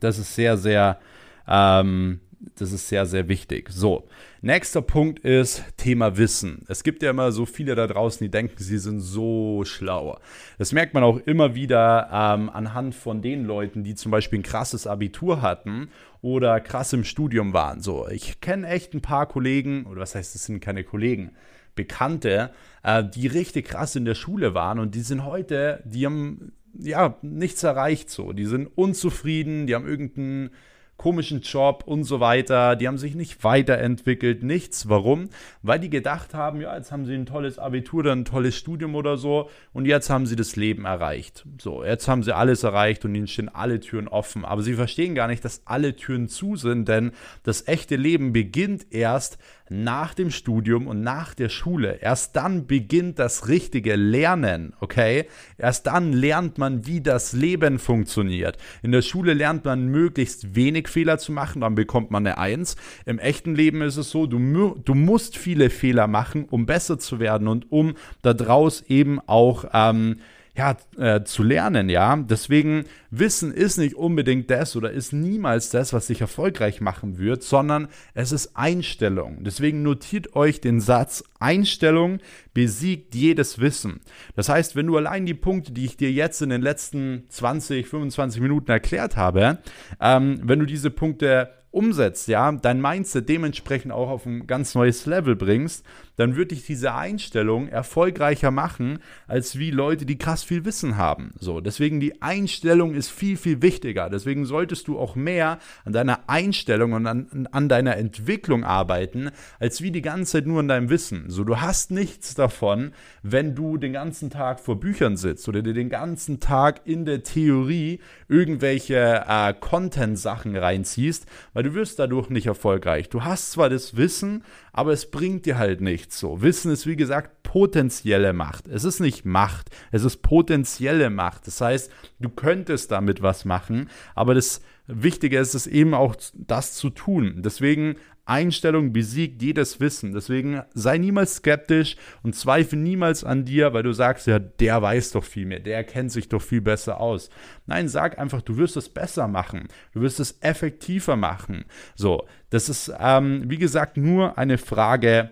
Das 0.00 0.18
ist 0.18 0.34
sehr, 0.34 0.56
sehr, 0.56 0.98
ähm, 1.46 2.20
das 2.56 2.72
ist 2.72 2.88
sehr, 2.88 3.04
sehr 3.04 3.28
wichtig. 3.28 3.68
So, 3.68 4.08
nächster 4.40 4.80
Punkt 4.80 5.18
ist 5.18 5.62
Thema 5.76 6.16
Wissen. 6.16 6.64
Es 6.68 6.84
gibt 6.84 7.02
ja 7.02 7.10
immer 7.10 7.30
so 7.30 7.44
viele 7.44 7.74
da 7.74 7.86
draußen, 7.86 8.24
die 8.24 8.30
denken, 8.30 8.54
sie 8.56 8.78
sind 8.78 9.00
so 9.00 9.62
schlau. 9.66 10.18
Das 10.56 10.72
merkt 10.72 10.94
man 10.94 11.04
auch 11.04 11.18
immer 11.26 11.54
wieder 11.54 12.08
ähm, 12.10 12.48
anhand 12.48 12.94
von 12.94 13.20
den 13.20 13.44
Leuten, 13.44 13.84
die 13.84 13.94
zum 13.94 14.10
Beispiel 14.10 14.38
ein 14.38 14.42
krasses 14.42 14.86
Abitur 14.86 15.42
hatten 15.42 15.90
oder 16.22 16.60
krass 16.60 16.92
im 16.92 17.04
Studium 17.04 17.52
waren. 17.52 17.82
So, 17.82 18.08
ich 18.08 18.40
kenne 18.40 18.68
echt 18.68 18.94
ein 18.94 19.02
paar 19.02 19.26
Kollegen, 19.26 19.84
oder 19.86 20.00
was 20.00 20.14
heißt, 20.14 20.34
es 20.34 20.46
sind 20.46 20.60
keine 20.60 20.84
Kollegen, 20.84 21.32
Bekannte, 21.74 22.52
äh, 22.82 23.04
die 23.04 23.26
richtig 23.26 23.66
krass 23.68 23.96
in 23.96 24.04
der 24.04 24.14
Schule 24.14 24.54
waren 24.54 24.78
und 24.78 24.94
die 24.94 25.00
sind 25.00 25.24
heute, 25.24 25.82
die 25.84 26.06
haben 26.06 26.52
ja 26.78 27.16
nichts 27.22 27.62
erreicht 27.62 28.10
so. 28.10 28.32
Die 28.32 28.46
sind 28.46 28.66
unzufrieden, 28.66 29.66
die 29.66 29.74
haben 29.74 29.86
irgendeinen 29.86 30.50
komischen 30.96 31.40
Job 31.40 31.82
und 31.86 32.04
so 32.04 32.20
weiter. 32.20 32.76
Die 32.76 32.86
haben 32.86 32.98
sich 32.98 33.14
nicht 33.14 33.42
weiterentwickelt, 33.42 34.42
nichts. 34.42 34.88
Warum? 34.88 35.30
Weil 35.62 35.80
die 35.80 35.90
gedacht 35.90 36.34
haben, 36.34 36.60
ja, 36.60 36.76
jetzt 36.76 36.92
haben 36.92 37.06
sie 37.06 37.14
ein 37.14 37.26
tolles 37.26 37.58
Abitur, 37.58 38.02
dann 38.04 38.20
ein 38.20 38.24
tolles 38.24 38.56
Studium 38.56 38.94
oder 38.94 39.16
so 39.16 39.50
und 39.72 39.86
jetzt 39.86 40.10
haben 40.10 40.26
sie 40.26 40.36
das 40.36 40.54
Leben 40.56 40.84
erreicht. 40.84 41.44
So, 41.60 41.84
jetzt 41.84 42.06
haben 42.06 42.22
sie 42.22 42.34
alles 42.34 42.62
erreicht 42.62 43.04
und 43.04 43.14
ihnen 43.14 43.26
stehen 43.26 43.48
alle 43.48 43.80
Türen 43.80 44.08
offen. 44.08 44.44
Aber 44.44 44.62
sie 44.62 44.74
verstehen 44.74 45.14
gar 45.14 45.26
nicht, 45.26 45.44
dass 45.44 45.62
alle 45.64 45.96
Türen 45.96 46.28
zu 46.28 46.56
sind, 46.56 46.88
denn 46.88 47.12
das 47.42 47.66
echte 47.66 47.96
Leben 47.96 48.32
beginnt 48.32 48.86
erst, 48.90 49.38
nach 49.68 50.14
dem 50.14 50.30
Studium 50.30 50.86
und 50.86 51.02
nach 51.02 51.34
der 51.34 51.48
Schule. 51.48 51.98
Erst 52.00 52.36
dann 52.36 52.66
beginnt 52.66 53.18
das 53.18 53.48
richtige 53.48 53.96
Lernen, 53.96 54.74
okay? 54.80 55.26
Erst 55.58 55.86
dann 55.86 56.12
lernt 56.12 56.58
man, 56.58 56.86
wie 56.86 57.00
das 57.00 57.32
Leben 57.32 57.78
funktioniert. 57.78 58.58
In 58.82 58.92
der 58.92 59.02
Schule 59.02 59.34
lernt 59.34 59.64
man 59.64 59.88
möglichst 59.88 60.54
wenig 60.54 60.88
Fehler 60.88 61.18
zu 61.18 61.32
machen, 61.32 61.60
dann 61.62 61.74
bekommt 61.74 62.10
man 62.10 62.26
eine 62.26 62.38
Eins. 62.38 62.76
Im 63.06 63.18
echten 63.18 63.54
Leben 63.54 63.82
ist 63.82 63.96
es 63.96 64.10
so, 64.10 64.26
du, 64.26 64.38
du 64.84 64.94
musst 64.94 65.36
viele 65.36 65.70
Fehler 65.70 66.06
machen, 66.06 66.46
um 66.50 66.66
besser 66.66 66.98
zu 66.98 67.20
werden 67.20 67.48
und 67.48 67.70
um 67.70 67.94
daraus 68.22 68.82
eben 68.82 69.20
auch 69.26 69.64
ähm, 69.72 70.16
ja, 70.54 70.76
äh, 70.98 71.24
zu 71.24 71.42
lernen, 71.42 71.88
ja. 71.88 72.14
Deswegen, 72.16 72.84
Wissen 73.10 73.52
ist 73.52 73.78
nicht 73.78 73.94
unbedingt 73.94 74.50
das 74.50 74.76
oder 74.76 74.90
ist 74.90 75.12
niemals 75.12 75.70
das, 75.70 75.94
was 75.94 76.08
dich 76.08 76.20
erfolgreich 76.20 76.82
machen 76.82 77.18
wird, 77.18 77.42
sondern 77.42 77.88
es 78.12 78.32
ist 78.32 78.54
Einstellung. 78.54 79.44
Deswegen 79.44 79.82
notiert 79.82 80.36
euch 80.36 80.60
den 80.60 80.80
Satz, 80.80 81.24
Einstellung 81.40 82.18
besiegt 82.52 83.14
jedes 83.14 83.60
Wissen. 83.60 84.00
Das 84.36 84.50
heißt, 84.50 84.76
wenn 84.76 84.86
du 84.86 84.96
allein 84.98 85.24
die 85.24 85.34
Punkte, 85.34 85.72
die 85.72 85.86
ich 85.86 85.96
dir 85.96 86.12
jetzt 86.12 86.42
in 86.42 86.50
den 86.50 86.62
letzten 86.62 87.24
20, 87.30 87.86
25 87.88 88.42
Minuten 88.42 88.70
erklärt 88.70 89.16
habe, 89.16 89.58
ähm, 90.00 90.40
wenn 90.42 90.58
du 90.58 90.66
diese 90.66 90.90
Punkte 90.90 91.50
umsetzt, 91.72 92.28
ja, 92.28 92.52
dein 92.52 92.80
Mindset 92.80 93.28
dementsprechend 93.28 93.92
auch 93.92 94.10
auf 94.10 94.26
ein 94.26 94.46
ganz 94.46 94.74
neues 94.74 95.06
Level 95.06 95.34
bringst, 95.34 95.84
dann 96.16 96.36
wird 96.36 96.50
dich 96.50 96.66
diese 96.66 96.94
Einstellung 96.94 97.68
erfolgreicher 97.68 98.50
machen, 98.50 98.98
als 99.26 99.58
wie 99.58 99.70
Leute, 99.70 100.04
die 100.04 100.18
krass 100.18 100.44
viel 100.44 100.64
Wissen 100.64 100.96
haben. 100.96 101.32
So, 101.38 101.60
deswegen 101.60 102.00
die 102.00 102.20
Einstellung 102.20 102.94
ist 102.94 103.10
viel, 103.10 103.36
viel 103.36 103.62
wichtiger. 103.62 104.10
Deswegen 104.10 104.44
solltest 104.44 104.88
du 104.88 104.98
auch 104.98 105.16
mehr 105.16 105.58
an 105.84 105.92
deiner 105.92 106.28
Einstellung 106.28 106.92
und 106.92 107.06
an, 107.06 107.48
an 107.50 107.68
deiner 107.68 107.96
Entwicklung 107.96 108.64
arbeiten, 108.64 109.30
als 109.58 109.80
wie 109.80 109.90
die 109.90 110.02
ganze 110.02 110.32
Zeit 110.32 110.46
nur 110.46 110.60
an 110.60 110.68
deinem 110.68 110.90
Wissen. 110.90 111.30
So, 111.30 111.44
du 111.44 111.60
hast 111.60 111.90
nichts 111.90 112.34
davon, 112.34 112.92
wenn 113.22 113.54
du 113.54 113.78
den 113.78 113.94
ganzen 113.94 114.28
Tag 114.28 114.60
vor 114.60 114.78
Büchern 114.78 115.16
sitzt 115.16 115.48
oder 115.48 115.62
dir 115.62 115.74
den 115.74 115.88
ganzen 115.88 116.40
Tag 116.40 116.82
in 116.84 117.06
der 117.06 117.22
Theorie 117.22 118.00
irgendwelche 118.28 119.24
äh, 119.26 119.54
Content-Sachen 119.58 120.56
reinziehst, 120.56 121.26
weil 121.54 121.61
du 121.62 121.74
wirst 121.74 121.98
dadurch 121.98 122.30
nicht 122.30 122.46
erfolgreich. 122.46 123.08
Du 123.08 123.24
hast 123.24 123.52
zwar 123.52 123.68
das 123.68 123.96
Wissen, 123.96 124.44
aber 124.72 124.92
es 124.92 125.10
bringt 125.10 125.46
dir 125.46 125.58
halt 125.58 125.80
nichts 125.80 126.18
so. 126.18 126.42
Wissen 126.42 126.72
ist 126.72 126.86
wie 126.86 126.96
gesagt 126.96 127.42
potenzielle 127.42 128.32
Macht. 128.32 128.68
Es 128.68 128.84
ist 128.84 129.00
nicht 129.00 129.24
Macht, 129.24 129.70
es 129.90 130.04
ist 130.04 130.22
potenzielle 130.22 131.10
Macht. 131.10 131.46
Das 131.46 131.60
heißt, 131.60 131.90
du 132.20 132.28
könntest 132.28 132.90
damit 132.90 133.22
was 133.22 133.44
machen, 133.44 133.90
aber 134.14 134.34
das 134.34 134.62
Wichtige 134.86 135.38
ist 135.38 135.54
es 135.54 135.66
eben 135.66 135.94
auch, 135.94 136.16
das 136.34 136.74
zu 136.74 136.90
tun. 136.90 137.42
Deswegen 137.44 137.96
Einstellung 138.24 138.92
besiegt 138.92 139.42
jedes 139.42 139.80
Wissen. 139.80 140.12
Deswegen 140.12 140.62
sei 140.74 140.98
niemals 140.98 141.36
skeptisch 141.36 141.96
und 142.22 142.36
zweifle 142.36 142.78
niemals 142.78 143.24
an 143.24 143.44
dir, 143.44 143.72
weil 143.72 143.82
du 143.82 143.92
sagst, 143.92 144.26
ja, 144.26 144.38
der 144.38 144.80
weiß 144.80 145.12
doch 145.12 145.24
viel 145.24 145.46
mehr, 145.46 145.60
der 145.60 145.82
kennt 145.84 146.12
sich 146.12 146.28
doch 146.28 146.42
viel 146.42 146.60
besser 146.60 147.00
aus. 147.00 147.30
Nein, 147.66 147.88
sag 147.88 148.18
einfach, 148.18 148.42
du 148.42 148.56
wirst 148.56 148.76
es 148.76 148.88
besser 148.88 149.26
machen, 149.26 149.68
du 149.92 150.00
wirst 150.00 150.20
es 150.20 150.38
effektiver 150.40 151.16
machen. 151.16 151.64
So, 151.96 152.26
das 152.50 152.68
ist, 152.68 152.92
ähm, 152.98 153.44
wie 153.46 153.58
gesagt, 153.58 153.96
nur 153.96 154.38
eine 154.38 154.58
Frage 154.58 155.30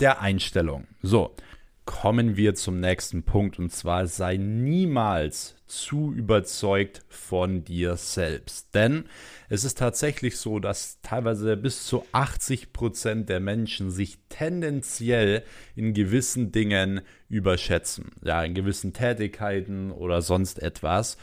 der 0.00 0.20
Einstellung. 0.20 0.86
So, 1.02 1.34
kommen 1.86 2.36
wir 2.36 2.54
zum 2.54 2.80
nächsten 2.80 3.22
Punkt 3.22 3.58
und 3.58 3.72
zwar 3.72 4.06
sei 4.06 4.36
niemals 4.36 5.56
zu 5.66 6.12
überzeugt 6.12 7.02
von 7.08 7.64
dir 7.64 7.96
selbst. 7.96 8.74
Denn 8.74 9.04
es 9.48 9.64
ist 9.64 9.78
tatsächlich 9.78 10.36
so, 10.36 10.58
dass 10.58 11.00
teilweise 11.00 11.56
bis 11.56 11.86
zu 11.86 12.04
80 12.12 12.72
Prozent 12.72 13.28
der 13.28 13.40
Menschen 13.40 13.90
sich 13.90 14.18
tendenziell 14.28 15.42
in 15.74 15.94
gewissen 15.94 16.52
Dingen 16.52 17.00
überschätzen. 17.28 18.12
Ja, 18.22 18.42
in 18.42 18.54
gewissen 18.54 18.92
Tätigkeiten 18.92 19.90
oder 19.90 20.22
sonst 20.22 20.60
etwas. 20.62 21.16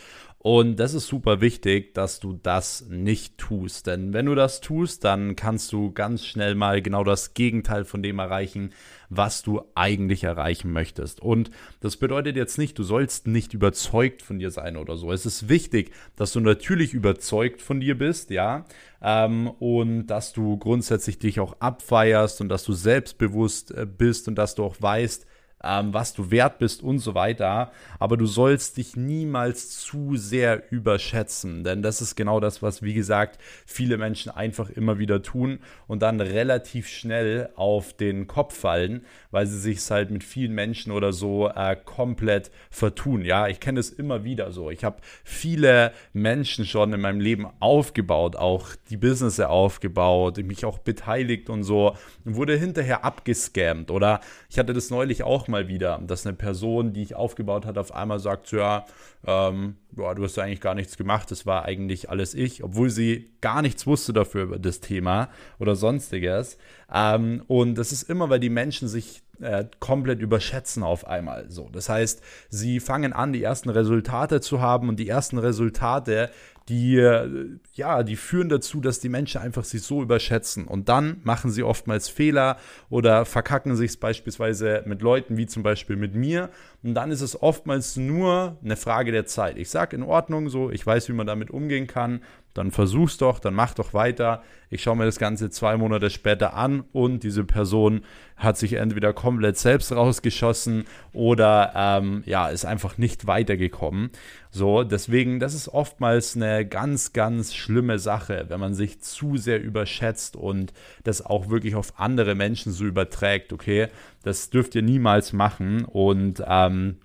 Und 0.44 0.76
das 0.76 0.94
ist 0.94 1.08
super 1.08 1.40
wichtig, 1.40 1.94
dass 1.94 2.20
du 2.20 2.34
das 2.34 2.86
nicht 2.90 3.38
tust. 3.38 3.88
Denn 3.88 4.12
wenn 4.12 4.26
du 4.26 4.36
das 4.36 4.60
tust, 4.60 5.06
dann 5.06 5.38
kannst 5.38 5.72
du 5.72 5.94
ganz 5.94 6.26
schnell 6.26 6.54
mal 6.54 6.82
genau 6.82 7.06
das 7.06 7.34
Gegenteil 7.34 7.86
von 7.86 8.04
dem 8.04 8.20
erreichen, 8.20 8.72
was 9.10 9.42
du 9.42 9.62
eigentlich 9.74 10.26
erreichen 10.26 10.74
möchtest. 10.74 11.22
Und 11.22 11.50
das 11.80 11.96
bedeutet 11.96 12.36
jetzt 12.36 12.58
nicht, 12.58 12.78
du 12.78 12.84
sollst 12.84 13.26
nicht 13.26 13.54
überzeugt 13.54 14.22
von 14.22 14.38
dir 14.38 14.52
sein 14.52 14.76
oder 14.76 14.98
so. 14.98 15.14
Es 15.14 15.26
ist 15.26 15.48
wichtig, 15.48 15.92
dass 16.18 16.34
du 16.34 16.42
natürlich 16.42 16.94
überzeugt 16.94 17.62
von 17.62 17.80
dir 17.80 17.98
bist, 17.98 18.30
ja, 18.30 18.66
ähm, 19.02 19.48
und 19.48 20.08
dass 20.08 20.34
du 20.34 20.58
grundsätzlich 20.58 21.20
dich 21.20 21.40
auch 21.40 21.56
abfeierst 21.62 22.42
und 22.42 22.50
dass 22.50 22.66
du 22.66 22.74
selbstbewusst 22.74 23.72
äh, 23.72 23.86
bist 23.86 24.28
und 24.28 24.36
dass 24.36 24.56
du 24.56 24.66
auch 24.66 24.76
weißt, 24.78 25.26
ähm, 25.64 25.94
was 25.94 26.14
du 26.14 26.32
wert 26.32 26.60
bist 26.60 26.84
und 26.84 27.00
so 27.00 27.16
weiter. 27.16 27.72
Aber 28.00 28.18
du 28.18 28.26
sollst 28.26 28.78
dich 28.78 28.96
niemals 28.96 29.80
zu 29.80 30.16
sehr 30.16 30.72
überschätzen, 30.72 31.64
denn 31.64 31.82
das 31.82 32.02
ist 32.02 32.16
genau 32.16 32.40
das, 32.40 32.62
was, 32.62 32.82
wie 32.82 32.94
gesagt, 32.94 33.40
viele 33.66 33.98
Menschen 33.98 34.32
einfach 34.32 34.70
immer 34.70 35.00
wieder 35.00 35.22
tun 35.22 35.60
und 35.88 36.02
dann 36.02 36.20
relativ 36.22 36.88
schnell 36.88 37.50
auf 37.56 37.94
den 37.94 38.28
Kopf 38.28 38.58
fallen, 38.58 39.06
weil 39.32 39.48
sie 39.48 39.60
sich 39.60 39.80
halt 39.90 40.12
mit 40.12 40.24
vielen 40.24 40.54
Menschen 40.54 40.92
oder 40.92 41.14
so 41.14 41.50
äh, 41.50 41.76
komplett 41.76 42.52
vertun. 42.70 43.24
Ja, 43.24 43.48
ich 43.48 43.60
kenne 43.60 43.80
es 43.80 43.90
immer 43.90 44.24
wieder 44.24 44.52
so. 44.52 44.70
Ich 44.70 44.84
habe 44.84 44.98
viele 45.24 45.92
Menschen 46.14 46.66
schon 46.66 46.94
in 46.94 47.02
meinem 47.02 47.20
Leben 47.20 47.48
aufgebaut, 47.60 48.36
auch 48.36 48.70
die 48.90 48.98
Business 48.98 49.40
aufgebaut, 49.40 50.38
mich 50.44 50.66
auch 50.66 50.80
beteiligt 50.80 51.50
und 51.50 51.64
so, 51.64 51.96
und 52.26 52.36
wurde 52.36 52.58
hinterher 52.58 53.06
abgescammt. 53.06 53.92
Oder 53.92 54.22
ich 54.50 54.60
hatte 54.60 54.74
das 54.74 54.90
neulich 54.90 55.24
auch 55.24 55.48
mal 55.48 55.53
wieder, 55.68 56.00
dass 56.06 56.26
eine 56.26 56.36
Person, 56.36 56.94
die 56.94 57.02
ich 57.02 57.16
aufgebaut 57.16 57.66
hat, 57.66 57.78
auf 57.78 57.94
einmal 57.94 58.20
sagt, 58.20 58.52
ja, 58.52 58.86
ähm, 59.26 59.76
boah, 59.92 60.16
du 60.16 60.24
hast 60.24 60.38
eigentlich 60.38 60.62
gar 60.62 60.76
nichts 60.76 60.98
gemacht, 60.98 61.32
das 61.32 61.46
war 61.46 61.66
eigentlich 61.66 62.10
alles 62.10 62.34
ich, 62.34 62.64
obwohl 62.64 62.90
sie 62.90 63.30
gar 63.42 63.62
nichts 63.62 63.88
wusste 63.88 64.14
dafür 64.14 64.44
über 64.44 64.60
das 64.60 64.80
Thema 64.80 65.30
oder 65.60 65.76
sonstiges. 65.76 66.58
Ähm, 66.94 67.44
und 67.48 67.76
das 67.76 67.92
ist 67.92 68.10
immer, 68.10 68.30
weil 68.30 68.40
die 68.40 68.50
Menschen 68.50 68.88
sich 68.88 69.24
äh, 69.42 69.66
komplett 69.80 70.22
überschätzen 70.22 70.84
auf 70.84 71.08
einmal. 71.08 71.50
So, 71.50 71.70
das 71.70 71.90
heißt, 71.90 72.22
sie 72.50 72.80
fangen 72.80 73.14
an, 73.14 73.34
die 73.34 73.44
ersten 73.44 73.70
Resultate 73.70 74.42
zu 74.42 74.62
haben 74.62 74.90
und 74.90 74.98
die 74.98 75.10
ersten 75.10 75.38
Resultate, 75.38 76.30
die 76.70 77.60
ja, 77.74 78.04
die 78.04 78.16
führen 78.16 78.50
dazu, 78.50 78.80
dass 78.80 79.00
die 79.00 79.10
Menschen 79.10 79.42
einfach 79.42 79.64
sich 79.64 79.82
so 79.82 80.02
überschätzen. 80.02 80.68
Und 80.68 80.90
dann 80.90 81.18
machen 81.24 81.52
sie 81.52 81.64
oftmals 81.64 82.08
Fehler 82.10 82.58
oder 82.90 83.26
verkacken 83.26 83.76
sich 83.76 84.00
beispielsweise 84.00 84.84
mit 84.86 85.02
Leuten 85.02 85.38
wie 85.38 85.48
zum 85.48 85.64
Beispiel 85.64 85.96
mit 85.96 86.14
mir 86.14 86.50
und 86.84 86.96
dann 86.96 87.12
ist 87.12 87.22
es 87.22 87.42
oftmals 87.42 87.96
nur 87.96 88.58
eine 88.64 88.76
Frage 88.76 89.12
der 89.12 89.26
Zeit. 89.26 89.58
Ich 89.58 89.70
sage 89.70 89.96
in 89.96 90.04
Ordnung, 90.04 90.50
so, 90.50 90.70
ich 90.70 90.86
weiß, 90.86 91.08
wie 91.08 91.14
man 91.14 91.28
damit 91.28 91.50
umgehen 91.50 91.88
kann, 91.88 92.22
dann 92.54 92.72
versuch's 92.72 93.18
doch, 93.18 93.40
dann 93.40 93.56
mach 93.56 93.74
doch 93.74 93.94
weiter. 93.94 94.44
Ich 94.70 94.84
schaue 94.84 94.96
mir 94.96 95.06
das 95.06 95.18
Ganze 95.18 95.50
zwei 95.50 95.76
Monate 95.78 96.10
später 96.10 96.54
an 96.54 96.84
und 96.92 97.24
diese 97.24 97.44
Person 97.44 98.02
hat 98.36 98.58
sich 98.58 98.74
entweder 98.74 99.14
komplett 99.14 99.58
selbst 99.58 99.92
rausgeschossen 99.92 100.86
oder 101.14 101.74
ähm, 101.76 102.24
ja, 102.26 102.50
ist 102.50 102.66
einfach 102.66 102.98
nicht 102.98 103.26
weitergekommen. 103.26 104.12
So, 104.52 104.84
deswegen, 104.84 105.40
das 105.40 105.56
ist 105.56 105.68
oftmals 105.68 106.36
eine 106.36 106.66
ganz, 106.66 107.14
ganz 107.14 107.56
schlimme 107.56 107.98
Sache, 107.98 108.46
wenn 108.50 108.60
man 108.60 108.76
sich 108.76 109.02
zu 109.02 109.38
sehr 109.38 109.62
überschätzt 109.62 110.36
und 110.36 110.74
das 111.04 111.26
auch 111.26 111.50
wirklich 111.50 111.76
auf 111.76 112.00
andere 112.00 112.36
Menschen 112.36 112.72
so 112.72 112.86
überträgt, 112.86 113.52
okay? 113.52 113.88
Das 114.24 114.50
dürft 114.50 114.76
ihr 114.76 114.82
niemals 114.82 115.34
machen 115.34 115.86
und 115.86 116.44
ähm, 116.48 116.98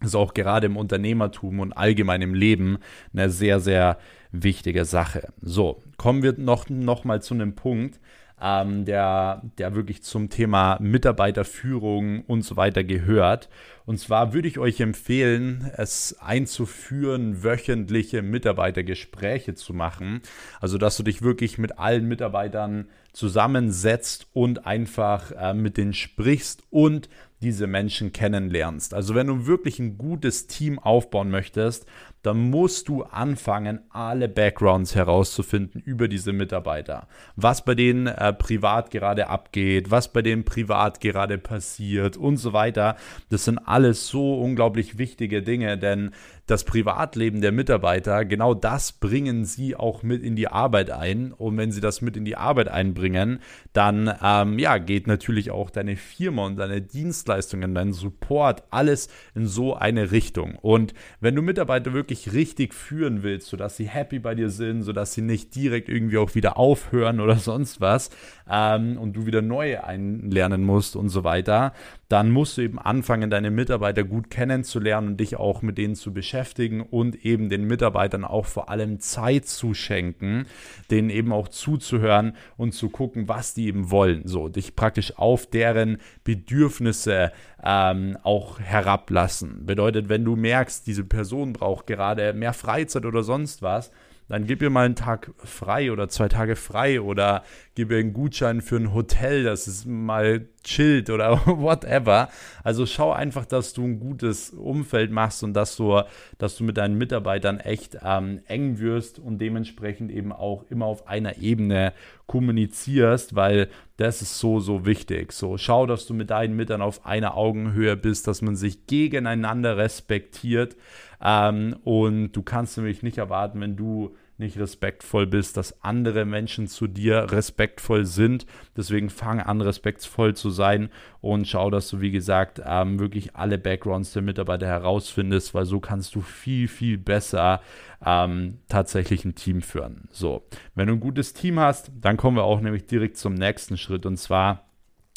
ist 0.00 0.16
auch 0.16 0.34
gerade 0.34 0.66
im 0.66 0.76
Unternehmertum 0.76 1.60
und 1.60 1.72
allgemein 1.72 2.22
im 2.22 2.34
Leben 2.34 2.78
eine 3.12 3.30
sehr, 3.30 3.60
sehr 3.60 3.98
wichtige 4.32 4.84
Sache. 4.84 5.32
So, 5.40 5.82
kommen 5.96 6.22
wir 6.22 6.34
noch, 6.38 6.68
noch 6.68 7.04
mal 7.04 7.22
zu 7.22 7.34
einem 7.34 7.54
Punkt, 7.54 8.00
ähm, 8.42 8.84
der, 8.84 9.42
der 9.58 9.74
wirklich 9.74 10.02
zum 10.02 10.28
Thema 10.28 10.78
Mitarbeiterführung 10.80 12.24
und 12.26 12.42
so 12.42 12.56
weiter 12.56 12.82
gehört. 12.82 13.48
Und 13.86 13.98
zwar 13.98 14.32
würde 14.34 14.48
ich 14.48 14.58
euch 14.58 14.80
empfehlen, 14.80 15.70
es 15.76 16.16
einzuführen, 16.20 17.42
wöchentliche 17.42 18.22
Mitarbeitergespräche 18.22 19.54
zu 19.54 19.74
machen. 19.74 20.22
Also, 20.60 20.78
dass 20.78 20.96
du 20.96 21.02
dich 21.02 21.22
wirklich 21.22 21.58
mit 21.58 21.78
allen 21.78 22.06
Mitarbeitern 22.06 22.88
zusammensetzt 23.12 24.26
und 24.32 24.66
einfach 24.66 25.32
äh, 25.32 25.54
mit 25.54 25.76
denen 25.76 25.94
sprichst 25.94 26.62
und 26.70 27.08
diese 27.42 27.66
Menschen 27.66 28.12
kennenlernst. 28.12 28.94
Also 28.94 29.14
wenn 29.14 29.26
du 29.26 29.46
wirklich 29.46 29.78
ein 29.80 29.98
gutes 29.98 30.46
Team 30.46 30.78
aufbauen 30.78 31.30
möchtest, 31.30 31.86
dann 32.22 32.50
musst 32.50 32.88
du 32.88 33.02
anfangen, 33.02 33.80
alle 33.90 34.28
Backgrounds 34.28 34.94
herauszufinden 34.94 35.80
über 35.80 36.08
diese 36.08 36.32
Mitarbeiter. 36.32 37.08
Was 37.36 37.64
bei 37.64 37.74
denen 37.74 38.06
äh, 38.06 38.32
privat 38.32 38.90
gerade 38.90 39.28
abgeht, 39.28 39.90
was 39.90 40.12
bei 40.12 40.22
denen 40.22 40.44
privat 40.44 41.00
gerade 41.00 41.38
passiert 41.38 42.16
und 42.16 42.36
so 42.36 42.52
weiter. 42.52 42.96
Das 43.28 43.44
sind 43.44 43.58
alles 43.58 44.08
so 44.08 44.34
unglaublich 44.34 44.98
wichtige 44.98 45.42
Dinge, 45.42 45.78
denn 45.78 46.12
das 46.46 46.64
Privatleben 46.64 47.40
der 47.40 47.52
Mitarbeiter, 47.52 48.24
genau 48.24 48.52
das 48.52 48.92
bringen 48.92 49.44
sie 49.44 49.76
auch 49.76 50.02
mit 50.02 50.22
in 50.22 50.36
die 50.36 50.48
Arbeit 50.48 50.90
ein. 50.90 51.32
Und 51.32 51.56
wenn 51.56 51.72
sie 51.72 51.80
das 51.80 52.02
mit 52.02 52.16
in 52.16 52.24
die 52.24 52.36
Arbeit 52.36 52.68
einbringen, 52.68 53.38
dann 53.72 54.12
ähm, 54.22 54.58
ja, 54.58 54.78
geht 54.78 55.06
natürlich 55.06 55.50
auch 55.50 55.70
deine 55.70 55.96
Firma 55.96 56.44
und 56.46 56.56
deine 56.56 56.82
Dienstleistungen, 56.82 57.74
dein 57.74 57.92
Support, 57.92 58.64
alles 58.70 59.08
in 59.34 59.46
so 59.46 59.74
eine 59.74 60.10
Richtung. 60.10 60.56
Und 60.56 60.94
wenn 61.20 61.36
du 61.36 61.42
Mitarbeiter 61.42 61.92
wirklich 61.94 62.11
richtig 62.32 62.74
führen 62.74 63.22
willst, 63.22 63.48
sodass 63.48 63.76
sie 63.76 63.88
happy 63.88 64.18
bei 64.18 64.34
dir 64.34 64.50
sind, 64.50 64.82
sodass 64.82 65.14
sie 65.14 65.22
nicht 65.22 65.54
direkt 65.54 65.88
irgendwie 65.88 66.18
auch 66.18 66.34
wieder 66.34 66.56
aufhören 66.56 67.20
oder 67.20 67.36
sonst 67.36 67.80
was 67.80 68.10
ähm, 68.48 68.98
und 68.98 69.14
du 69.14 69.26
wieder 69.26 69.42
neue 69.42 69.84
einlernen 69.84 70.64
musst 70.64 70.96
und 70.96 71.08
so 71.08 71.24
weiter, 71.24 71.72
dann 72.08 72.30
musst 72.30 72.58
du 72.58 72.62
eben 72.62 72.78
anfangen, 72.78 73.30
deine 73.30 73.50
Mitarbeiter 73.50 74.04
gut 74.04 74.30
kennenzulernen 74.30 75.08
und 75.08 75.20
dich 75.20 75.36
auch 75.36 75.62
mit 75.62 75.78
denen 75.78 75.94
zu 75.94 76.12
beschäftigen 76.12 76.82
und 76.82 77.24
eben 77.24 77.48
den 77.48 77.64
Mitarbeitern 77.66 78.24
auch 78.24 78.44
vor 78.44 78.68
allem 78.68 79.00
Zeit 79.00 79.46
zu 79.46 79.72
schenken, 79.72 80.44
denen 80.90 81.08
eben 81.08 81.32
auch 81.32 81.48
zuzuhören 81.48 82.36
und 82.58 82.74
zu 82.74 82.90
gucken, 82.90 83.28
was 83.28 83.54
die 83.54 83.66
eben 83.66 83.90
wollen. 83.90 84.26
So, 84.26 84.48
dich 84.48 84.76
praktisch 84.76 85.16
auf 85.16 85.46
deren 85.46 85.98
Bedürfnisse 86.22 87.32
ähm, 87.64 88.18
auch 88.22 88.60
herablassen. 88.60 89.64
Bedeutet, 89.64 90.08
wenn 90.08 90.24
du 90.24 90.36
merkst, 90.36 90.86
diese 90.86 91.04
Person 91.04 91.52
braucht 91.52 91.86
gerade 91.86 92.01
mehr 92.34 92.52
Freizeit 92.52 93.04
oder 93.04 93.22
sonst 93.22 93.62
was, 93.62 93.90
dann 94.32 94.46
gib 94.46 94.62
ihr 94.62 94.70
mal 94.70 94.86
einen 94.86 94.94
Tag 94.94 95.30
frei 95.36 95.92
oder 95.92 96.08
zwei 96.08 96.26
Tage 96.28 96.56
frei 96.56 97.02
oder 97.02 97.42
gib 97.74 97.90
ihr 97.90 97.98
einen 97.98 98.14
Gutschein 98.14 98.62
für 98.62 98.76
ein 98.76 98.94
Hotel, 98.94 99.44
dass 99.44 99.66
es 99.66 99.84
mal 99.84 100.46
chillt 100.64 101.10
oder 101.10 101.46
whatever. 101.46 102.30
Also 102.64 102.86
schau 102.86 103.12
einfach, 103.12 103.44
dass 103.44 103.74
du 103.74 103.84
ein 103.84 104.00
gutes 104.00 104.50
Umfeld 104.50 105.10
machst 105.10 105.42
und 105.42 105.52
dass 105.52 105.76
du, 105.76 106.00
dass 106.38 106.56
du 106.56 106.64
mit 106.64 106.78
deinen 106.78 106.96
Mitarbeitern 106.96 107.60
echt 107.60 107.98
ähm, 108.02 108.40
eng 108.46 108.78
wirst 108.78 109.18
und 109.18 109.36
dementsprechend 109.38 110.10
eben 110.10 110.32
auch 110.32 110.64
immer 110.70 110.86
auf 110.86 111.08
einer 111.08 111.36
Ebene 111.36 111.92
kommunizierst, 112.26 113.36
weil 113.36 113.68
das 113.98 114.22
ist 114.22 114.38
so, 114.38 114.58
so 114.58 114.84
wichtig. 114.84 115.32
So, 115.32 115.58
schau, 115.58 115.86
dass 115.86 116.06
du 116.06 116.14
mit 116.14 116.30
deinen 116.30 116.56
Mitarbeitern 116.56 116.82
auf 116.82 117.06
einer 117.06 117.36
Augenhöhe 117.36 117.96
bist, 117.96 118.26
dass 118.26 118.42
man 118.42 118.56
sich 118.56 118.86
gegeneinander 118.86 119.76
respektiert. 119.76 120.76
Ähm, 121.22 121.76
und 121.84 122.32
du 122.32 122.42
kannst 122.42 122.76
nämlich 122.76 123.02
nicht 123.02 123.18
erwarten, 123.18 123.60
wenn 123.60 123.76
du 123.76 124.16
nicht 124.38 124.58
respektvoll 124.58 125.26
bist, 125.26 125.56
dass 125.56 125.82
andere 125.82 126.24
Menschen 126.24 126.66
zu 126.66 126.86
dir 126.86 127.30
respektvoll 127.30 128.04
sind. 128.04 128.46
Deswegen 128.76 129.10
fang 129.10 129.40
an, 129.40 129.60
respektvoll 129.60 130.34
zu 130.34 130.50
sein 130.50 130.90
und 131.20 131.46
schau, 131.46 131.70
dass 131.70 131.88
du, 131.88 132.00
wie 132.00 132.10
gesagt, 132.10 132.60
ähm, 132.64 132.98
wirklich 132.98 133.36
alle 133.36 133.58
Backgrounds 133.58 134.12
der 134.12 134.22
Mitarbeiter 134.22 134.66
herausfindest, 134.66 135.54
weil 135.54 135.64
so 135.64 135.80
kannst 135.80 136.14
du 136.14 136.20
viel, 136.20 136.68
viel 136.68 136.98
besser 136.98 137.60
ähm, 138.04 138.58
tatsächlich 138.68 139.24
ein 139.24 139.34
Team 139.34 139.62
führen. 139.62 140.08
So, 140.10 140.42
wenn 140.74 140.88
du 140.88 140.94
ein 140.94 141.00
gutes 141.00 141.32
Team 141.34 141.58
hast, 141.60 141.92
dann 142.00 142.16
kommen 142.16 142.36
wir 142.36 142.44
auch 142.44 142.60
nämlich 142.60 142.86
direkt 142.86 143.16
zum 143.16 143.34
nächsten 143.34 143.76
Schritt 143.76 144.06
und 144.06 144.16
zwar 144.16 144.64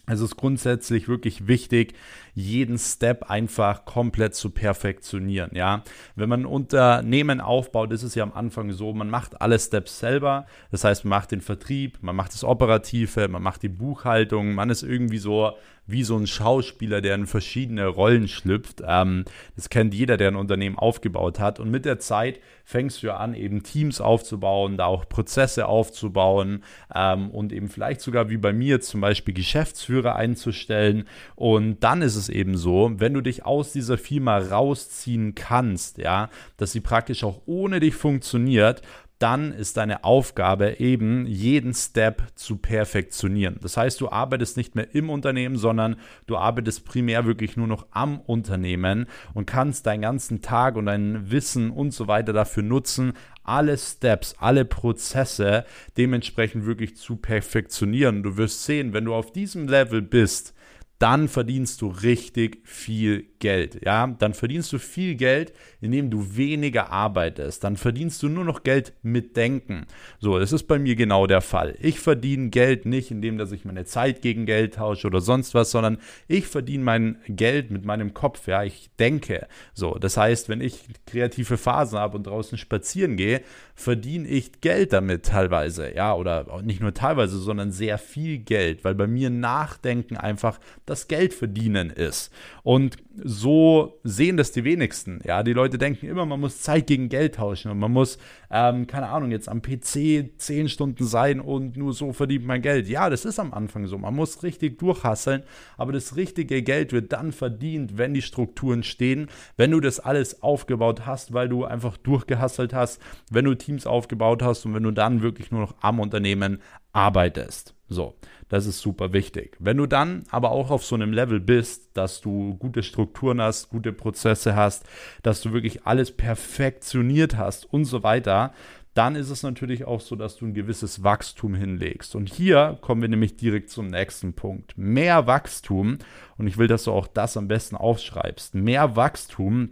es 0.07 0.21
ist 0.21 0.37
grundsätzlich 0.37 1.07
wirklich 1.07 1.47
wichtig, 1.47 1.93
jeden 2.33 2.77
Step 2.77 3.29
einfach 3.29 3.85
komplett 3.85 4.35
zu 4.35 4.49
perfektionieren. 4.49 5.51
Ja, 5.53 5.83
wenn 6.15 6.29
man 6.29 6.41
ein 6.41 6.45
Unternehmen 6.45 7.41
aufbaut, 7.41 7.91
ist 7.91 8.03
es 8.03 8.15
ja 8.15 8.23
am 8.23 8.33
Anfang 8.33 8.71
so, 8.71 8.93
man 8.93 9.09
macht 9.09 9.41
alle 9.41 9.57
Steps 9.57 9.99
selber. 9.99 10.45
Das 10.71 10.83
heißt, 10.83 11.05
man 11.05 11.19
macht 11.19 11.31
den 11.31 11.41
Vertrieb, 11.41 11.97
man 12.01 12.15
macht 12.15 12.33
das 12.33 12.43
Operative, 12.43 13.27
man 13.27 13.41
macht 13.41 13.63
die 13.63 13.69
Buchhaltung, 13.69 14.53
man 14.53 14.69
ist 14.69 14.83
irgendwie 14.83 15.17
so 15.17 15.53
wie 15.87 16.03
so 16.03 16.17
ein 16.17 16.27
Schauspieler, 16.27 17.01
der 17.01 17.15
in 17.15 17.27
verschiedene 17.27 17.87
Rollen 17.87 18.27
schlüpft. 18.27 18.81
Ähm, 18.85 19.25
das 19.55 19.69
kennt 19.69 19.93
jeder, 19.93 20.17
der 20.17 20.29
ein 20.29 20.35
Unternehmen 20.35 20.77
aufgebaut 20.77 21.39
hat. 21.39 21.59
Und 21.59 21.69
mit 21.69 21.85
der 21.85 21.99
Zeit 21.99 22.39
fängst 22.63 23.03
du 23.03 23.13
an, 23.13 23.35
eben 23.35 23.61
Teams 23.61 24.01
aufzubauen, 24.01 24.77
da 24.77 24.85
auch 24.85 25.07
Prozesse 25.07 25.67
aufzubauen 25.67 26.63
ähm, 26.93 27.29
und 27.29 27.53
eben 27.53 27.69
vielleicht 27.69 28.01
sogar 28.01 28.29
wie 28.29 28.37
bei 28.37 28.53
mir 28.53 28.81
zum 28.81 29.01
Beispiel 29.01 29.33
Geschäftsführer 29.33 30.15
einzustellen. 30.15 31.07
Und 31.35 31.83
dann 31.83 32.01
ist 32.01 32.15
es 32.15 32.29
eben 32.29 32.57
so, 32.57 32.91
wenn 32.95 33.13
du 33.13 33.21
dich 33.21 33.45
aus 33.45 33.71
dieser 33.71 33.97
Firma 33.97 34.39
rausziehen 34.39 35.35
kannst, 35.35 35.99
ja, 35.99 36.29
dass 36.57 36.71
sie 36.71 36.81
praktisch 36.81 37.23
auch 37.23 37.41
ohne 37.45 37.79
dich 37.79 37.95
funktioniert, 37.95 38.81
dann 39.19 39.51
ist 39.53 39.77
deine 39.77 40.03
Aufgabe 40.03 40.79
eben, 40.79 41.25
jeden 41.25 41.73
Step 41.73 42.23
zu 42.35 42.57
perfektionieren. 42.57 43.57
Das 43.61 43.77
heißt, 43.77 44.01
du 44.01 44.09
arbeitest 44.09 44.57
nicht 44.57 44.75
mehr 44.75 44.93
im 44.93 45.09
Unternehmen, 45.09 45.57
sondern 45.57 45.95
du 46.27 46.35
arbeitest 46.37 46.85
primär 46.85 47.25
wirklich 47.25 47.55
nur 47.55 47.67
noch 47.67 47.85
am 47.91 48.19
Unternehmen 48.19 49.05
und 49.33 49.45
kannst 49.45 49.85
deinen 49.85 50.01
ganzen 50.01 50.41
Tag 50.41 50.75
und 50.75 50.87
dein 50.87 51.31
Wissen 51.31 51.71
und 51.71 51.91
so 51.91 52.07
weiter 52.07 52.33
dafür 52.33 52.63
nutzen, 52.63 53.13
alle 53.43 53.77
Steps, 53.77 54.35
alle 54.39 54.65
Prozesse 54.65 55.65
dementsprechend 55.97 56.65
wirklich 56.65 56.97
zu 56.97 57.15
perfektionieren. 57.15 58.23
Du 58.23 58.37
wirst 58.37 58.63
sehen, 58.63 58.91
wenn 58.93 59.05
du 59.05 59.13
auf 59.13 59.31
diesem 59.31 59.67
Level 59.67 60.01
bist, 60.01 60.54
dann 60.99 61.27
verdienst 61.27 61.81
du 61.81 61.87
richtig 61.87 62.59
viel 62.63 63.25
Geld. 63.39 63.81
Ja, 63.85 64.07
dann 64.07 64.33
verdienst 64.33 64.71
du 64.71 64.79
viel 64.79 65.15
Geld, 65.15 65.53
indem 65.81 66.09
du 66.09 66.37
weniger 66.37 66.89
arbeitest. 66.89 67.63
Dann 67.63 67.75
verdienst 67.75 68.23
du 68.23 68.29
nur 68.29 68.45
noch 68.45 68.63
Geld 68.63 68.93
mit 69.01 69.35
Denken. 69.35 69.87
So, 70.19 70.39
das 70.39 70.53
ist 70.53 70.63
bei 70.63 70.79
mir 70.79 70.95
genau 70.95 71.27
der 71.27 71.41
Fall. 71.41 71.75
Ich 71.81 71.99
verdiene 71.99 72.49
Geld 72.49 72.85
nicht, 72.85 73.11
indem 73.11 73.37
dass 73.37 73.51
ich 73.51 73.65
meine 73.65 73.85
Zeit 73.85 74.21
gegen 74.21 74.45
Geld 74.45 74.75
tausche 74.75 75.07
oder 75.07 75.19
sonst 75.19 75.53
was, 75.53 75.71
sondern 75.71 75.97
ich 76.27 76.47
verdiene 76.47 76.83
mein 76.83 77.17
Geld 77.27 77.71
mit 77.71 77.83
meinem 77.85 78.13
Kopf. 78.13 78.47
Ja, 78.47 78.63
ich 78.63 78.89
denke. 78.97 79.47
So, 79.73 79.95
das 79.95 80.15
heißt, 80.15 80.47
wenn 80.47 80.61
ich 80.61 80.85
kreative 81.05 81.57
Phasen 81.57 81.99
habe 81.99 82.17
und 82.17 82.25
draußen 82.25 82.57
spazieren 82.57 83.17
gehe, 83.17 83.41
verdiene 83.75 84.27
ich 84.27 84.61
Geld 84.61 84.93
damit 84.93 85.25
teilweise. 85.25 85.93
Ja, 85.93 86.15
oder 86.15 86.61
nicht 86.63 86.81
nur 86.81 86.93
teilweise, 86.93 87.37
sondern 87.37 87.71
sehr 87.71 87.97
viel 87.97 88.37
Geld, 88.37 88.85
weil 88.85 88.95
bei 88.95 89.05
mir 89.05 89.29
Nachdenken 89.29 90.15
einfach 90.15 90.59
das 90.85 91.09
Geld 91.09 91.33
verdienen 91.33 91.89
ist. 91.89 92.31
Und 92.63 92.95
so 93.21 93.99
sehen 94.03 94.37
das 94.37 94.51
die 94.53 94.63
wenigsten. 94.63 95.19
Ja, 95.25 95.43
die 95.43 95.53
Leute 95.53 95.77
denken 95.77 96.07
immer, 96.07 96.25
man 96.25 96.39
muss 96.39 96.61
Zeit 96.61 96.87
gegen 96.87 97.09
Geld 97.09 97.35
tauschen 97.35 97.69
und 97.69 97.79
man 97.79 97.91
muss, 97.91 98.17
ähm, 98.49 98.87
keine 98.87 99.09
Ahnung, 99.09 99.31
jetzt 99.31 99.49
am 99.49 99.61
PC 99.61 100.31
10 100.37 100.69
Stunden 100.69 101.05
sein 101.05 101.41
und 101.41 101.75
nur 101.75 101.93
so 101.93 102.13
verdient 102.13 102.45
man 102.45 102.61
Geld. 102.61 102.87
Ja, 102.87 103.09
das 103.09 103.25
ist 103.25 103.39
am 103.39 103.53
Anfang 103.53 103.87
so. 103.87 103.97
Man 103.97 104.15
muss 104.15 104.43
richtig 104.43 104.79
durchhasseln, 104.79 105.43
aber 105.77 105.91
das 105.91 106.15
richtige 106.15 106.63
Geld 106.63 106.93
wird 106.93 107.11
dann 107.11 107.33
verdient, 107.33 107.97
wenn 107.97 108.13
die 108.13 108.21
Strukturen 108.21 108.83
stehen, 108.83 109.27
wenn 109.57 109.71
du 109.71 109.81
das 109.81 109.99
alles 109.99 110.41
aufgebaut 110.41 111.05
hast, 111.05 111.33
weil 111.33 111.49
du 111.49 111.65
einfach 111.65 111.97
durchgehasselt 111.97 112.73
hast, 112.73 113.01
wenn 113.29 113.45
du 113.45 113.55
Teams 113.65 113.87
aufgebaut 113.87 114.43
hast 114.43 114.65
und 114.65 114.73
wenn 114.73 114.83
du 114.83 114.91
dann 114.91 115.21
wirklich 115.21 115.51
nur 115.51 115.61
noch 115.61 115.75
am 115.81 115.99
Unternehmen 115.99 116.61
arbeitest. 116.93 117.75
So, 117.87 118.15
das 118.49 118.65
ist 118.65 118.79
super 118.79 119.13
wichtig. 119.13 119.57
Wenn 119.59 119.77
du 119.77 119.85
dann 119.85 120.23
aber 120.29 120.51
auch 120.51 120.71
auf 120.71 120.83
so 120.83 120.95
einem 120.95 121.13
Level 121.13 121.39
bist, 121.39 121.95
dass 121.97 122.21
du 122.21 122.55
gute 122.55 122.83
Strukturen 122.83 123.41
hast, 123.41 123.69
gute 123.69 123.93
Prozesse 123.93 124.55
hast, 124.55 124.87
dass 125.21 125.41
du 125.41 125.53
wirklich 125.53 125.85
alles 125.85 126.11
perfektioniert 126.11 127.37
hast 127.37 127.71
und 127.71 127.85
so 127.85 128.03
weiter, 128.03 128.53
dann 128.95 129.15
ist 129.15 129.29
es 129.29 129.43
natürlich 129.43 129.85
auch 129.85 129.99
so, 129.99 130.15
dass 130.15 130.37
du 130.37 130.45
ein 130.45 130.53
gewisses 130.53 131.03
Wachstum 131.03 131.53
hinlegst. 131.53 132.15
Und 132.15 132.33
hier 132.33 132.77
kommen 132.81 133.01
wir 133.01 133.09
nämlich 133.09 133.35
direkt 133.35 133.69
zum 133.69 133.87
nächsten 133.87 134.33
Punkt. 134.33 134.77
Mehr 134.77 135.27
Wachstum, 135.27 135.97
und 136.37 136.47
ich 136.47 136.57
will, 136.57 136.67
dass 136.67 136.85
du 136.85 136.91
auch 136.91 137.07
das 137.07 137.35
am 137.35 137.49
besten 137.49 137.75
aufschreibst, 137.75 138.55
mehr 138.55 138.95
Wachstum 138.95 139.71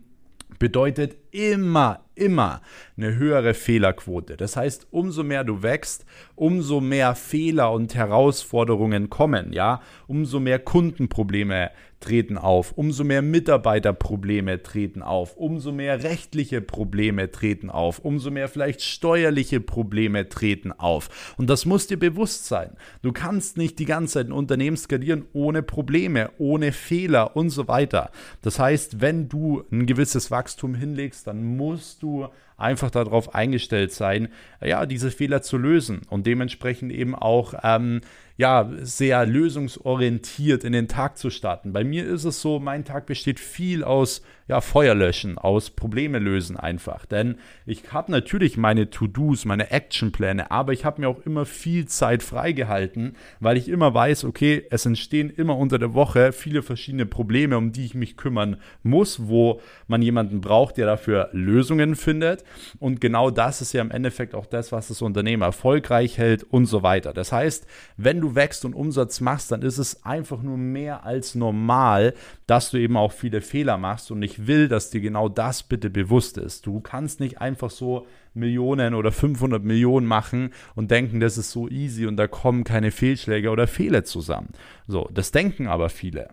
bedeutet 0.60 1.16
immer, 1.34 2.02
immer 2.16 2.62
eine 2.96 3.16
höhere 3.16 3.54
Fehlerquote. 3.54 4.38
Das 4.38 4.56
heißt, 4.56 4.88
umso 4.92 5.24
mehr 5.24 5.44
du 5.44 5.64
wächst, 5.64 6.06
umso 6.36 6.80
mehr 6.80 7.16
Fehler 7.16 7.72
und 7.72 7.96
Herausforderungen 7.96 9.10
kommen, 9.10 9.52
ja, 9.52 9.82
umso 10.08 10.40
mehr 10.40 10.60
Kundenprobleme 10.60 11.72
treten 12.04 12.38
auf, 12.38 12.74
umso 12.74 13.04
mehr 13.04 13.22
Mitarbeiterprobleme 13.22 14.62
treten 14.62 15.02
auf, 15.02 15.38
umso 15.38 15.72
mehr 15.72 16.04
rechtliche 16.04 16.62
Probleme 16.62 17.32
treten 17.32 17.70
auf, 17.70 18.00
umso 18.00 18.30
mehr 18.30 18.50
vielleicht 18.50 18.82
steuerliche 18.82 19.62
Probleme 19.62 20.28
treten 20.28 20.74
auf. 20.74 21.34
Und 21.38 21.50
das 21.50 21.66
muss 21.66 21.88
dir 21.88 21.98
bewusst 21.98 22.46
sein. 22.46 22.72
Du 23.02 23.14
kannst 23.14 23.58
nicht 23.58 23.80
die 23.80 23.86
ganze 23.86 24.16
Zeit 24.16 24.28
ein 24.28 24.34
Unternehmen 24.34 24.76
skalieren 24.76 25.26
ohne 25.32 25.64
Probleme, 25.64 26.32
ohne 26.38 26.74
Fehler 26.74 27.38
und 27.38 27.50
so 27.52 27.70
weiter. 27.70 28.12
Das 28.42 28.60
heißt, 28.60 29.00
wenn 29.00 29.30
du 29.30 29.64
ein 29.72 29.86
gewisses 29.86 30.30
Wachstum 30.30 30.76
hinlegst, 30.76 31.23
dann 31.24 31.58
musst 31.58 32.04
du 32.04 32.28
einfach 32.64 32.90
darauf 32.90 33.36
eingestellt 33.36 33.92
sein, 33.92 34.30
ja, 34.64 34.86
diese 34.86 35.12
Fehler 35.12 35.42
zu 35.42 35.58
lösen 35.58 36.02
und 36.10 36.26
dementsprechend 36.26 36.92
eben 36.92 37.14
auch 37.14 37.54
ähm, 37.64 38.02
ja, 38.36 38.72
sehr 38.82 39.26
lösungsorientiert 39.28 40.64
in 40.64 40.74
den 40.74 40.88
Tag 40.88 41.18
zu 41.18 41.30
starten. 41.30 41.72
Bei 41.72 41.84
mir 41.84 42.06
ist 42.08 42.24
es 42.24 42.42
so, 42.42 42.60
mein 42.60 42.84
Tag 42.84 43.06
besteht 43.06 43.40
viel 43.40 43.84
aus 43.84 44.24
ja, 44.48 44.60
Feuerlöschen, 44.60 45.38
aus 45.38 45.70
Probleme 45.70 46.20
lösen 46.20 46.58
einfach. 46.58 47.06
Denn 47.06 47.36
ich 47.66 47.94
habe 47.94 48.12
natürlich 48.12 48.58
meine 48.58 48.90
To-Dos, 48.90 49.46
meine 49.46 49.72
Actionpläne, 49.72 50.50
aber 50.52 50.74
ich 50.74 50.84
habe 50.84 51.02
mir 51.02 51.10
auch 51.10 51.26
immer 51.26 51.46
viel 51.46 51.88
Zeit 51.88 52.24
freigehalten, 52.24 53.16
weil 53.40 53.56
ich 53.56 53.70
immer 53.70 53.94
weiß, 53.94 54.26
okay, 54.26 54.66
es 54.70 54.86
entstehen 54.86 55.30
immer 55.30 55.58
unter 55.58 55.78
der 55.78 55.94
Woche 55.94 56.34
viele 56.34 56.64
verschiedene 56.64 57.06
Probleme, 57.06 57.56
um 57.56 57.72
die 57.72 57.86
ich 57.86 57.94
mich 57.94 58.18
kümmern 58.18 58.58
muss, 58.82 59.28
wo 59.28 59.62
man 59.88 60.02
jemanden 60.02 60.42
braucht, 60.42 60.78
der 60.78 60.88
dafür 60.88 61.30
Lösungen 61.32 61.96
findet. 61.96 62.44
Und 62.80 63.02
genau 63.02 63.32
das 63.32 63.62
ist 63.62 63.74
ja 63.74 63.82
im 63.82 63.92
Endeffekt 63.92 64.36
auch 64.36 64.46
das, 64.46 64.72
was 64.72 64.88
das 64.88 65.02
Unternehmen 65.02 65.44
erfolgreich 65.44 66.18
hält 66.18 66.44
und 66.44 66.66
so 66.66 66.84
weiter. 66.84 67.14
Das 67.14 67.32
heißt, 67.32 67.66
wenn 67.98 68.22
du 68.22 68.36
wächst 68.36 68.66
und 68.66 68.74
Umsatz 68.74 69.22
machst, 69.22 69.52
dann 69.52 69.62
ist 69.62 69.78
es 69.78 70.04
einfach 70.06 70.42
nur 70.42 70.58
mehr 70.58 71.06
als 71.06 71.36
normal, 71.36 72.14
dass 72.48 72.72
du 72.72 72.78
eben 72.78 72.98
auch 72.98 73.12
viele 73.12 73.42
Fehler 73.42 73.78
machst 73.78 74.12
und 74.12 74.22
ich 74.24 74.48
will, 74.48 74.68
dass 74.68 74.90
dir 74.90 75.02
genau 75.02 75.30
das 75.30 75.64
bitte 75.64 75.90
bewusst 75.90 76.38
ist. 76.38 76.66
Du 76.66 76.80
kannst 76.80 77.20
nicht 77.20 77.40
einfach 77.42 77.70
so 77.70 78.06
Millionen 78.34 78.96
oder 78.96 79.12
500 79.12 79.64
Millionen 79.64 80.08
machen 80.08 80.52
und 80.76 80.92
denken, 80.92 81.20
das 81.20 81.38
ist 81.38 81.52
so 81.52 81.70
easy 81.70 82.06
und 82.06 82.18
da 82.18 82.28
kommen 82.28 82.64
keine 82.64 82.92
Fehlschläge 82.92 83.50
oder 83.50 83.68
Fehler 83.68 84.04
zusammen. 84.04 84.50
So, 84.88 85.10
das 85.14 85.32
denken 85.32 85.68
aber 85.68 85.90
viele. 85.90 86.30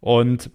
Und 0.00 0.50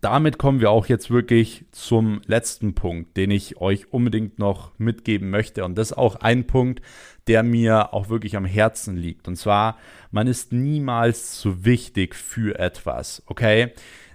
damit 0.00 0.38
kommen 0.38 0.60
wir 0.60 0.70
auch 0.70 0.86
jetzt 0.86 1.10
wirklich 1.10 1.64
zum 1.70 2.22
letzten 2.26 2.74
Punkt, 2.74 3.16
den 3.16 3.30
ich 3.30 3.60
euch 3.60 3.92
unbedingt 3.92 4.38
noch 4.38 4.72
mitgeben 4.78 5.30
möchte. 5.30 5.64
Und 5.64 5.76
das 5.76 5.90
ist 5.90 5.98
auch 5.98 6.16
ein 6.16 6.46
Punkt, 6.46 6.80
der 7.26 7.42
mir 7.42 7.92
auch 7.92 8.08
wirklich 8.08 8.36
am 8.36 8.44
Herzen 8.44 8.96
liegt. 8.96 9.28
Und 9.28 9.36
zwar, 9.36 9.78
man 10.10 10.26
ist 10.26 10.52
niemals 10.52 11.38
zu 11.38 11.64
wichtig 11.64 12.14
für 12.14 12.58
etwas, 12.58 13.22
okay? 13.26 13.72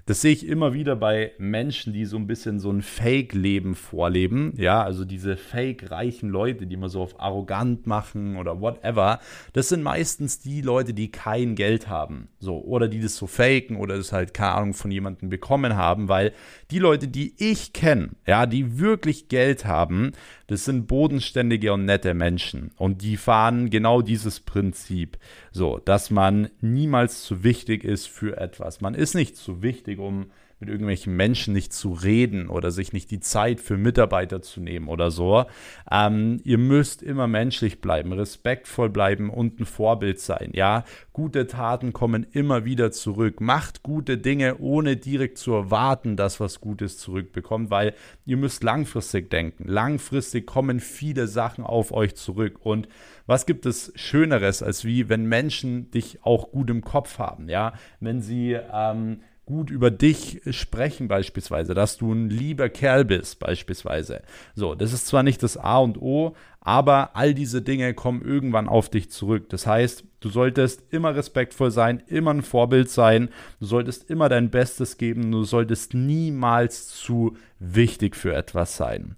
Das 0.07 0.21
sehe 0.21 0.31
ich 0.31 0.47
immer 0.47 0.73
wieder 0.73 0.95
bei 0.95 1.33
Menschen, 1.37 1.91
die 1.91 2.05
so 2.05 2.15
ein 2.15 2.27
bisschen 2.27 2.61
so 2.61 2.71
ein 2.71 2.81
Fake-Leben 2.81 3.75
vorleben. 3.75 4.53
Ja, 4.55 4.81
also 4.81 5.03
diese 5.03 5.35
fake-reichen 5.35 6.29
Leute, 6.29 6.65
die 6.65 6.75
immer 6.75 6.87
so 6.87 7.01
auf 7.01 7.19
arrogant 7.19 7.87
machen 7.87 8.37
oder 8.37 8.61
whatever. 8.61 9.19
Das 9.51 9.67
sind 9.67 9.83
meistens 9.83 10.39
die 10.39 10.61
Leute, 10.61 10.93
die 10.93 11.11
kein 11.11 11.55
Geld 11.55 11.89
haben. 11.89 12.29
So, 12.39 12.57
oder 12.63 12.87
die 12.87 13.01
das 13.01 13.17
so 13.17 13.27
faken 13.27 13.75
oder 13.75 13.97
das 13.97 14.13
halt, 14.13 14.33
keine 14.33 14.53
Ahnung, 14.53 14.73
von 14.73 14.91
jemandem 14.91 15.27
bekommen 15.27 15.75
haben, 15.75 16.07
weil 16.07 16.31
die 16.71 16.79
Leute, 16.79 17.09
die 17.09 17.33
ich 17.37 17.73
kenne, 17.73 18.11
ja, 18.25 18.45
die 18.45 18.79
wirklich 18.79 19.27
Geld 19.27 19.65
haben, 19.65 20.13
das 20.47 20.63
sind 20.63 20.87
bodenständige 20.87 21.73
und 21.73 21.83
nette 21.83 22.13
Menschen. 22.13 22.71
Und 22.77 23.01
die 23.01 23.17
fahren 23.17 23.69
genau 23.69 24.01
dieses 24.01 24.39
Prinzip. 24.39 25.17
So, 25.57 25.79
dass 25.79 26.11
man 26.11 26.49
niemals 26.61 27.23
zu 27.23 27.43
wichtig 27.43 27.83
ist 27.83 28.07
für 28.07 28.37
etwas. 28.37 28.79
Man 28.79 28.93
ist 28.93 29.15
nicht 29.15 29.35
zu 29.35 29.63
wichtig, 29.63 29.97
um 29.97 30.27
mit 30.59 30.69
irgendwelchen 30.69 31.15
Menschen 31.15 31.53
nicht 31.53 31.71
zu 31.71 31.93
reden 31.93 32.49
oder 32.49 32.71
sich 32.71 32.91
nicht 32.91 33.11
die 33.11 33.19
Zeit 33.19 33.61
für 33.61 33.77
Mitarbeiter 33.77 34.41
zu 34.41 34.59
nehmen 34.59 34.87
oder 34.87 35.11
so. 35.11 35.45
Ähm, 35.91 36.41
ihr 36.43 36.57
müsst 36.57 37.03
immer 37.03 37.27
menschlich 37.27 37.79
bleiben, 37.79 38.11
respektvoll 38.11 38.89
bleiben 38.89 39.29
und 39.29 39.59
ein 39.59 39.65
Vorbild 39.65 40.19
sein. 40.19 40.51
Ja, 40.53 40.83
gute 41.13 41.45
Taten 41.45 41.93
kommen 41.93 42.25
immer 42.31 42.65
wieder 42.65 42.91
zurück. 42.91 43.39
Macht 43.39 43.83
gute 43.83 44.17
Dinge, 44.17 44.57
ohne 44.57 44.97
direkt 44.97 45.37
zu 45.37 45.53
erwarten, 45.53 46.15
dass 46.15 46.39
was 46.39 46.59
Gutes 46.59 46.97
zurückbekommt, 46.97 47.69
weil 47.69 47.93
ihr 48.25 48.37
müsst 48.37 48.63
langfristig 48.63 49.29
denken. 49.29 49.67
Langfristig 49.67 50.47
kommen 50.47 50.79
viele 50.79 51.27
Sachen 51.27 51.63
auf 51.63 51.91
euch 51.91 52.15
zurück 52.15 52.59
und 52.63 52.87
was 53.27 53.45
gibt 53.45 53.65
es 53.65 53.91
Schöneres, 53.95 54.63
als 54.63 54.85
wie 54.85 55.09
wenn 55.09 55.25
Menschen 55.25 55.91
dich 55.91 56.19
auch 56.23 56.49
gut 56.51 56.69
im 56.69 56.81
Kopf 56.81 57.19
haben, 57.19 57.49
ja, 57.49 57.73
wenn 57.99 58.21
sie 58.21 58.53
ähm, 58.53 59.19
gut 59.47 59.71
über 59.71 59.89
dich 59.89 60.41
sprechen 60.51 61.07
beispielsweise, 61.07 61.73
dass 61.73 61.97
du 61.97 62.13
ein 62.13 62.29
lieber 62.29 62.69
Kerl 62.69 63.05
bist 63.05 63.39
beispielsweise. 63.39 64.21
So, 64.53 64.75
das 64.75 64.93
ist 64.93 65.07
zwar 65.07 65.23
nicht 65.23 65.41
das 65.41 65.57
A 65.57 65.79
und 65.79 65.99
O, 65.99 66.35
aber 66.59 67.15
all 67.15 67.33
diese 67.33 67.61
Dinge 67.61 67.93
kommen 67.93 68.21
irgendwann 68.21 68.67
auf 68.67 68.89
dich 68.89 69.09
zurück. 69.09 69.47
Das 69.49 69.65
heißt, 69.65 70.03
du 70.19 70.29
solltest 70.29 70.93
immer 70.93 71.15
respektvoll 71.15 71.71
sein, 71.71 72.03
immer 72.07 72.33
ein 72.33 72.41
Vorbild 72.41 72.89
sein, 72.89 73.29
du 73.59 73.65
solltest 73.65 74.09
immer 74.09 74.29
dein 74.29 74.51
Bestes 74.51 74.97
geben, 74.97 75.31
du 75.31 75.45
solltest 75.45 75.93
niemals 75.93 76.89
zu 76.89 77.37
wichtig 77.57 78.15
für 78.15 78.35
etwas 78.35 78.75
sein. 78.75 79.15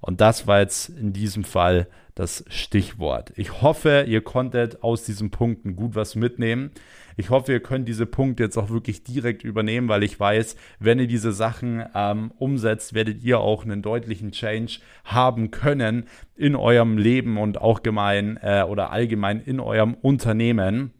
Und 0.00 0.20
das 0.20 0.46
war 0.46 0.60
jetzt 0.60 0.88
in 0.88 1.12
diesem 1.12 1.44
Fall 1.44 1.86
das 2.18 2.44
Stichwort. 2.48 3.32
Ich 3.36 3.62
hoffe, 3.62 4.04
ihr 4.08 4.22
konntet 4.22 4.82
aus 4.82 5.04
diesen 5.04 5.30
Punkten 5.30 5.76
gut 5.76 5.94
was 5.94 6.16
mitnehmen. 6.16 6.72
Ich 7.20 7.30
hoffe, 7.30 7.50
ihr 7.50 7.58
könnt 7.58 7.88
diese 7.88 8.06
Punkte 8.06 8.44
jetzt 8.44 8.56
auch 8.56 8.70
wirklich 8.70 9.02
direkt 9.02 9.42
übernehmen, 9.42 9.88
weil 9.88 10.04
ich 10.04 10.20
weiß, 10.20 10.54
wenn 10.78 11.00
ihr 11.00 11.08
diese 11.08 11.32
Sachen 11.32 11.84
ähm, 11.92 12.30
umsetzt, 12.38 12.94
werdet 12.94 13.24
ihr 13.24 13.40
auch 13.40 13.64
einen 13.64 13.82
deutlichen 13.82 14.30
Change 14.30 14.78
haben 15.02 15.50
können 15.50 16.04
in 16.36 16.54
eurem 16.54 16.96
Leben 16.96 17.36
und 17.36 17.60
auch 17.60 17.82
gemein 17.82 18.38
äh, 18.40 18.62
oder 18.62 18.92
allgemein 18.92 19.40
in 19.40 19.58
eurem 19.58 19.94
Unternehmen. 19.94 20.92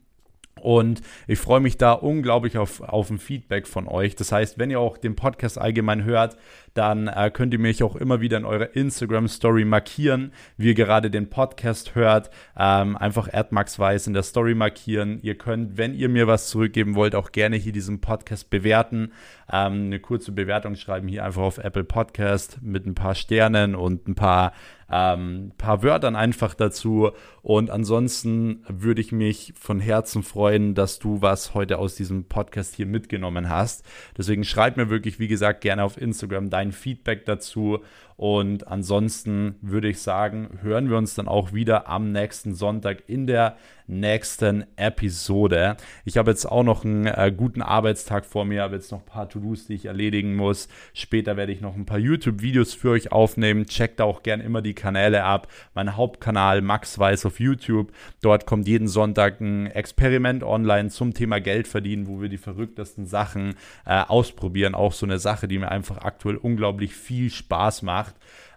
Und 0.59 1.01
ich 1.27 1.39
freue 1.39 1.61
mich 1.61 1.77
da 1.77 1.93
unglaublich 1.93 2.59
auf, 2.59 2.81
auf 2.81 3.11
ein 3.11 3.19
Feedback 3.19 3.67
von 3.67 3.89
euch. 3.89 4.17
Das 4.17 4.33
heißt, 4.33 4.59
wenn 4.59 4.71
ihr 4.71 4.81
auch 4.81 4.99
den 4.99 5.17
Podcast 5.17 5.59
allgemein 5.59 6.05
hört, 6.05 6.37
dann 6.75 7.09
äh, 7.09 7.31
könnt 7.33 7.53
ihr 7.53 7.59
mich 7.59 7.83
auch 7.83 7.97
immer 7.97 8.21
wieder 8.21 8.37
in 8.37 8.45
eurer 8.45 8.77
Instagram-Story 8.77 9.65
markieren, 9.65 10.33
wie 10.57 10.69
ihr 10.69 10.75
gerade 10.75 11.11
den 11.11 11.29
Podcast 11.29 11.95
hört. 11.95 12.31
Ähm, 12.57 12.97
einfach 12.97 13.33
AdMaxWeiss 13.33 14.07
in 14.07 14.15
der 14.15 14.23
Story 14.23 14.55
markieren. 14.55 15.19
Ihr 15.23 15.37
könnt, 15.37 15.77
wenn 15.77 15.95
ihr 15.95 16.09
mir 16.09 16.27
was 16.27 16.49
zurückgeben 16.49 16.95
wollt, 16.95 17.15
auch 17.15 17.33
gerne 17.33 17.57
hier 17.57 17.73
diesen 17.73 18.01
Podcast 18.01 18.51
bewerten. 18.51 19.13
Ähm, 19.51 19.87
eine 19.87 19.99
kurze 19.99 20.31
Bewertung 20.31 20.77
schreiben 20.77 21.09
hier 21.09 21.25
einfach 21.25 21.43
auf 21.43 21.59
Apple 21.59 21.85
Podcast 21.85 22.59
mit 22.63 22.87
ein 22.87 22.95
paar 22.95 23.15
Sternen 23.15 23.75
und 23.75 24.07
ein 24.07 24.15
paar 24.15 24.53
ähm, 24.91 25.53
paar 25.59 25.83
Wörtern 25.83 26.17
einfach 26.17 26.55
dazu. 26.55 27.11
Und 27.43 27.71
ansonsten 27.71 28.65
würde 28.69 29.01
ich 29.01 29.13
mich 29.13 29.53
von 29.59 29.81
Herzen 29.81 30.23
freuen, 30.23 30.75
dass 30.75 30.99
du 30.99 31.23
was 31.23 31.55
heute 31.55 31.79
aus 31.79 31.95
diesem 31.95 32.25
Podcast 32.25 32.75
hier 32.75 32.87
mitgenommen 32.87 33.49
hast. 33.49 33.85
Deswegen 34.17 34.45
schreib 34.45 34.77
mir 34.77 34.91
wirklich, 34.91 35.19
wie 35.19 35.29
gesagt, 35.29 35.61
gerne 35.61 35.85
auf 35.85 36.01
Instagram 36.01 36.51
dein 36.51 36.73
Feedback 36.73 37.25
dazu. 37.27 37.81
Und 38.19 38.67
ansonsten 38.67 39.55
würde 39.63 39.89
ich 39.89 40.03
sagen, 40.03 40.59
hören 40.61 40.91
wir 40.91 40.99
uns 40.99 41.15
dann 41.15 41.29
auch 41.29 41.53
wieder 41.53 41.89
am 41.89 42.11
nächsten 42.11 42.53
Sonntag 42.53 43.05
in 43.07 43.29
der 43.29 43.57
nächsten 43.87 44.65
Episode. 44.77 45.77
Ich 46.05 46.19
habe 46.19 46.33
jetzt 46.33 46.45
auch 46.45 46.65
noch 46.65 46.85
einen 46.85 47.07
äh, 47.07 47.33
guten 47.35 47.63
Arbeitstag 47.63 48.27
vor 48.27 48.45
mir, 48.45 48.63
habe 48.63 48.75
jetzt 48.75 48.91
noch 48.91 48.99
ein 48.99 49.07
paar 49.07 49.29
To-Dos, 49.29 49.67
die 49.67 49.75
ich 49.75 49.87
erledigen 49.87 50.35
muss. 50.35 50.69
Später 50.95 51.37
werde 51.37 51.53
ich 51.53 51.61
noch 51.61 51.77
ein 51.77 51.87
paar 51.87 52.01
YouTube-Videos 52.01 52.75
für 52.75 52.91
euch 52.91 53.13
aufnehmen. 53.13 53.67
Checkt 53.67 54.01
auch 54.01 54.25
gern 54.25 54.41
immer 54.41 54.63
die 54.63 54.75
Kanäle 54.75 55.23
ab. 55.23 55.47
Mein 55.75 55.97
Hauptkanal 55.97 56.61
Max 56.61 56.99
Weiß 56.99 57.25
auf 57.25 57.39
YouTube. 57.39 57.93
Dort 58.21 58.47
kommt 58.47 58.67
jeden 58.67 58.89
Sonntag 58.89 59.41
ein 59.41 59.69
Experiment 59.69 60.43
online 60.43 60.91
zum 60.91 61.15
Thema 61.15 61.41
Geld 61.41 61.69
verdienen, 61.69 62.09
wo 62.09 62.21
wir 62.21 62.29
die 62.29 62.37
verrücktesten 62.37 63.07
Sachen 63.07 63.55
äh, 63.87 64.03
ausprobieren. 64.03 64.75
Auch 64.75 64.93
so 64.93 65.07
eine 65.07 65.21
Sache, 65.21 65.47
die 65.47 65.59
mir 65.59 65.71
einfach 65.71 65.99
aktuell 65.99 66.37
unglaublich 66.37 66.95
viel 66.95 67.31
Spaß 67.31 67.83
macht 67.83 68.08
gemacht, 68.09 68.15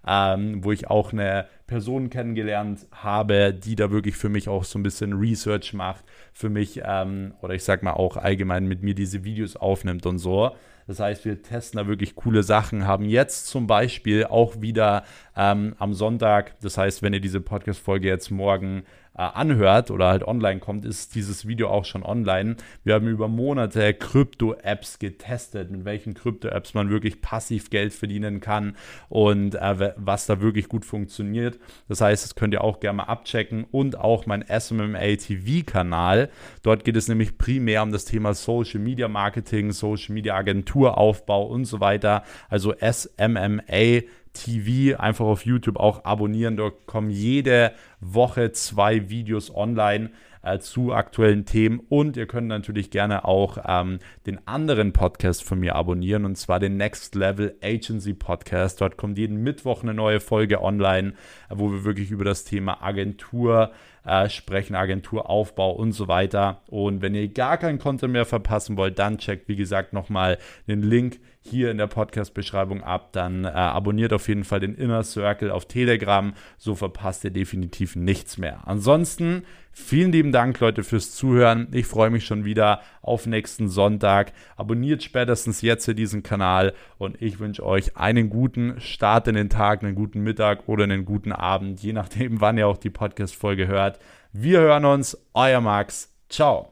ähm, 0.07 0.63
wo 0.63 0.71
ich 0.71 0.89
auch 0.89 1.13
eine 1.13 1.47
Person 1.67 2.09
kennengelernt 2.09 2.87
habe, 2.91 3.53
die 3.53 3.75
da 3.75 3.91
wirklich 3.91 4.15
für 4.15 4.29
mich 4.29 4.49
auch 4.49 4.63
so 4.63 4.79
ein 4.79 4.83
bisschen 4.83 5.13
Research 5.13 5.73
macht, 5.73 6.03
für 6.33 6.49
mich 6.49 6.81
ähm, 6.83 7.33
oder 7.41 7.53
ich 7.53 7.63
sag 7.63 7.83
mal 7.83 7.93
auch 7.93 8.17
allgemein 8.17 8.67
mit 8.67 8.81
mir 8.81 8.95
diese 8.95 9.23
Videos 9.23 9.55
aufnimmt 9.55 10.05
und 10.05 10.17
so. 10.17 10.51
Das 10.87 10.99
heißt, 10.99 11.23
wir 11.25 11.41
testen 11.41 11.77
da 11.77 11.87
wirklich 11.87 12.15
coole 12.15 12.43
Sachen, 12.43 12.87
haben 12.87 13.05
jetzt 13.05 13.47
zum 13.47 13.67
Beispiel 13.67 14.25
auch 14.25 14.61
wieder 14.61 15.03
ähm, 15.37 15.75
am 15.77 15.93
Sonntag, 15.93 16.59
das 16.61 16.77
heißt, 16.77 17.03
wenn 17.03 17.13
ihr 17.13 17.21
diese 17.21 17.39
Podcast-Folge 17.39 18.07
jetzt 18.07 18.31
morgen 18.31 18.83
äh, 19.13 19.23
anhört 19.23 19.91
oder 19.91 20.07
halt 20.07 20.23
online 20.23 20.59
kommt, 20.59 20.85
ist 20.85 21.15
dieses 21.15 21.47
Video 21.47 21.69
auch 21.69 21.85
schon 21.85 22.03
online. 22.03 22.55
Wir 22.83 22.93
haben 22.93 23.07
über 23.07 23.27
Monate 23.27 23.93
Krypto-Apps 23.93 24.99
getestet, 24.99 25.69
mit 25.69 25.85
welchen 25.85 26.13
Krypto-Apps 26.13 26.73
man 26.73 26.89
wirklich 26.89 27.21
passiv 27.21 27.69
Geld 27.69 27.93
verdienen 27.93 28.39
kann 28.39 28.75
und 29.09 29.55
äh, 29.55 29.93
was 29.97 30.25
da 30.25 30.41
wirklich 30.41 30.69
gut 30.69 30.85
funktioniert. 30.85 31.59
Das 31.89 32.01
heißt, 32.01 32.23
das 32.23 32.35
könnt 32.35 32.53
ihr 32.53 32.63
auch 32.63 32.79
gerne 32.79 32.97
mal 32.97 33.03
abchecken 33.03 33.65
und 33.69 33.97
auch 33.97 34.25
mein 34.25 34.45
SMMA 34.47 35.15
TV-Kanal. 35.17 36.29
Dort 36.63 36.83
geht 36.83 36.95
es 36.95 37.07
nämlich 37.07 37.37
primär 37.37 37.83
um 37.83 37.91
das 37.91 38.05
Thema 38.05 38.33
Social 38.33 38.79
Media 38.79 39.07
Marketing, 39.07 39.71
Social 39.71 40.13
Media 40.13 40.35
Agenturaufbau 40.35 41.45
und 41.47 41.65
so 41.65 41.79
weiter. 41.79 42.23
Also 42.49 42.73
SMMA 42.79 44.03
TV 44.33 44.97
einfach 44.99 45.25
auf 45.25 45.45
YouTube 45.45 45.77
auch 45.77 46.05
abonnieren. 46.05 46.57
Dort 46.57 46.85
kommen 46.85 47.09
jede 47.09 47.73
Woche 47.99 48.51
zwei 48.51 49.09
Videos 49.09 49.53
online 49.53 50.11
äh, 50.43 50.59
zu 50.59 50.93
aktuellen 50.93 51.45
Themen 51.45 51.81
und 51.89 52.17
ihr 52.17 52.25
könnt 52.25 52.47
natürlich 52.47 52.89
gerne 52.91 53.25
auch 53.25 53.57
ähm, 53.65 53.99
den 54.25 54.45
anderen 54.47 54.93
Podcast 54.93 55.43
von 55.43 55.59
mir 55.59 55.75
abonnieren 55.75 56.25
und 56.25 56.35
zwar 56.35 56.59
den 56.59 56.77
Next 56.77 57.15
Level 57.15 57.55
Agency 57.61 58.13
Podcast. 58.13 58.81
Dort 58.81 58.97
kommt 58.97 59.17
jeden 59.17 59.43
Mittwoch 59.43 59.83
eine 59.83 59.93
neue 59.93 60.19
Folge 60.19 60.61
online, 60.61 61.13
wo 61.49 61.71
wir 61.71 61.83
wirklich 61.83 62.11
über 62.11 62.25
das 62.25 62.43
Thema 62.43 62.81
Agentur 62.81 63.71
äh, 64.05 64.29
sprechen, 64.29 64.75
Agenturaufbau 64.75 65.71
und 65.71 65.91
so 65.91 66.07
weiter. 66.07 66.61
Und 66.67 67.01
wenn 67.01 67.15
ihr 67.15 67.27
gar 67.27 67.57
keinen 67.57 67.79
Content 67.79 68.13
mehr 68.13 68.25
verpassen 68.25 68.77
wollt, 68.77 68.97
dann 68.99 69.17
checkt 69.17 69.47
wie 69.47 69.55
gesagt 69.55 69.93
nochmal 69.93 70.37
den 70.67 70.81
Link 70.81 71.19
hier 71.41 71.71
in 71.71 71.77
der 71.77 71.87
Podcast-Beschreibung 71.87 72.83
ab. 72.83 73.11
Dann 73.13 73.45
äh, 73.45 73.49
abonniert 73.49 74.13
auf 74.13 74.27
jeden 74.27 74.43
Fall 74.43 74.59
den 74.59 74.75
Inner 74.75 75.03
Circle 75.03 75.51
auf 75.51 75.65
Telegram. 75.65 76.33
So 76.57 76.75
verpasst 76.75 77.23
ihr 77.23 77.31
definitiv 77.31 77.95
nichts 77.95 78.37
mehr. 78.37 78.61
Ansonsten 78.65 79.43
vielen 79.71 80.11
lieben 80.11 80.31
Dank, 80.31 80.59
Leute, 80.59 80.83
fürs 80.83 81.15
Zuhören. 81.15 81.67
Ich 81.71 81.87
freue 81.87 82.11
mich 82.11 82.25
schon 82.25 82.45
wieder 82.45 82.81
auf 83.01 83.25
nächsten 83.25 83.67
Sonntag. 83.67 84.33
Abonniert 84.55 85.03
spätestens 85.03 85.61
jetzt 85.61 85.85
hier 85.85 85.95
diesen 85.95 86.23
Kanal 86.23 86.73
und 86.97 87.21
ich 87.21 87.39
wünsche 87.39 87.65
euch 87.65 87.97
einen 87.97 88.29
guten 88.29 88.79
Start 88.79 89.27
in 89.27 89.35
den 89.35 89.49
Tag, 89.49 89.83
einen 89.83 89.95
guten 89.95 90.21
Mittag 90.21 90.69
oder 90.69 90.83
einen 90.83 91.05
guten 91.05 91.31
Abend, 91.31 91.81
je 91.81 91.93
nachdem, 91.93 92.39
wann 92.41 92.57
ihr 92.57 92.67
auch 92.67 92.77
die 92.77 92.89
Podcast-Folge 92.89 93.67
hört. 93.67 93.99
Wir 94.31 94.59
hören 94.61 94.85
uns, 94.85 95.17
euer 95.33 95.59
Max. 95.59 96.13
Ciao. 96.29 96.71